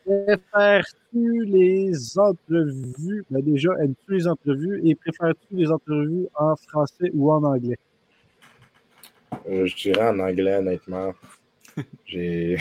Préfères-tu 0.05 1.45
les 1.45 2.19
entrevues? 2.19 3.25
Ben 3.29 3.41
déjà, 3.41 3.71
aimes-tu 3.81 4.15
les 4.15 4.27
entrevues 4.27 4.81
et 4.87 4.95
préfères-tu 4.95 5.55
les 5.55 5.71
entrevues 5.71 6.27
en 6.35 6.55
français 6.55 7.09
ou 7.13 7.31
en 7.31 7.43
anglais? 7.43 7.77
Euh, 9.47 9.65
je 9.65 9.75
dirais 9.75 10.07
en 10.09 10.19
anglais, 10.19 10.55
honnêtement. 10.55 11.13
J'ai... 12.05 12.57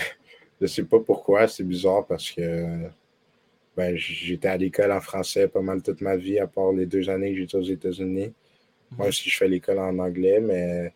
Je 0.60 0.66
sais 0.68 0.84
pas 0.84 1.00
pourquoi, 1.00 1.48
c'est 1.48 1.64
bizarre 1.64 2.06
parce 2.06 2.30
que 2.30 2.88
ben, 3.76 3.96
j'étais 3.96 4.46
à 4.46 4.56
l'école 4.56 4.92
en 4.92 5.00
français 5.00 5.48
pas 5.48 5.60
mal 5.60 5.82
toute 5.82 6.00
ma 6.00 6.16
vie, 6.16 6.38
à 6.38 6.46
part 6.46 6.70
les 6.72 6.86
deux 6.86 7.10
années 7.10 7.32
que 7.32 7.38
j'étais 7.38 7.56
aux 7.56 7.62
États-Unis. 7.62 8.32
Moi 8.96 9.08
aussi, 9.08 9.28
je 9.28 9.36
fais 9.36 9.48
l'école 9.48 9.80
en 9.80 9.98
anglais, 9.98 10.38
mais 10.40 10.94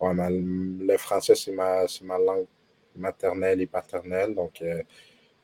ouais, 0.00 0.14
ma- 0.14 0.30
le 0.30 0.96
français, 0.96 1.36
c'est 1.36 1.52
ma, 1.52 1.86
c'est 1.86 2.02
ma 2.04 2.18
langue 2.18 2.46
maternelle 2.96 3.60
et 3.60 3.66
paternelle. 3.66 4.34
Donc, 4.34 4.60
euh, 4.62 4.82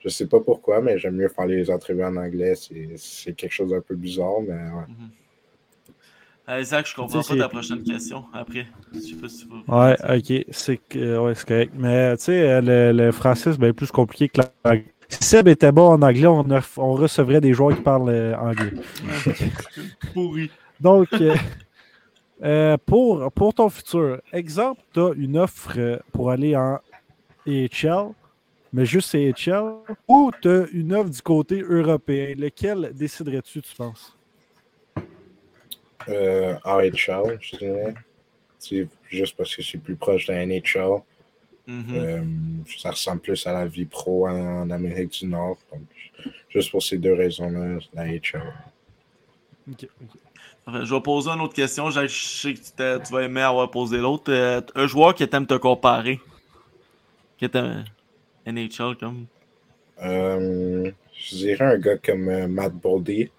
je 0.01 0.09
sais 0.09 0.27
pas 0.27 0.41
pourquoi, 0.41 0.81
mais 0.81 0.99
j'aime 0.99 1.17
mieux 1.17 1.29
faire 1.29 1.47
les 1.47 1.71
entrevues 1.71 2.05
en 2.05 2.17
anglais. 2.17 2.55
C'est, 2.55 2.89
c'est 2.97 3.33
quelque 3.35 3.53
chose 3.53 3.71
d'un 3.71 3.81
peu 3.81 3.95
bizarre, 3.95 4.41
mais 4.47 4.55
ouais. 4.55 4.85
Euh, 6.49 6.61
Isaac, 6.61 6.87
je 6.89 6.97
comprends 6.97 7.23
pas 7.23 7.37
ta 7.37 7.49
prochaine 7.49 7.83
question 7.85 8.25
après. 8.33 8.67
Je 8.93 8.99
sais 8.99 9.15
pas 9.15 9.29
si 9.29 9.47
tu 9.47 9.49
veux- 9.49 9.75
Ouais, 9.75 9.97
ok, 10.19 10.47
c'est 10.51 10.77
que- 10.79 11.19
ouais, 11.19 11.35
c'est 11.37 11.47
correct. 11.47 11.73
Mais 11.77 12.17
tu 12.17 12.25
sais, 12.25 12.61
le, 12.61 12.93
le 12.93 13.13
français, 13.13 13.53
c'est 13.53 13.61
bien 13.61 13.73
plus 13.73 13.91
compliqué 13.93 14.29
que 14.29 14.41
l'anglais. 14.65 14.87
Si 15.09 15.23
Seb 15.25 15.49
était 15.49 15.71
bon 15.73 15.89
en 15.91 16.03
anglais, 16.03 16.27
on, 16.27 16.49
a- 16.51 16.61
on 16.77 16.93
recevrait 16.95 17.41
des 17.41 17.53
joueurs 17.53 17.77
qui 17.77 17.83
parlent 17.83 18.09
euh, 18.11 18.37
anglais. 18.37 18.73
Pourri. 20.15 20.51
Donc, 20.81 21.09
euh, 21.13 21.35
euh, 22.43 22.77
pour, 22.87 23.31
pour 23.33 23.55
ton 23.55 23.69
futur, 23.69 24.21
exemple, 24.33 24.81
tu 24.93 25.01
as 25.01 25.13
une 25.17 25.37
offre 25.37 25.73
euh, 25.77 25.99
pour 26.13 26.31
aller 26.31 26.57
en 26.57 26.79
AHL, 27.47 28.09
mais 28.73 28.87
juste 28.87 29.15
AHL, 29.15 29.75
ou 30.07 30.31
tu 30.41 30.49
as 30.49 30.67
une 30.73 30.95
offre 30.95 31.11
du 31.11 31.23
côté 31.23 31.61
européen. 31.61 32.35
Lequel 32.37 32.93
déciderais-tu, 32.95 33.63
tu 33.63 33.75
penses? 33.75 34.17
Euh, 36.09 36.55
AHL, 36.65 37.39
je 37.41 37.57
dirais. 37.57 37.95
C'est 38.59 38.89
juste 39.09 39.37
parce 39.37 39.55
que 39.57 39.63
c'est 39.63 39.79
plus 39.79 39.97
proche 39.97 40.27
de 40.27 40.33
la 40.33 40.47
NHL. 40.47 41.03
Mhm. 41.67 41.85
Euh, 41.95 42.23
ça 42.79 42.91
ressemble 42.91 43.21
plus 43.21 43.47
à 43.47 43.53
la 43.53 43.67
vie 43.67 43.85
pro 43.85 44.27
en, 44.27 44.63
en 44.63 44.71
Amérique 44.71 45.21
du 45.21 45.27
Nord. 45.27 45.59
Donc, 45.73 45.83
juste 46.49 46.71
pour 46.71 46.83
ces 46.83 46.99
deux 46.99 47.15
raisons-là, 47.15 47.79
la 47.95 48.07
HL. 48.07 48.53
Ok, 49.71 49.87
ok. 50.03 50.21
Enfin, 50.67 50.85
je 50.85 50.95
vais 50.95 51.01
poser 51.01 51.31
une 51.31 51.41
autre 51.41 51.55
question. 51.55 51.91
Je 51.91 52.07
sais 52.07 52.55
que 52.55 52.99
tu, 53.05 53.13
vas 53.13 53.23
aimer 53.23 53.41
avoir 53.41 53.71
posé 53.71 53.99
l'autre. 53.99 54.33
Euh, 54.33 54.61
un 54.75 54.87
joueur 54.87 55.15
qui 55.15 55.27
t'aime 55.27 55.47
te 55.47 55.55
comparer. 55.55 56.21
Qui 57.39 57.49
t'aime 57.49 57.85
NHL 58.53 58.97
comme? 58.99 59.27
Euh, 60.03 60.91
je 61.13 61.37
dirais 61.37 61.65
un 61.65 61.79
gars 61.79 61.99
comme 61.99 62.29
euh, 62.29 62.49
Matt 62.49 62.73
Boldy 62.75 63.31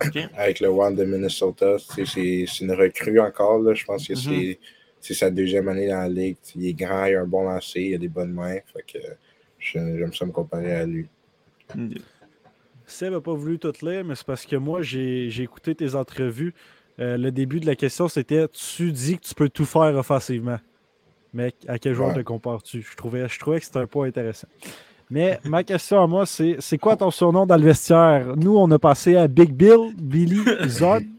avec 0.36 0.60
le 0.60 0.68
Wild 0.70 0.98
de 0.98 1.04
Minnesota. 1.04 1.76
C'est 1.78 2.04
c'est 2.06 2.46
une 2.60 2.72
recrue 2.72 3.20
encore. 3.20 3.58
Là. 3.60 3.74
Je 3.74 3.84
pense 3.84 4.06
que 4.08 4.12
Mhm. 4.14 4.18
c'est- 4.18 4.58
c'est 5.00 5.14
sa 5.14 5.30
deuxième 5.30 5.68
année 5.68 5.88
dans 5.88 5.98
la 6.00 6.08
ligue. 6.08 6.36
Il 6.56 6.66
est 6.66 6.72
grand, 6.74 7.04
il 7.06 7.14
a 7.16 7.20
un 7.20 7.26
bon 7.26 7.42
lancer, 7.44 7.80
il 7.82 7.94
a 7.94 7.98
des 7.98 8.08
bonnes 8.08 8.32
mains. 8.32 8.58
Fait 8.72 8.84
que 8.92 8.98
je- 9.58 9.78
j'aime 9.98 10.12
ça 10.14 10.24
me 10.26 10.32
comparer 10.32 10.72
à 10.74 10.86
lui. 10.86 11.06
Seb 12.86 13.12
n'a 13.12 13.20
pas 13.20 13.34
voulu 13.34 13.58
tout 13.58 13.72
lire, 13.82 14.04
mais 14.04 14.14
c'est 14.14 14.26
parce 14.26 14.46
que 14.46 14.56
moi, 14.56 14.80
j'ai 14.82 15.28
j'ai 15.30 15.42
écouté 15.42 15.74
tes 15.74 15.94
entrevues. 15.94 16.54
Euh, 17.00 17.16
le 17.16 17.30
début 17.30 17.60
de 17.60 17.66
la 17.66 17.76
question, 17.76 18.08
c'était 18.08 18.48
Tu 18.48 18.90
dis 18.92 19.18
que 19.18 19.26
tu 19.26 19.34
peux 19.34 19.48
tout 19.48 19.66
faire 19.66 19.94
offensivement. 19.94 20.58
Mais 21.34 21.52
à 21.66 21.78
quel 21.78 21.94
joueur 21.94 22.08
Ouais. 22.08 22.14
te 22.16 22.20
compares-tu? 22.20 22.82
Je 22.90 22.96
trouvais, 22.96 23.28
je 23.28 23.38
trouvais 23.38 23.58
que 23.60 23.66
c'était 23.66 23.78
un 23.80 23.86
point 23.86 24.08
intéressant. 24.08 24.48
Mais 25.10 25.38
ma 25.44 25.64
question 25.64 26.02
à 26.02 26.06
moi, 26.06 26.26
c'est 26.26 26.56
c'est 26.58 26.78
quoi 26.78 26.96
ton 26.96 27.10
surnom 27.10 27.46
dans 27.46 27.56
le 27.56 27.64
vestiaire? 27.64 28.36
Nous, 28.36 28.56
on 28.56 28.70
a 28.70 28.78
passé 28.78 29.16
à 29.16 29.26
Big 29.28 29.52
Bill, 29.52 29.94
Billy, 29.96 30.40
Zod. 30.66 31.04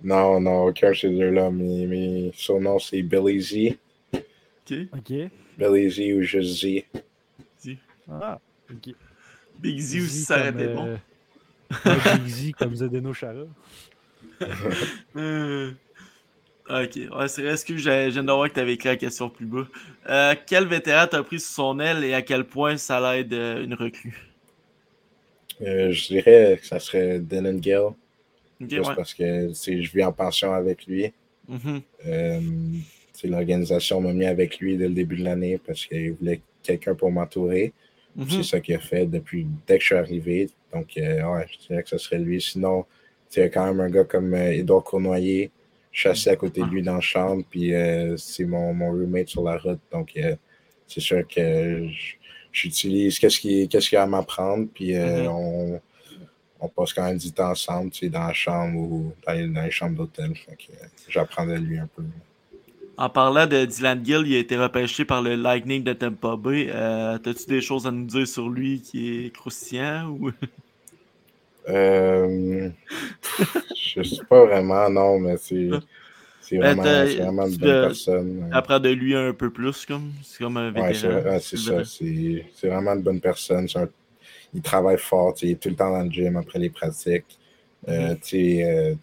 Non, 0.00 0.38
non, 0.40 0.66
aucun 0.66 0.90
de 0.90 0.94
ces 0.94 1.10
deux-là. 1.10 1.50
Mes, 1.50 2.30
surnoms, 2.32 2.78
c'est 2.78 3.02
Billy 3.02 3.40
Z. 3.40 3.76
Ok. 4.14 4.76
OK. 4.96 5.12
Billy 5.58 5.90
Z 5.90 5.98
ou 6.16 6.22
juste 6.22 6.62
Z. 6.62 6.84
Ah, 8.08 8.38
OK. 8.70 8.94
Big 9.58 9.80
Z 9.80 9.96
aussi, 9.96 10.20
Z 10.20 10.24
ça 10.26 10.38
aurait 10.38 10.50
été 10.50 10.68
bon. 10.68 10.86
euh, 10.86 12.16
Big 12.16 12.28
Z 12.28 12.52
comme 12.52 12.76
Zdeno 12.76 13.12
Chara. 13.12 13.42
Ok, 16.70 16.96
ouais, 16.96 17.28
c'est 17.28 17.42
vrai, 17.42 17.52
excuse, 17.52 17.82
j'ai- 17.82 18.06
je 18.06 18.14
viens 18.14 18.24
de 18.24 18.30
voir 18.30 18.48
que 18.48 18.54
tu 18.54 18.60
avais 18.60 18.74
écrit 18.74 18.90
la 18.90 18.96
question 18.96 19.30
plus 19.30 19.46
bas. 19.46 19.66
Euh, 20.10 20.34
quel 20.46 20.66
vétéran 20.66 21.06
t'as 21.10 21.22
pris 21.22 21.40
sous 21.40 21.52
son 21.52 21.80
aile 21.80 22.04
et 22.04 22.12
à 22.12 22.20
quel 22.22 22.44
point 22.44 22.76
ça 22.76 23.00
l'aide 23.00 23.32
euh, 23.32 23.64
une 23.64 23.74
recrue? 23.74 24.14
Euh, 25.62 25.90
je 25.92 26.06
dirais 26.08 26.58
que 26.60 26.66
ça 26.66 26.78
serait 26.78 27.20
Dylan 27.20 27.62
Gill. 27.62 27.88
Juste 28.60 28.88
ouais. 28.88 28.94
parce 28.94 29.14
que 29.14 29.50
je 29.52 29.90
vis 29.92 30.04
en 30.04 30.12
pension 30.12 30.52
avec 30.52 30.86
lui. 30.86 31.12
Sais, 33.12 33.26
L'organisation 33.26 34.00
m'a 34.00 34.12
mis 34.12 34.26
avec 34.26 34.58
lui 34.58 34.76
dès 34.76 34.88
le 34.88 34.94
début 34.94 35.16
de 35.16 35.24
l'année 35.24 35.58
parce 35.58 35.86
qu'il 35.86 36.12
voulait 36.12 36.40
quelqu'un 36.62 36.94
pour 36.94 37.10
m'entourer. 37.10 37.72
Mhm. 38.14 38.28
C'est 38.28 38.42
ça 38.42 38.60
qu'il 38.60 38.74
a 38.74 38.78
fait 38.78 39.06
depuis 39.06 39.46
dès 39.66 39.78
que 39.78 39.82
je 39.82 39.86
suis 39.86 39.96
arrivé. 39.96 40.50
Donc, 40.72 40.92
ouais, 40.96 41.46
je 41.50 41.66
dirais 41.66 41.82
que 41.82 41.88
ce 41.88 41.98
serait 41.98 42.18
lui. 42.18 42.40
Sinon, 42.40 42.84
tu 43.30 43.40
sais, 43.40 43.50
quand 43.50 43.66
même 43.66 43.80
un 43.80 43.90
gars 43.90 44.04
comme 44.04 44.34
Édouard 44.34 44.84
Cournoyer. 44.84 45.50
Suis 45.98 46.08
assis 46.08 46.28
à 46.28 46.36
côté 46.36 46.60
de 46.60 46.66
lui 46.66 46.80
dans 46.80 46.94
la 46.94 47.00
chambre, 47.00 47.42
puis 47.50 47.74
euh, 47.74 48.16
c'est 48.16 48.44
mon, 48.44 48.72
mon 48.72 48.92
roommate 48.92 49.26
sur 49.30 49.42
la 49.42 49.58
route. 49.58 49.80
Donc, 49.90 50.12
euh, 50.16 50.36
c'est 50.86 51.00
sûr 51.00 51.26
que 51.26 51.88
j'utilise 52.52 53.18
qu'est-ce 53.18 53.40
qu'il 53.40 53.68
y 53.92 53.96
a 53.96 54.02
à 54.04 54.06
m'apprendre, 54.06 54.68
puis 54.72 54.94
euh, 54.96 55.22
Mhm. 55.24 55.28
on, 55.28 55.80
on 56.60 56.68
passe 56.68 56.92
quand 56.92 57.02
même 57.02 57.18
du 57.18 57.32
temps 57.32 57.50
ensemble, 57.50 57.90
tu 57.90 57.98
sais, 58.06 58.08
dans 58.10 58.28
la 58.28 58.32
chambre 58.32 58.78
ou 58.78 59.12
dans 59.26 59.32
les, 59.32 59.48
dans 59.48 59.62
les 59.62 59.72
chambres 59.72 59.96
d'hôtel. 59.96 60.34
J'apprends 61.08 61.46
de 61.46 61.54
lui 61.54 61.80
un 61.80 61.88
peu. 61.88 62.04
En 62.96 63.08
parlant 63.10 63.48
de 63.48 63.64
Dylan 63.64 64.04
Gill, 64.04 64.22
il 64.26 64.36
a 64.36 64.38
été 64.38 64.56
repêché 64.56 65.04
par 65.04 65.20
le 65.20 65.34
Lightning 65.34 65.82
de 65.82 65.94
Tampa 65.94 66.36
Bay. 66.36 66.68
T'as-tu 67.24 67.46
des 67.48 67.60
choses 67.60 67.88
à 67.88 67.90
nous 67.90 68.06
dire 68.06 68.28
sur 68.28 68.48
lui 68.48 68.82
qui 68.82 69.26
est 69.26 69.34
croustillant 69.34 70.10
ou? 70.10 70.30
Euh, 71.68 72.70
je 73.76 74.02
sais 74.02 74.24
pas 74.28 74.44
vraiment, 74.46 74.88
non, 74.90 75.18
mais 75.18 75.36
c'est 75.36 75.68
c'est 76.40 76.58
Ben, 76.58 76.74
vraiment, 76.74 76.82
vraiment 76.82 77.46
une 77.46 77.56
bonne 77.56 77.80
personne. 77.80 78.48
apprends 78.52 78.80
de 78.80 78.88
lui 78.90 79.14
un 79.14 79.32
peu 79.34 79.50
plus 79.50 79.84
comme 79.86 80.12
c'est 80.22 80.38
comme 80.38 80.56
un 80.56 80.72
Ouais, 80.72 80.94
c'est 80.94 81.08
vétéran. 81.08 81.30
ouais, 81.30 81.40
c'est 81.40 81.56
ça. 81.58 81.84
C'est 81.84 82.46
c'est 82.54 82.68
vraiment 82.68 82.92
une 82.94 83.02
bonne 83.02 83.20
personne. 83.20 83.66
Un- 83.74 83.88
il 84.54 84.62
travaille 84.62 84.98
fort. 84.98 85.34
Il 85.42 85.50
est 85.50 85.60
tout 85.60 85.68
le 85.70 85.76
temps 85.76 85.90
dans 85.92 86.02
le 86.04 86.10
gym 86.10 86.36
après 86.36 86.58
les 86.58 86.70
pratiques. 86.70 87.38
Euh, 87.88 88.14
tu 88.16 88.28
sais, 88.30 88.64
euh, 88.64 88.94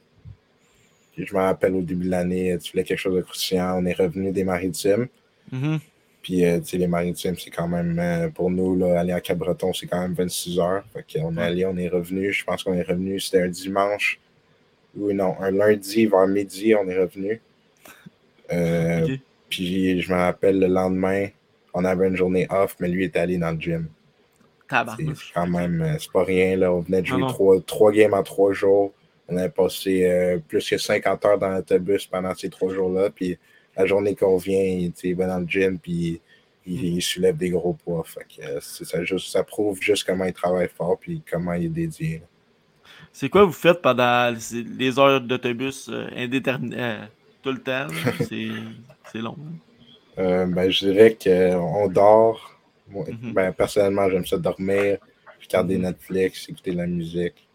je 1.18 1.34
me 1.34 1.40
rappelle 1.40 1.76
au 1.76 1.82
début 1.82 2.06
de 2.06 2.12
l'année, 2.12 2.58
tu 2.60 2.72
voulais 2.72 2.84
quelque 2.84 3.00
chose 3.00 3.16
de 3.16 3.22
croustillant. 3.22 3.78
On 3.82 3.86
est 3.86 3.94
revenu 3.94 4.32
des 4.32 4.44
maritimes. 4.44 5.08
Mhm. 5.52 5.80
Puis, 6.26 6.44
euh, 6.44 6.60
tu 6.60 6.66
sais, 6.66 6.78
les 6.80 6.88
maritimes, 6.88 7.36
c'est 7.38 7.52
quand 7.52 7.68
même, 7.68 8.00
euh, 8.00 8.30
pour 8.30 8.50
nous, 8.50 8.76
là, 8.76 9.00
aller 9.00 9.12
à 9.12 9.22
Cap-Breton, 9.22 9.74
c'est 9.74 9.86
quand 9.86 10.02
même 10.02 10.16
26 10.16 10.58
heures. 10.58 10.84
Fait 10.92 11.06
qu'on 11.08 11.38
est 11.38 11.40
allé, 11.40 11.68
on 11.68 11.78
est 11.78 11.88
revenu. 11.88 12.34
Je 12.34 12.44
pense 12.44 12.64
qu'on 12.64 12.74
est 12.74 12.82
revenu, 12.82 13.20
c'était 13.20 13.44
un 13.44 13.48
dimanche. 13.48 14.20
Ou 14.98 15.14
non, 15.14 15.36
un 15.40 15.52
lundi 15.52 16.08
vers 16.08 16.26
midi, 16.26 16.74
on 16.74 16.90
est 16.90 16.98
revenu. 16.98 17.40
Euh. 18.52 19.18
Puis, 19.50 20.02
je 20.02 20.12
me 20.12 20.18
rappelle, 20.18 20.58
le 20.58 20.66
lendemain, 20.66 21.28
on 21.76 21.86
avait 21.86 22.08
une 22.08 22.16
journée 22.16 22.48
off, 22.50 22.76
mais 22.80 22.88
lui 22.88 23.04
était 23.04 23.20
allé 23.20 23.38
dans 23.38 23.52
le 23.52 23.60
gym. 23.60 23.88
C'est 24.98 25.34
quand 25.36 25.46
même, 25.46 25.96
c'est 26.00 26.12
pas 26.12 26.24
rien. 26.24 26.58
Là. 26.58 26.74
On 26.74 26.80
venait 26.80 27.04
de 27.04 27.06
jouer 27.06 27.22
trois, 27.28 27.62
trois 27.62 27.92
games 27.92 28.16
en 28.16 28.24
trois 28.24 28.52
jours. 28.52 28.94
On 29.30 29.38
avait 29.38 29.50
passé 29.50 30.10
euh, 30.10 30.40
plus 30.40 30.68
que 30.68 30.80
50 30.80 31.24
heures 31.24 31.38
dans 31.38 31.50
l'autobus 31.50 32.08
pendant 32.08 32.34
ces 32.34 32.50
trois 32.50 32.74
jours-là. 32.74 33.12
Puis 33.12 33.38
la 33.78 33.86
journée 33.86 34.16
qu'on 34.16 34.38
vient, 34.38 34.62
il, 35.04 35.16
va 35.16 35.28
dans 35.28 35.40
le 35.40 35.48
gym 35.48 35.78
puis 35.80 36.22
il, 36.66 36.84
il 36.96 37.02
soulève 37.02 37.38
des 37.38 37.50
gros 37.50 37.74
poids. 37.74 38.04
Fait 38.06 38.26
que, 38.26 38.46
euh, 38.46 38.60
ça, 38.62 39.04
juste, 39.04 39.30
ça 39.32 39.44
prouve 39.44 39.80
juste 39.82 40.06
comment 40.06 40.26
il 40.26 40.34
travaille 40.34 40.70
fort 40.70 40.98
puis 41.00 41.22
comment 41.30 41.54
il 41.54 41.66
est 41.66 41.70
dédié. 41.70 42.20
là. 42.20 42.26
C'est 43.12 43.30
quoi 43.30 43.46
vous 43.46 43.54
faites 43.54 43.82
pendant 43.82 44.36
les- 44.78 45.00
heures 45.00 45.22
d'autobus 45.22 45.90
euh, 45.90 46.08
indéterminées 46.16 46.76
euh, 46.80 47.06
tout 47.42 47.52
le 47.52 47.60
temps? 47.62 47.88
C'est 48.28 48.50
c'est 49.12 49.20
long. 49.20 49.38
Euh, 50.18 50.46
ben, 50.46 50.70
je 50.70 50.86
dirais 50.88 51.18
qu'on 51.22 51.88
dort. 51.88 52.52
Moi, 52.88 53.06
Mhm. 53.10 53.34
ben, 53.34 53.52
personnellement, 53.54 54.10
j'aime 54.10 54.26
ça 54.26 54.38
dormir, 54.38 54.98
regarder. 55.42 55.78
Netflix, 55.78 56.48
écouter 56.50 56.72
de 56.72 56.78
la 56.78 56.88
musique, 56.88 57.48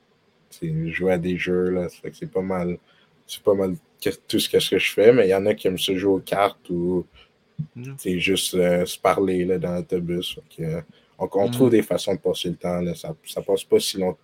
jouer 0.86 1.12
à 1.12 1.18
des 1.18 1.36
jeux. 1.36 1.70
Là, 1.70 1.88
Ça 1.88 1.96
fait 2.02 2.10
que 2.10 2.16
c'est 2.16 2.30
pas 2.30 2.42
mal. 2.42 2.78
C'est 3.26 3.42
pas 3.42 3.54
mal 3.54 3.74
tout 4.00 4.38
ce 4.38 4.48
que, 4.48 4.58
ce 4.58 4.70
que 4.70 4.78
je 4.78 4.92
fais, 4.92 5.12
mais 5.12 5.26
il 5.26 5.30
y 5.30 5.34
en 5.34 5.44
a 5.46 5.54
qui 5.54 5.66
aiment 5.68 5.78
se 5.78 5.96
jouer 5.96 6.14
aux 6.14 6.20
cartes 6.20 6.68
ou 6.70 7.06
tu 7.74 7.92
sais, 7.98 8.18
juste 8.18 8.54
euh, 8.54 8.86
se 8.86 8.98
parler 8.98 9.44
là, 9.44 9.58
dans 9.58 9.74
l'autobus. 9.74 10.38
Euh, 10.60 10.80
on, 11.18 11.28
on 11.34 11.50
trouve 11.50 11.70
des 11.70 11.82
façons 11.82 12.14
de 12.14 12.20
passer 12.20 12.48
le 12.48 12.56
temps. 12.56 12.80
Là. 12.80 12.94
Ça, 12.94 13.14
ça 13.26 13.42
passe 13.42 13.64
pas 13.64 13.78
si, 13.78 13.98
long, 13.98 14.16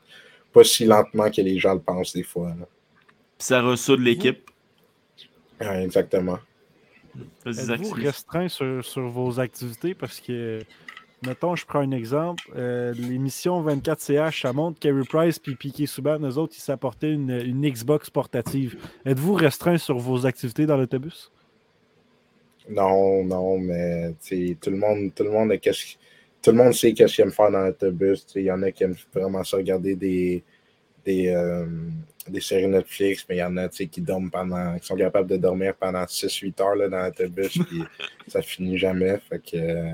pas 0.52 0.64
si 0.64 0.86
lentement 0.86 1.30
que 1.30 1.42
les 1.42 1.58
gens 1.58 1.74
le 1.74 1.80
pensent 1.80 2.14
des 2.14 2.22
fois. 2.22 2.48
là. 2.58 2.66
Puis 3.38 3.46
ça 3.46 3.60
ressoude 3.60 4.00
l'équipe. 4.00 4.50
Ouais, 5.60 5.84
exactement. 5.84 6.38
Êtes-vous 7.44 7.90
restreint 7.90 8.48
sur, 8.48 8.84
sur 8.84 9.08
vos 9.08 9.38
activités? 9.38 9.94
Parce 9.94 10.20
que, 10.20 10.62
mettons, 11.24 11.56
je 11.56 11.66
prends 11.66 11.80
un 11.80 11.90
exemple. 11.92 12.44
euh, 12.56 12.92
L'émission 12.94 13.62
24CH, 13.62 14.40
ça 14.42 14.52
montre 14.52 14.78
Carey 14.78 15.02
Price 15.08 15.38
puis 15.38 15.54
Piquet 15.56 15.86
Souban, 15.86 16.18
eux 16.20 16.38
autres, 16.38 16.54
ils 16.56 16.60
s'apportaient 16.60 17.12
une, 17.12 17.30
une 17.30 17.68
Xbox 17.68 18.10
portative. 18.10 18.76
Êtes-vous 19.04 19.34
restreint 19.34 19.78
sur 19.78 19.98
vos 19.98 20.26
activités 20.26 20.66
dans 20.66 20.76
l'autobus? 20.76 21.30
Non, 22.68 23.24
non, 23.24 23.58
mais 23.58 24.12
tout 24.60 24.70
le 24.70 24.76
monde, 24.76 25.14
tout 25.14 25.22
le 25.22 25.30
monde, 25.30 25.52
a 25.52 25.58
tout 25.58 26.50
le 26.50 26.56
monde 26.58 26.72
sait 26.74 26.92
qu'est-ce 26.92 27.14
qu'il 27.14 27.24
aime 27.24 27.32
faire 27.32 27.50
dans 27.50 27.60
l'autobus. 27.64 28.26
Il 28.34 28.42
y 28.42 28.50
en 28.50 28.62
a 28.62 28.70
qui 28.72 28.84
aiment 28.84 28.96
vraiment 29.14 29.44
ça 29.44 29.56
regarder 29.56 29.94
des, 29.96 30.44
des, 31.04 31.28
euh, 31.28 31.66
des 32.28 32.40
séries 32.40 32.68
Netflix, 32.68 33.24
mais 33.28 33.36
il 33.36 33.38
y 33.38 33.44
en 33.44 33.56
a 33.56 33.68
tu 33.68 33.78
sais, 33.78 33.86
qui 33.86 34.00
dorment 34.00 34.30
pendant, 34.30 34.76
qui 34.78 34.86
sont 34.86 34.96
capables 34.96 35.28
de 35.28 35.36
dormir 35.36 35.74
pendant 35.76 36.04
6-8 36.04 36.60
heures 36.62 36.76
là, 36.76 36.88
dans 36.88 37.04
l'autobus, 37.04 37.58
puis 37.68 37.82
ça 38.28 38.42
finit 38.42 38.78
jamais. 38.78 39.18
Fait 39.28 39.38
que 39.38 39.56
euh, 39.56 39.92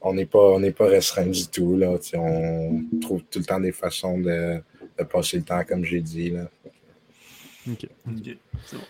on 0.00 0.14
n'est 0.14 0.26
pas, 0.26 0.38
on 0.38 0.60
n'est 0.60 0.72
pas 0.72 0.86
restreint 0.86 1.26
du 1.26 1.48
tout. 1.48 1.76
Là, 1.76 1.96
on 2.14 2.82
trouve 3.00 3.22
tout 3.30 3.38
le 3.38 3.44
temps 3.44 3.60
des 3.60 3.72
façons 3.72 4.18
de, 4.18 4.60
de 4.98 5.04
passer 5.04 5.38
le 5.38 5.42
temps, 5.44 5.62
comme 5.64 5.84
j'ai 5.84 6.00
dit. 6.00 6.30
Là. 6.30 6.48
OK. 7.68 7.88
Ok, 8.08 8.36
c'est 8.64 8.76
bon. 8.76 8.82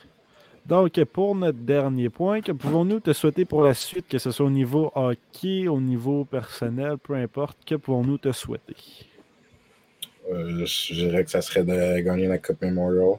Donc, 0.66 1.02
pour 1.04 1.36
notre 1.36 1.58
dernier 1.58 2.10
point, 2.10 2.40
que 2.40 2.50
pouvons-nous 2.50 2.98
te 2.98 3.12
souhaiter 3.12 3.44
pour 3.44 3.62
la 3.62 3.72
suite, 3.72 4.08
que 4.08 4.18
ce 4.18 4.32
soit 4.32 4.46
au 4.46 4.50
niveau 4.50 4.90
hockey, 4.96 5.68
au 5.68 5.80
niveau 5.80 6.24
personnel, 6.24 6.96
peu 6.98 7.14
importe, 7.14 7.56
que 7.64 7.76
pouvons-nous 7.76 8.18
te 8.18 8.32
souhaiter? 8.32 8.74
Euh, 10.28 10.66
je 10.66 10.94
dirais 10.94 11.24
que 11.24 11.30
ça 11.30 11.40
serait 11.40 11.62
de 11.62 12.00
gagner 12.00 12.26
la 12.26 12.38
Coupe 12.38 12.62
Memorial. 12.62 13.18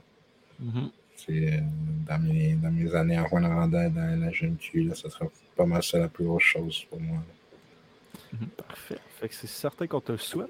C'est, 1.15 1.53
euh, 1.53 1.59
dans, 2.05 2.19
mes, 2.19 2.53
dans 2.55 2.71
mes 2.71 2.93
années 2.93 3.15
à 3.15 3.23
Rwanda, 3.23 3.89
dans 3.89 4.19
la 4.19 4.29
GMQ, 4.29 4.83
là, 4.83 4.95
ça 4.95 5.09
serait 5.09 5.29
pas 5.55 5.65
mal 5.65 5.81
ça 5.81 5.99
la 5.99 6.09
plus 6.09 6.25
grosse 6.25 6.43
chose 6.43 6.85
pour 6.89 6.99
moi. 6.99 7.19
Parfait. 8.67 8.97
Fait 9.19 9.29
que 9.29 9.33
c'est 9.35 9.47
certain 9.47 9.87
qu'on 9.87 10.01
te 10.01 10.11
le 10.11 10.17
souhaite. 10.17 10.49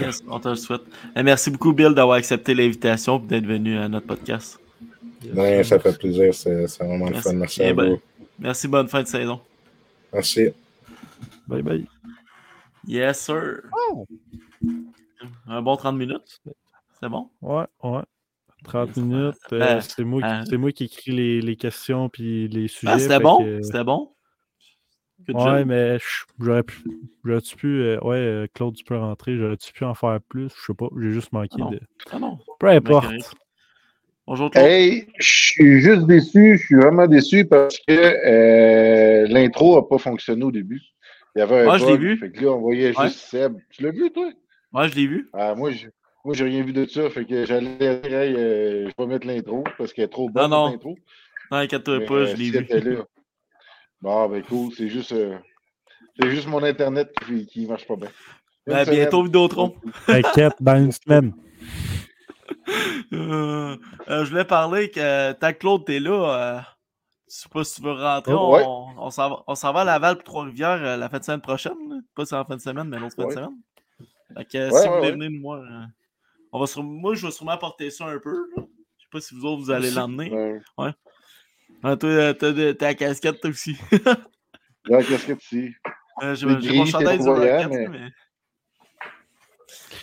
Yes, 0.00 0.22
on 0.28 0.40
te 0.40 0.48
le 0.48 0.56
souhaite. 0.56 0.82
Et 1.14 1.22
merci 1.22 1.50
beaucoup, 1.50 1.72
Bill, 1.72 1.94
d'avoir 1.94 2.16
accepté 2.16 2.54
l'invitation 2.54 3.18
et 3.18 3.26
d'être 3.26 3.46
venu 3.46 3.76
à 3.78 3.88
notre 3.88 4.06
podcast. 4.06 4.58
Ouais, 5.34 5.62
ça 5.62 5.78
fait 5.78 5.96
plaisir, 5.96 6.34
c'est 6.34 6.66
vraiment 6.80 7.08
le 7.08 7.14
fun. 7.20 7.32
Merci 7.34 7.60
Eh 7.62 7.68
à 7.68 7.74
ben, 7.74 7.90
vous. 7.90 8.00
Merci, 8.38 8.66
bonne 8.68 8.88
fin 8.88 9.02
de 9.02 9.06
saison. 9.08 9.40
Merci. 10.12 10.48
Bye 11.46 11.62
bye. 11.62 11.86
Yes, 12.86 13.20
sir. 13.20 13.62
Oh! 13.90 14.06
Un 15.46 15.62
bon 15.62 15.76
30 15.76 15.96
minutes. 15.96 16.40
C'est 17.00 17.08
bon? 17.08 17.28
Ouais, 17.40 17.64
ouais. 17.84 18.02
30 18.64 18.88
Yes, 18.88 18.96
minutes. 18.96 19.34
euh, 19.52 19.58
ben, 19.58 19.80
c'est 19.80 20.04
moi, 20.04 20.20
qui- 20.22 20.26
euh, 20.28 20.42
c'est 20.48 20.56
moi 20.56 20.72
qui 20.72 20.84
écris 20.84 21.12
les, 21.12 21.40
les 21.40 21.56
questions 21.56 22.08
puis 22.08 22.48
les 22.48 22.66
sujets. 22.68 22.92
Ah, 22.92 22.98
c'était 22.98 23.18
bon? 23.20 23.38
que- 23.38 23.62
C'était 23.62 23.84
bon? 23.84 24.10
Ouais, 25.28 25.58
job. 25.58 25.66
mais 25.66 25.98
j'aurais 26.40 26.62
pu. 26.62 26.76
J'aurais-tu 27.24 27.56
pu. 27.56 27.66
euh, 27.82 27.98
ouais, 28.00 28.16
euh, 28.16 28.46
Claude, 28.54 28.74
tu 28.74 28.84
peux 28.84 28.96
rentrer. 28.96 29.36
J'aurais-tu 29.36 29.72
pu 29.72 29.84
en 29.84 29.94
faire 29.94 30.18
plus? 30.28 30.48
Je 30.58 30.66
sais 30.66 30.74
pas. 30.74 30.88
J'ai 31.00 31.10
juste 31.10 31.32
manqué 31.32 31.48
Ah 31.54 31.58
non. 31.60 31.70
de. 31.70 31.80
Ah 32.10 32.18
non. 32.18 32.38
Peu 32.58 32.68
importe. 32.68 33.04
correct. 33.06 33.34
Bonjour, 34.26 34.50
Claude. 34.50 34.64
Hey, 34.64 35.06
je 35.18 35.32
suis 35.32 35.80
juste 35.80 36.06
déçu, 36.06 36.56
je 36.56 36.64
suis 36.66 36.76
vraiment 36.76 37.06
déçu 37.08 37.44
parce 37.44 37.76
que 37.78 37.92
euh, 37.92 39.26
l'intro 39.28 39.76
n'a 39.76 39.82
pas 39.82 39.98
fonctionné 39.98 40.44
au 40.44 40.52
début. 40.52 40.80
Il 41.34 41.40
y 41.40 41.42
avait 41.42 41.60
un 41.66 41.70
Ouais, 41.72 41.78
je 41.78 41.86
l'ai 41.86 41.96
vu. 41.96 42.16
Fait 42.18 42.30
que 42.30 42.40
là, 42.44 42.52
on 42.52 42.60
voyait 42.60 42.92
juste. 42.92 43.18
Seb. 43.18 43.56
Tu 43.70 43.82
l'as 43.82 43.90
vu, 43.90 44.10
toi? 44.12 44.30
Ouais, 44.72 44.88
je 44.88 44.94
l'ai 44.94 45.06
vu. 45.06 45.28
Ah, 45.32 45.54
moi, 45.54 45.70
je 45.72 45.88
moi, 46.24 46.34
j'ai 46.34 46.44
rien 46.44 46.62
vu 46.62 46.72
de 46.72 46.86
ça. 46.86 47.10
Fait 47.10 47.24
que 47.24 47.44
j'allais 47.44 47.74
dire, 47.76 48.14
hey, 48.14 48.34
euh, 48.36 48.88
je 48.88 48.92
vais 48.96 49.06
mettre 49.08 49.26
l'intro 49.26 49.64
parce 49.76 49.92
qu'elle 49.92 50.04
est 50.04 50.08
trop 50.08 50.30
bonne, 50.30 50.50
non. 50.50 50.70
l'intro. 50.70 50.96
Non, 51.50 51.58
inquiète-toi 51.58 52.00
pas, 52.06 52.24
je 52.26 52.36
l'ai 52.36 52.44
si 52.44 52.50
vu. 52.50 52.94
là. 52.96 53.04
Bon, 54.02 54.28
ben 54.28 54.42
cool, 54.42 54.72
c'est 54.76 54.88
juste, 54.88 55.12
euh, 55.12 55.38
c'est 56.20 56.30
juste 56.30 56.46
mon 56.48 56.62
Internet 56.62 57.10
qui, 57.24 57.46
qui 57.46 57.66
marche 57.66 57.86
pas 57.86 57.96
bien. 57.96 58.10
Ben, 58.66 58.84
bientôt, 58.88 59.22
Vidéotron. 59.22 59.74
T'inquiète, 60.06 60.54
dans 60.60 60.76
une 60.76 60.92
semaine. 60.92 61.32
Euh, 63.12 63.76
euh, 64.08 64.24
je 64.24 64.30
voulais 64.30 64.44
parler 64.44 64.90
que 64.90 65.32
tant 65.32 65.52
que 65.52 65.58
Claude, 65.58 65.84
t'es 65.84 66.00
là. 66.00 66.56
euh, 66.56 66.60
je 67.28 67.34
sais 67.36 67.48
pas 67.48 67.62
si 67.64 67.76
tu 67.76 67.82
veux 67.82 67.92
rentrer. 67.92 68.32
Oh, 68.32 68.54
ouais. 68.54 68.62
On, 68.66 68.94
on 68.98 69.10
s'en 69.10 69.28
va, 69.30 69.42
on 69.46 69.54
s'en 69.54 69.72
va 69.72 69.80
à 69.80 69.84
Laval 69.84 70.14
pour 70.16 70.24
Trois-Rivières 70.24 70.82
euh, 70.82 70.96
la 70.96 71.08
fin 71.10 71.18
de 71.18 71.24
semaine 71.24 71.40
prochaine. 71.42 71.74
Pas 72.14 72.24
sur 72.24 72.36
la 72.38 72.44
fin 72.44 72.56
de 72.56 72.60
semaine, 72.62 72.88
mais 72.88 72.98
l'autre 72.98 73.16
fin 73.16 73.26
de 73.26 73.32
semaine. 73.32 73.58
Fait 74.36 74.44
que, 74.46 74.70
Ouais, 74.70 74.80
si 74.80 74.88
vous 74.88 74.92
ouais, 74.94 74.98
voulez 74.98 75.10
ouais. 75.10 75.12
venir 75.12 75.30
nous 75.30 75.40
voir, 75.42 75.60
euh, 75.60 75.84
on 76.52 76.60
va 76.60 76.66
sur- 76.66 76.82
moi, 76.82 77.14
je 77.14 77.26
vais 77.26 77.32
sûrement 77.32 77.52
apporter 77.52 77.90
ça 77.90 78.06
un 78.06 78.18
peu. 78.18 78.46
Je 78.56 78.62
sais 78.62 79.08
pas 79.10 79.20
si 79.20 79.34
vous 79.34 79.44
autres, 79.44 79.62
vous 79.62 79.70
allez 79.70 79.90
l'emmener. 79.90 80.30
Ouais. 80.78 80.90
Ah, 81.82 81.96
toi, 81.96 82.08
euh, 82.10 82.32
t'as 82.74 82.86
la 82.86 82.94
casquette, 82.94 83.40
toi 83.40 83.50
aussi. 83.50 83.76
Qu'est-ce 84.86 85.26
que 85.26 85.32
tu 85.32 85.80
Euh, 86.22 86.34
J'ai 86.34 86.46
Le 86.46 86.74
mon 86.74 86.84
chandail 86.84 87.18
du 87.18 87.24
voyant, 87.24 87.62
Rocket, 87.68 87.70
mais- 87.70 87.88
mais... 87.88 88.08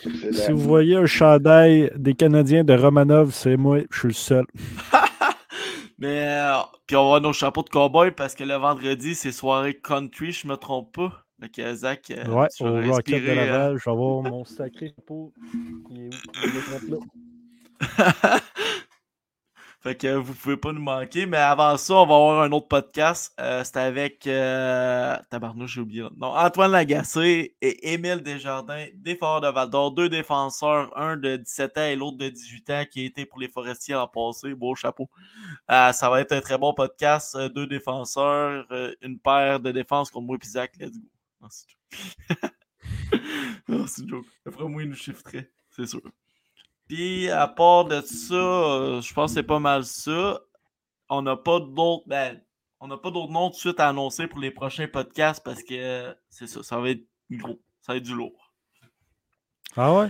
C'est 0.02 0.34
Si 0.34 0.48
la- 0.48 0.54
vous 0.54 0.62
voyez 0.62 0.96
un 0.96 1.06
chandail 1.06 1.92
des 1.96 2.14
Canadiens 2.16 2.64
de 2.64 2.74
Romanov, 2.74 3.32
c'est 3.34 3.58
moi. 3.58 3.80
Je 3.92 3.98
suis 4.00 4.08
le 4.08 4.14
seul. 4.14 4.46
Mais, 6.02 6.28
euh, 6.30 6.54
puis 6.88 6.96
on 6.96 7.02
va 7.02 7.06
avoir 7.08 7.22
nos 7.22 7.34
chapeaux 7.34 7.62
de 7.62 7.68
cowboy 7.70 8.12
parce 8.12 8.34
que 8.34 8.46
le 8.46 8.54
vendredi, 8.56 9.16
c'est 9.16 9.34
soirée 9.34 9.76
country, 9.78 10.32
je 10.32 10.48
me 10.48 10.56
trompe 10.56 10.96
pas. 10.96 11.26
Que 11.54 11.74
Zach, 11.76 12.10
euh, 12.12 12.24
Ouais, 12.28 12.48
au 12.62 12.94
Rocket 12.94 13.22
de 13.22 13.30
euh, 13.30 13.36
Laval, 13.36 13.78
je 13.78 13.84
vais 13.84 13.92
avoir 13.92 14.22
mon 14.24 14.46
sacré 14.46 14.94
chapeau. 14.96 15.34
Il 15.92 16.04
est 16.04 16.08
où? 16.08 16.12
Je 16.34 16.40
vais 16.42 16.48
le 16.48 16.54
mettre 16.72 17.06
là. 18.32 18.40
Fait 19.82 19.96
que 19.96 20.14
vous 20.16 20.34
pouvez 20.34 20.58
pas 20.58 20.74
nous 20.74 20.82
manquer. 20.82 21.26
Mais 21.26 21.38
avant 21.38 21.78
ça, 21.78 21.94
on 21.96 22.06
va 22.06 22.16
avoir 22.16 22.42
un 22.42 22.52
autre 22.52 22.68
podcast. 22.68 23.34
Euh, 23.40 23.64
C'était 23.64 23.80
avec 23.80 24.28
euh... 24.28 25.18
Tabarnouche, 25.30 25.76
j'ai 25.76 25.82
oublié. 25.82 26.04
Non, 26.18 26.36
Antoine 26.36 26.72
Lagacé 26.72 27.56
et 27.62 27.94
Émile 27.94 28.22
Desjardins, 28.22 28.88
des 28.94 29.16
Foreurs 29.16 29.42
de 29.42 29.48
Val 29.48 29.70
d'Or, 29.70 29.92
deux 29.92 30.10
défenseurs, 30.10 30.96
un 30.98 31.18
de 31.18 31.38
17 31.38 31.78
ans 31.78 31.86
et 31.86 31.96
l'autre 31.96 32.18
de 32.18 32.30
18 32.30 32.70
ans 32.72 32.84
qui 32.90 33.02
a 33.02 33.06
été 33.06 33.26
pour 33.26 33.40
les 33.40 33.48
forestiers 33.48 33.96
en 33.96 34.08
passé. 34.08 34.54
Beau 34.54 34.76
chapeau. 34.76 35.10
Euh, 35.72 35.92
ça 35.92 36.10
va 36.10 36.22
être 36.22 36.34
un 36.34 36.42
très 36.42 36.58
bon 36.58 36.74
podcast. 36.74 37.36
Euh, 37.36 37.50
deux 37.50 37.68
défenseurs, 37.68 38.66
une 39.02 39.20
paire 39.20 39.60
de 39.60 39.72
défense 39.72 40.12
contre 40.12 40.26
moi 40.28 40.38
et 40.42 40.46
Zach. 40.46 40.74
Let's 40.80 40.98
go. 40.98 41.08
C'est 43.88 44.02
une 44.02 44.10
joke. 44.10 44.26
Après 44.46 44.66
moi, 44.66 44.84
il 44.84 44.90
nous 44.90 44.96
chiffrerait, 44.96 45.50
c'est 45.70 45.86
sûr. 45.86 46.02
Puis, 46.90 47.30
à 47.30 47.48
part 47.48 47.86
de 47.86 48.02
ça, 48.02 48.34
euh, 48.34 49.02
je 49.02 49.14
pense 49.14 49.32
que 49.32 49.36
c'est 49.36 49.44
pas 49.44 49.60
mal 49.60 49.86
ça. 49.86 50.42
On 51.08 51.22
n'a 51.22 51.38
pas 51.38 51.60
d'autres. 51.62 52.04
Ben, 52.08 52.42
on 52.82 52.88
n'a 52.88 52.98
pas 52.98 53.12
d'autres 53.12 53.32
noms 53.32 53.50
de 53.50 53.54
suite 53.56 53.80
à 53.80 53.88
annoncer 53.90 54.28
pour 54.28 54.40
les 54.40 54.52
prochains 54.52 54.88
podcasts 54.88 55.44
parce 55.44 55.62
que 55.64 55.74
euh, 55.76 56.14
c'est 56.30 56.48
ça, 56.48 56.64
ça 56.64 56.80
va 56.80 56.90
être 56.90 57.06
gros. 57.32 57.62
Ça 57.82 57.94
va 57.94 57.98
être 57.98 58.04
du 58.04 58.16
lourd. 58.16 58.52
Ah 59.78 59.94
ouais? 59.94 60.10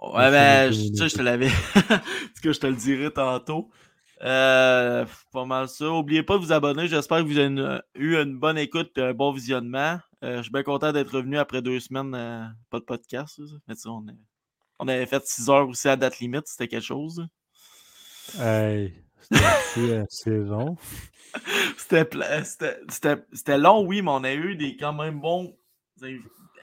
Ouais, 0.00 0.30
ben, 0.30 0.70
du 0.70 0.90
tu 0.92 0.96
sais, 0.98 1.08
je 1.08 1.16
te 1.16 1.22
l'avais. 1.22 1.48
En 1.90 2.42
tout 2.42 2.42
cas, 2.42 2.52
je 2.52 2.60
te 2.60 2.66
le 2.66 2.74
dirai 2.76 3.10
tantôt. 3.12 3.70
Euh, 4.22 5.04
pas 5.32 5.44
mal 5.46 5.68
ça. 5.68 5.84
N'oubliez 5.86 6.22
pas 6.22 6.34
de 6.36 6.42
vous 6.42 6.52
abonner. 6.52 6.86
J'espère 6.86 7.18
que 7.18 7.24
vous 7.24 7.38
avez 7.38 7.46
une- 7.48 7.82
eu 7.94 8.16
une 8.16 8.38
bonne 8.38 8.58
écoute 8.58 8.92
et 8.98 9.02
un 9.02 9.14
bon 9.14 9.32
visionnement. 9.32 9.98
Euh, 10.22 10.38
je 10.38 10.42
suis 10.42 10.52
bien 10.52 10.62
content 10.62 10.92
d'être 10.92 11.14
revenu 11.14 11.38
après 11.38 11.62
deux 11.62 11.80
semaines. 11.80 12.14
euh, 12.14 12.44
pas 12.70 12.78
de 12.80 12.84
podcast. 12.84 13.36
ça? 13.36 13.54
Mais 13.68 13.74
tu 13.74 13.82
sais, 13.82 13.88
on, 13.88 14.06
est- 14.08 14.18
on 14.80 14.88
avait 14.88 15.06
fait 15.06 15.24
6 15.26 15.48
heures 15.50 15.68
aussi 15.68 15.88
à 15.88 15.96
date 15.96 16.18
limite. 16.20 16.46
C'était 16.46 16.68
quelque 16.68 16.82
chose. 16.84 17.26
Hey, 18.38 18.94
c'était 19.20 19.44
assez, 19.44 19.96
assez 19.96 20.30
long. 20.30 20.76
C'était 21.76 23.58
long, 23.58 23.84
oui, 23.86 24.02
mais 24.02 24.10
on 24.10 24.24
a 24.24 24.32
eu 24.34 24.56
des 24.56 24.76
quand 24.76 24.92
même 24.92 25.20
bons 25.20 25.56
euh, 26.02 26.18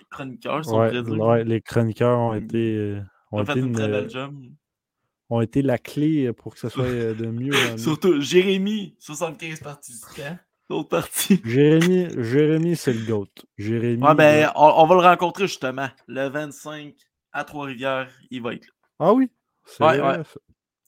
chroniqueurs, 0.10 0.66
si 0.66 0.74
on 0.74 0.80
Ouais, 0.80 0.90
pourrait 0.90 1.04
dire. 1.04 1.20
ouais, 1.20 1.44
les 1.44 1.62
chroniqueurs 1.62 2.18
ont 2.20 2.34
été, 2.34 2.76
euh, 2.76 3.02
On 3.32 3.40
ont 3.40 3.42
a 3.42 3.46
fait 3.46 3.60
une 3.60 3.68
une, 3.68 3.74
très 3.74 3.88
belle 3.88 4.06
euh, 4.06 4.10
job. 4.10 4.36
ont 5.30 5.42
été 5.42 5.62
la 5.62 5.78
clé 5.78 6.32
pour 6.34 6.54
que 6.54 6.60
ce 6.60 6.70
soit 6.70 6.86
euh, 6.86 7.14
de 7.14 7.28
mieux 7.28 7.52
mieux. 7.54 7.78
Surtout 7.78 8.20
Jérémy, 8.22 8.96
75 9.00 9.60
participants. 9.62 10.38
L'autre 10.70 10.90
partie. 10.90 11.42
Jérémy, 11.46 12.08
Jérémy 12.24 12.76
c'est 12.76 12.94
le 12.94 13.06
GOAT. 13.06 13.28
Jérémy. 13.58 14.04
Ouais, 14.04 14.16
ben, 14.16 14.52
on, 14.56 14.66
on 14.78 14.86
va 14.88 14.96
le 14.96 15.02
rencontrer 15.02 15.48
justement 15.48 15.90
le 16.08 16.28
25 16.28 16.94
à 17.38 17.44
Trois-Rivières. 17.44 18.10
Il 18.32 18.42
va 18.42 18.54
être 18.54 18.66
là. 18.66 18.72
Ah 19.00 19.14
oui? 19.14 19.30
C'est 19.66 19.84
Ouais, 19.84 19.98
vrai, 20.00 20.18
ouais. 20.18 20.24
ça. 20.24 20.40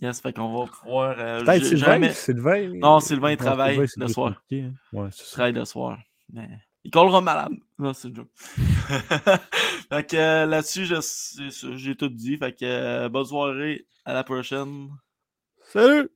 Yes, 0.02 0.22
fait 0.22 0.34
qu'on 0.34 0.58
va 0.66 0.72
pouvoir. 0.72 1.16
euh, 1.20 1.44
Peut-être 1.44 1.66
Sylvain. 1.66 1.86
jamais- 1.86 2.14
Sylvain. 2.14 2.70
Non, 2.76 3.00
Sylvain, 3.02 3.32
il 3.32 3.38
travaille 3.38 3.76
Sylvain, 3.88 4.08
le 4.08 4.14
soir. 4.14 4.42
hein. 4.52 4.72
Ouais, 4.94 5.10
ça. 5.12 5.24
travaille 5.34 5.54
le 5.54 5.66
soir. 5.66 5.98
Mais 6.32 6.50
il 6.84 6.92
collera 6.92 7.20
malade. 7.22 7.52
Non, 7.78 7.94
c'est 7.94 8.08
une 8.08 8.16
joke. 8.16 8.30
fait 9.90 10.10
que 10.10 10.16
euh, 10.16 10.46
là-dessus, 10.46 10.86
j'ai 10.86 11.96
tout 11.96 12.10
dit. 12.10 12.38
Fait 12.38 12.54
que 12.54 12.64
euh, 12.66 13.10
bonne 13.10 13.26
soirée. 13.26 13.86
À 14.06 14.14
la 14.14 14.24
prochaine. 14.24 14.90
Salut! 15.66 16.10